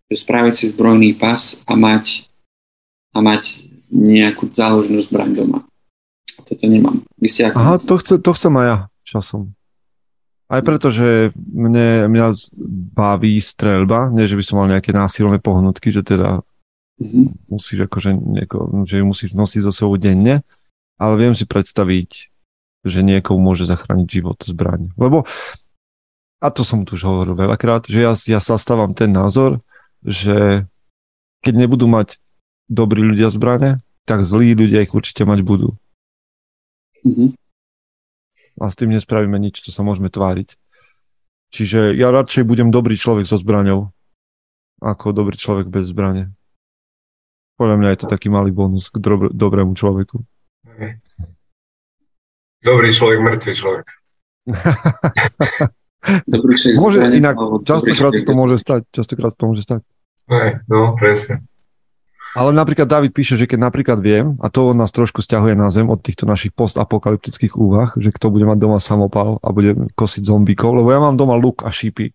Že 0.08 0.16
spraviť 0.24 0.54
si 0.56 0.66
zbrojný 0.72 1.16
pas 1.16 1.60
a 1.68 1.74
mať, 1.76 2.28
a 3.12 3.20
mať 3.20 3.60
nejakú 3.92 4.48
záložnú 4.52 5.04
zbraň 5.04 5.30
doma. 5.36 5.60
Toto 6.48 6.66
nemám. 6.68 7.04
Vy 7.20 7.28
ste 7.28 7.42
ako... 7.52 7.56
Aha, 7.60 7.76
to, 7.82 7.94
chce, 8.00 8.14
to 8.24 8.32
chcem 8.32 8.54
aj 8.56 8.68
ja 8.68 8.78
časom. 9.04 9.52
Aj 10.48 10.64
preto, 10.64 10.96
že 10.96 11.36
mne, 11.36 12.08
mňa 12.08 12.56
baví 12.96 13.36
streľba, 13.44 14.16
nie 14.16 14.32
že 14.32 14.40
by 14.40 14.44
som 14.48 14.56
mal 14.64 14.72
nejaké 14.72 14.96
násilné 14.96 15.44
pohnutky, 15.44 15.92
že 15.92 16.08
teda 16.08 16.40
Mm-hmm. 16.98 17.54
Musíš 17.54 17.80
akože 17.86 18.10
nieko, 18.18 18.74
že 18.90 19.06
musíš 19.06 19.38
nosiť 19.38 19.62
so 19.70 19.72
sebou 19.74 20.02
denne, 20.02 20.42
ale 20.98 21.14
viem 21.22 21.38
si 21.38 21.46
predstaviť, 21.46 22.10
že 22.82 23.00
niekomu 23.06 23.38
môže 23.38 23.70
zachrániť 23.70 24.08
život 24.10 24.38
zbraň. 24.42 24.90
Lebo, 24.98 25.30
a 26.42 26.48
to 26.50 26.66
som 26.66 26.82
tu 26.90 26.98
už 26.98 27.06
hovoril 27.06 27.38
veľakrát, 27.38 27.86
že 27.86 28.02
ja, 28.02 28.18
ja 28.18 28.42
zastávam 28.42 28.98
ten 28.98 29.14
názor, 29.14 29.62
že 30.08 30.64
keď 31.44 31.68
nebudú 31.68 31.92
mať 31.92 32.24
dobrí 32.72 33.04
ľudia 33.04 33.28
zbrane, 33.28 33.84
tak 34.08 34.24
zlí 34.24 34.56
ľudia 34.56 34.88
ich 34.88 34.96
určite 34.96 35.28
mať 35.28 35.44
budú. 35.44 35.76
Mm-hmm. 37.04 37.36
A 38.58 38.66
s 38.72 38.76
tým 38.80 38.96
nespravíme 38.96 39.36
nič, 39.38 39.62
čo 39.62 39.76
sa 39.76 39.84
môžeme 39.84 40.08
tváriť. 40.08 40.56
Čiže 41.52 41.92
ja 41.96 42.12
radšej 42.12 42.44
budem 42.48 42.72
dobrý 42.72 42.96
človek 42.96 43.28
so 43.28 43.38
zbraňou, 43.40 43.92
ako 44.80 45.12
dobrý 45.12 45.36
človek 45.36 45.68
bez 45.68 45.92
zbrane. 45.92 46.32
Podľa 47.60 47.76
mňa 47.80 47.90
je 47.94 48.00
to 48.04 48.08
taký 48.08 48.32
malý 48.32 48.56
bonus 48.56 48.90
k 48.92 49.00
dobro, 49.00 49.30
dobrému 49.32 49.76
človeku. 49.76 50.24
Dobrý 52.64 52.90
človek, 52.92 53.20
mŕtvý 53.24 53.54
človek. 53.54 53.86
môže, 56.80 57.00
inak, 57.12 57.36
častokrát 57.68 58.14
to 58.14 58.34
môže 58.36 58.58
stať. 58.62 58.84
Častokrát 58.92 59.36
to 59.36 59.46
môže 59.48 59.64
stať. 59.64 59.82
No, 60.68 60.94
presne. 61.00 61.44
Ale 62.36 62.52
napríklad 62.52 62.86
David 62.86 63.16
píše, 63.16 63.40
že 63.40 63.48
keď 63.48 63.72
napríklad 63.72 63.98
viem, 64.04 64.36
a 64.44 64.52
to 64.52 64.76
nás 64.76 64.92
trošku 64.92 65.24
stiahuje 65.24 65.56
na 65.56 65.72
zem 65.72 65.88
od 65.88 65.98
týchto 66.04 66.28
našich 66.28 66.52
postapokalyptických 66.54 67.56
úvah, 67.56 67.96
že 67.96 68.12
kto 68.12 68.30
bude 68.30 68.44
mať 68.44 68.60
doma 68.60 68.78
samopal 68.84 69.40
a 69.40 69.48
bude 69.56 69.90
kosiť 69.96 70.28
zombíkov, 70.28 70.76
lebo 70.76 70.92
ja 70.92 71.00
mám 71.00 71.16
doma 71.16 71.40
luk 71.40 71.64
a 71.64 71.72
šípy. 71.72 72.12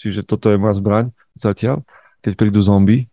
Čiže 0.00 0.24
toto 0.24 0.48
je 0.48 0.56
moja 0.56 0.74
zbraň 0.74 1.12
zatiaľ, 1.36 1.84
keď 2.24 2.32
prídu 2.34 2.64
zombie 2.64 3.06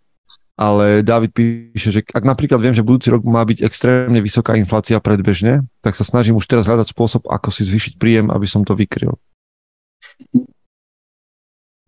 ale 0.55 1.03
David 1.03 1.35
píše, 1.35 1.91
že 1.91 2.01
ak 2.07 2.23
napríklad 2.23 2.63
viem, 2.63 2.71
že 2.71 2.79
budúci 2.79 3.11
rok 3.11 3.27
má 3.27 3.43
byť 3.43 3.59
extrémne 3.59 4.23
vysoká 4.23 4.55
inflácia 4.55 4.95
predbežne, 5.03 5.67
tak 5.83 5.99
sa 5.99 6.07
snažím 6.07 6.39
už 6.39 6.47
teraz 6.47 6.63
hľadať 6.63 6.95
spôsob, 6.95 7.27
ako 7.27 7.51
si 7.51 7.67
zvýšiť 7.67 7.99
príjem, 7.99 8.31
aby 8.31 8.47
som 8.47 8.63
to 8.63 8.71
vykryl. 8.71 9.19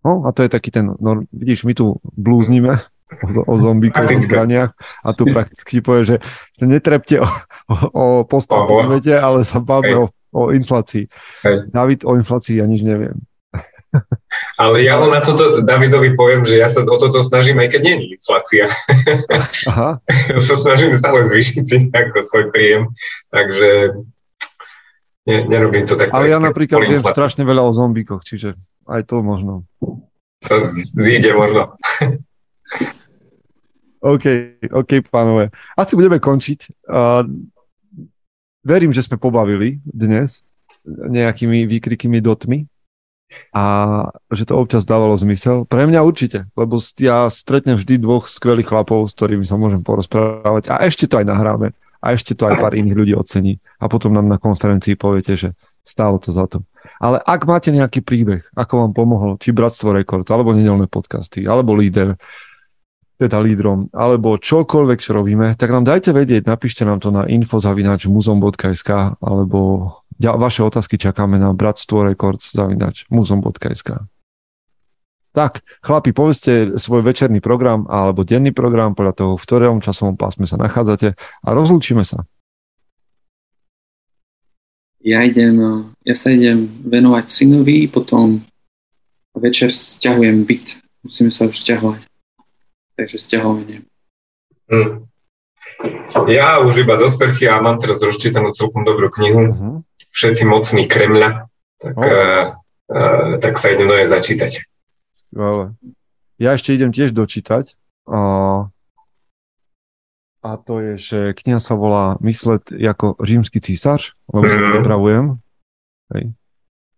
No 0.06 0.22
a 0.26 0.32
to 0.32 0.46
je 0.46 0.50
taký 0.50 0.70
ten, 0.70 0.94
no 0.94 1.26
vidíš, 1.34 1.66
my 1.66 1.74
tu 1.74 1.98
blúznime 2.14 2.78
o, 3.24 3.28
o 3.50 3.54
zombíkoch, 3.58 4.06
o 4.06 4.20
zbraniach 4.20 4.72
a 5.02 5.08
tu 5.10 5.26
prakticky 5.26 5.82
povie, 5.82 6.04
že, 6.04 6.16
netrepte 6.62 7.18
o, 7.18 7.28
o, 7.92 8.04
postavu 8.22 8.78
svete, 8.86 9.18
ale 9.18 9.42
sa 9.42 9.58
bavme 9.58 9.94
o, 9.96 10.06
o 10.30 10.42
inflácii. 10.54 11.10
Hej. 11.42 11.56
David, 11.74 12.06
o 12.06 12.14
inflácii 12.14 12.62
ja 12.62 12.66
nič 12.70 12.86
neviem. 12.86 13.18
Ale 14.58 14.84
ja 14.84 15.00
na 15.00 15.24
toto 15.24 15.64
Davidovi 15.64 16.12
poviem, 16.12 16.44
že 16.44 16.60
ja 16.60 16.68
sa 16.68 16.84
o 16.84 16.96
toto 17.00 17.24
snažím, 17.24 17.62
aj 17.62 17.72
keď 17.72 17.80
nie 17.88 17.94
je 17.94 18.04
inflácia. 18.20 18.64
Aha. 19.70 20.02
sa 20.50 20.56
snažím 20.58 20.92
stále 20.92 21.24
zvýšiť 21.24 21.64
si 21.64 21.76
ako 21.88 22.18
svoj 22.20 22.44
príjem, 22.52 22.92
takže 23.32 23.96
ne, 25.24 25.36
nerobím 25.48 25.88
to 25.88 25.96
tak. 25.96 26.12
Ale 26.12 26.28
ja 26.28 26.36
napríklad 26.42 26.84
viem 26.84 27.00
strašne 27.00 27.48
veľa 27.48 27.64
o 27.64 27.72
zombíkoch, 27.72 28.26
čiže 28.26 28.60
aj 28.88 29.02
to 29.04 29.20
možno. 29.20 29.68
To 30.48 30.54
zíde 30.96 31.36
možno. 31.36 31.76
OK, 34.00 34.24
OK, 34.70 34.90
pánové. 35.10 35.50
Asi 35.74 35.98
budeme 35.98 36.22
končiť. 36.22 36.86
Uh, 36.86 37.26
verím, 38.62 38.94
že 38.94 39.02
sme 39.02 39.18
pobavili 39.18 39.82
dnes 39.82 40.46
nejakými 40.86 41.66
výkrikými 41.66 42.22
dotmi 42.22 42.64
a 43.52 43.64
že 44.32 44.48
to 44.48 44.56
občas 44.56 44.88
dávalo 44.88 45.12
zmysel. 45.20 45.68
Pre 45.68 45.84
mňa 45.84 46.00
určite, 46.00 46.48
lebo 46.56 46.80
ja 46.96 47.28
stretnem 47.28 47.76
vždy 47.76 48.00
dvoch 48.00 48.24
skvelých 48.24 48.72
chlapov, 48.72 49.10
s 49.10 49.16
ktorými 49.18 49.44
sa 49.44 49.60
môžem 49.60 49.84
porozprávať 49.84 50.72
a 50.72 50.88
ešte 50.88 51.04
to 51.04 51.20
aj 51.20 51.26
nahráme 51.28 51.76
a 52.00 52.06
ešte 52.14 52.32
to 52.32 52.48
aj 52.48 52.56
pár 52.56 52.72
iných 52.72 52.96
ľudí 52.96 53.12
ocení 53.12 53.60
a 53.76 53.90
potom 53.90 54.16
nám 54.16 54.30
na 54.30 54.38
konferencii 54.40 54.96
poviete, 54.96 55.36
že 55.36 55.48
stálo 55.84 56.16
to 56.16 56.32
za 56.32 56.48
to. 56.48 56.64
Ale 56.98 57.22
ak 57.22 57.46
máte 57.46 57.70
nejaký 57.70 58.02
príbeh, 58.02 58.42
ako 58.58 58.86
vám 58.86 58.92
pomohol, 58.94 59.30
či 59.38 59.54
Bratstvo 59.54 59.94
Records, 59.94 60.26
alebo 60.30 60.50
nedelné 60.50 60.90
podcasty, 60.90 61.46
alebo 61.46 61.78
líder, 61.78 62.18
teda 63.18 63.42
lídrom, 63.42 63.90
alebo 63.90 64.38
čokoľvek, 64.38 64.98
čo 65.02 65.10
robíme, 65.14 65.58
tak 65.58 65.74
nám 65.74 65.82
dajte 65.82 66.14
vedieť, 66.14 66.46
napíšte 66.46 66.86
nám 66.86 67.02
to 67.02 67.10
na 67.10 67.26
info.muzom.sk 67.26 68.90
alebo 69.18 69.60
vaše 70.18 70.62
otázky 70.62 70.98
čakáme 70.98 71.38
na 71.38 71.50
bratstvo 71.50 72.06
records 72.06 72.54
zavinač 72.54 73.10
muzom.sk. 73.10 74.06
Tak, 75.34 75.62
chlapi, 75.86 76.10
povedzte 76.10 76.80
svoj 76.82 77.06
večerný 77.06 77.38
program 77.38 77.86
alebo 77.86 78.26
denný 78.26 78.50
program 78.50 78.98
podľa 78.98 79.14
toho, 79.14 79.32
v 79.38 79.44
ktorom 79.44 79.78
časovom 79.78 80.18
pásme 80.18 80.46
sa 80.50 80.58
nachádzate 80.58 81.14
a 81.18 81.48
rozlúčime 81.54 82.02
sa. 82.02 82.26
Ja 85.04 85.22
idem, 85.22 85.54
ja 86.02 86.14
sa 86.18 86.34
idem 86.34 86.66
venovať 86.82 87.30
synovi, 87.30 87.86
potom 87.86 88.42
večer 89.38 89.70
stiahujem 89.70 90.42
byt. 90.42 90.74
Musíme 91.06 91.30
sa 91.30 91.46
už 91.46 91.54
stiahovať 91.54 92.08
takže 92.98 93.22
stiahovanie. 93.22 93.86
Hmm. 94.66 95.06
Ja 96.26 96.58
už 96.58 96.82
iba 96.82 96.98
do 96.98 97.06
sprchy 97.06 97.46
a 97.46 97.62
mám 97.62 97.78
teraz 97.78 98.02
rozčítanú 98.02 98.50
celkom 98.50 98.82
dobrú 98.82 99.06
knihu. 99.14 99.46
Uh-huh. 99.46 99.86
Všetci 100.10 100.42
mocní 100.42 100.90
Kremľa. 100.90 101.46
Tak, 101.78 101.94
oh. 101.94 102.02
uh, 102.02 102.44
uh, 102.90 103.38
tak 103.38 103.54
sa 103.54 103.70
idem 103.70 103.86
do 103.86 103.94
začítať. 103.94 104.66
Skvelé. 105.30 105.78
Ja 106.42 106.58
ešte 106.58 106.74
idem 106.74 106.90
tiež 106.90 107.14
dočítať. 107.14 107.78
Uh, 108.06 108.66
a 110.48 110.56
to 110.56 110.80
je, 110.80 110.92
že 110.96 111.20
kniha 111.36 111.60
sa 111.60 111.76
volá 111.76 112.16
Myslet 112.24 112.64
ako 112.72 113.20
rímsky 113.20 113.60
císař, 113.60 114.16
lebo 114.32 114.48
mm. 114.48 114.50
sa 114.50 114.58
mhm. 114.58 114.72
pripravujem. 114.72 115.24
Hej. 116.16 116.24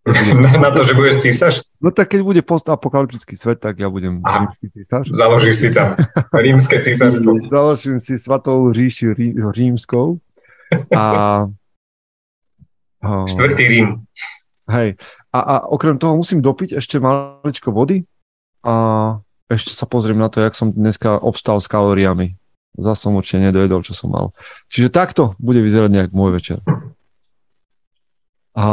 Na, 0.42 0.50
na 0.56 0.70
to, 0.72 0.80
že 0.84 0.94
budeš 0.96 1.16
císař? 1.16 1.54
No 1.82 1.90
tak 1.92 2.08
keď 2.08 2.24
bude 2.24 2.42
postapokalyptický 2.42 3.36
svet, 3.36 3.60
tak 3.60 3.76
ja 3.76 3.92
budem 3.92 4.24
Aha, 4.24 4.48
rímsky 4.48 4.66
císař. 4.72 5.04
Založíš 5.12 5.56
si 5.56 5.68
tam 5.76 5.92
rímske 6.32 6.80
císařstvo. 6.80 7.32
Založím 7.52 7.98
si 8.00 8.18
svatou 8.18 8.72
ríši 8.72 9.12
rí, 9.12 9.36
rímskou. 9.36 10.16
A, 10.96 11.44
oh, 13.04 13.26
Štvrtý 13.28 13.68
Rím. 13.68 13.88
Hej. 14.70 14.96
A, 15.36 15.38
a 15.40 15.54
okrem 15.68 15.98
toho 16.00 16.16
musím 16.16 16.40
dopiť 16.40 16.80
ešte 16.80 16.96
maličko 16.96 17.68
vody 17.68 18.08
a 18.64 18.74
ešte 19.52 19.76
sa 19.76 19.84
pozriem 19.84 20.16
na 20.16 20.32
to, 20.32 20.40
jak 20.40 20.56
som 20.56 20.72
dneska 20.72 21.20
obstal 21.20 21.60
s 21.60 21.68
kalóriami. 21.68 22.39
Zas 22.80 22.98
som 22.98 23.14
určite 23.14 23.44
nedojedol, 23.44 23.84
čo 23.84 23.92
som 23.92 24.10
mal. 24.10 24.32
Čiže 24.72 24.88
takto 24.88 25.36
bude 25.36 25.60
vyzerať 25.60 25.90
nejak 25.92 26.10
môj 26.16 26.34
večer. 26.34 26.58
A 28.56 28.64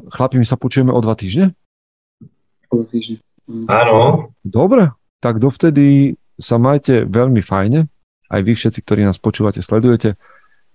chlapi, 0.00 0.40
my 0.40 0.46
sa 0.46 0.56
počujeme 0.56 0.94
o 0.94 1.00
dva 1.02 1.18
týždne? 1.18 1.52
O 2.72 2.80
dva 2.80 2.86
týždne. 2.88 3.20
Áno. 3.68 4.30
Dobre, 4.42 4.90
tak 5.20 5.38
dovtedy 5.38 6.16
sa 6.40 6.56
majte 6.58 7.04
veľmi 7.06 7.42
fajne. 7.44 7.86
Aj 8.26 8.40
vy 8.42 8.52
všetci, 8.58 8.82
ktorí 8.82 9.06
nás 9.06 9.22
počúvate, 9.22 9.62
sledujete. 9.62 10.18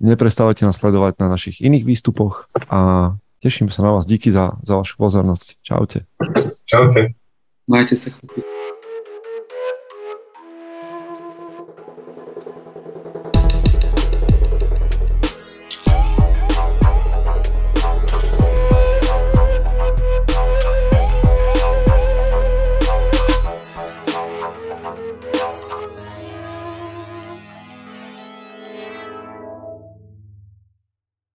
Neprestávajte 0.02 0.66
nás 0.66 0.80
sledovať 0.80 1.20
na 1.22 1.28
našich 1.30 1.62
iných 1.62 1.86
výstupoch 1.86 2.50
a 2.72 3.14
teším 3.44 3.70
sa 3.70 3.86
na 3.86 3.94
vás. 3.94 4.10
Díky 4.10 4.32
za, 4.34 4.58
za 4.66 4.80
vašu 4.82 4.98
pozornosť. 4.98 5.62
Čaute. 5.62 6.10
Čaute. 6.66 7.14
Majte 7.70 7.94
sa 7.94 8.10
chlapi. 8.10 8.61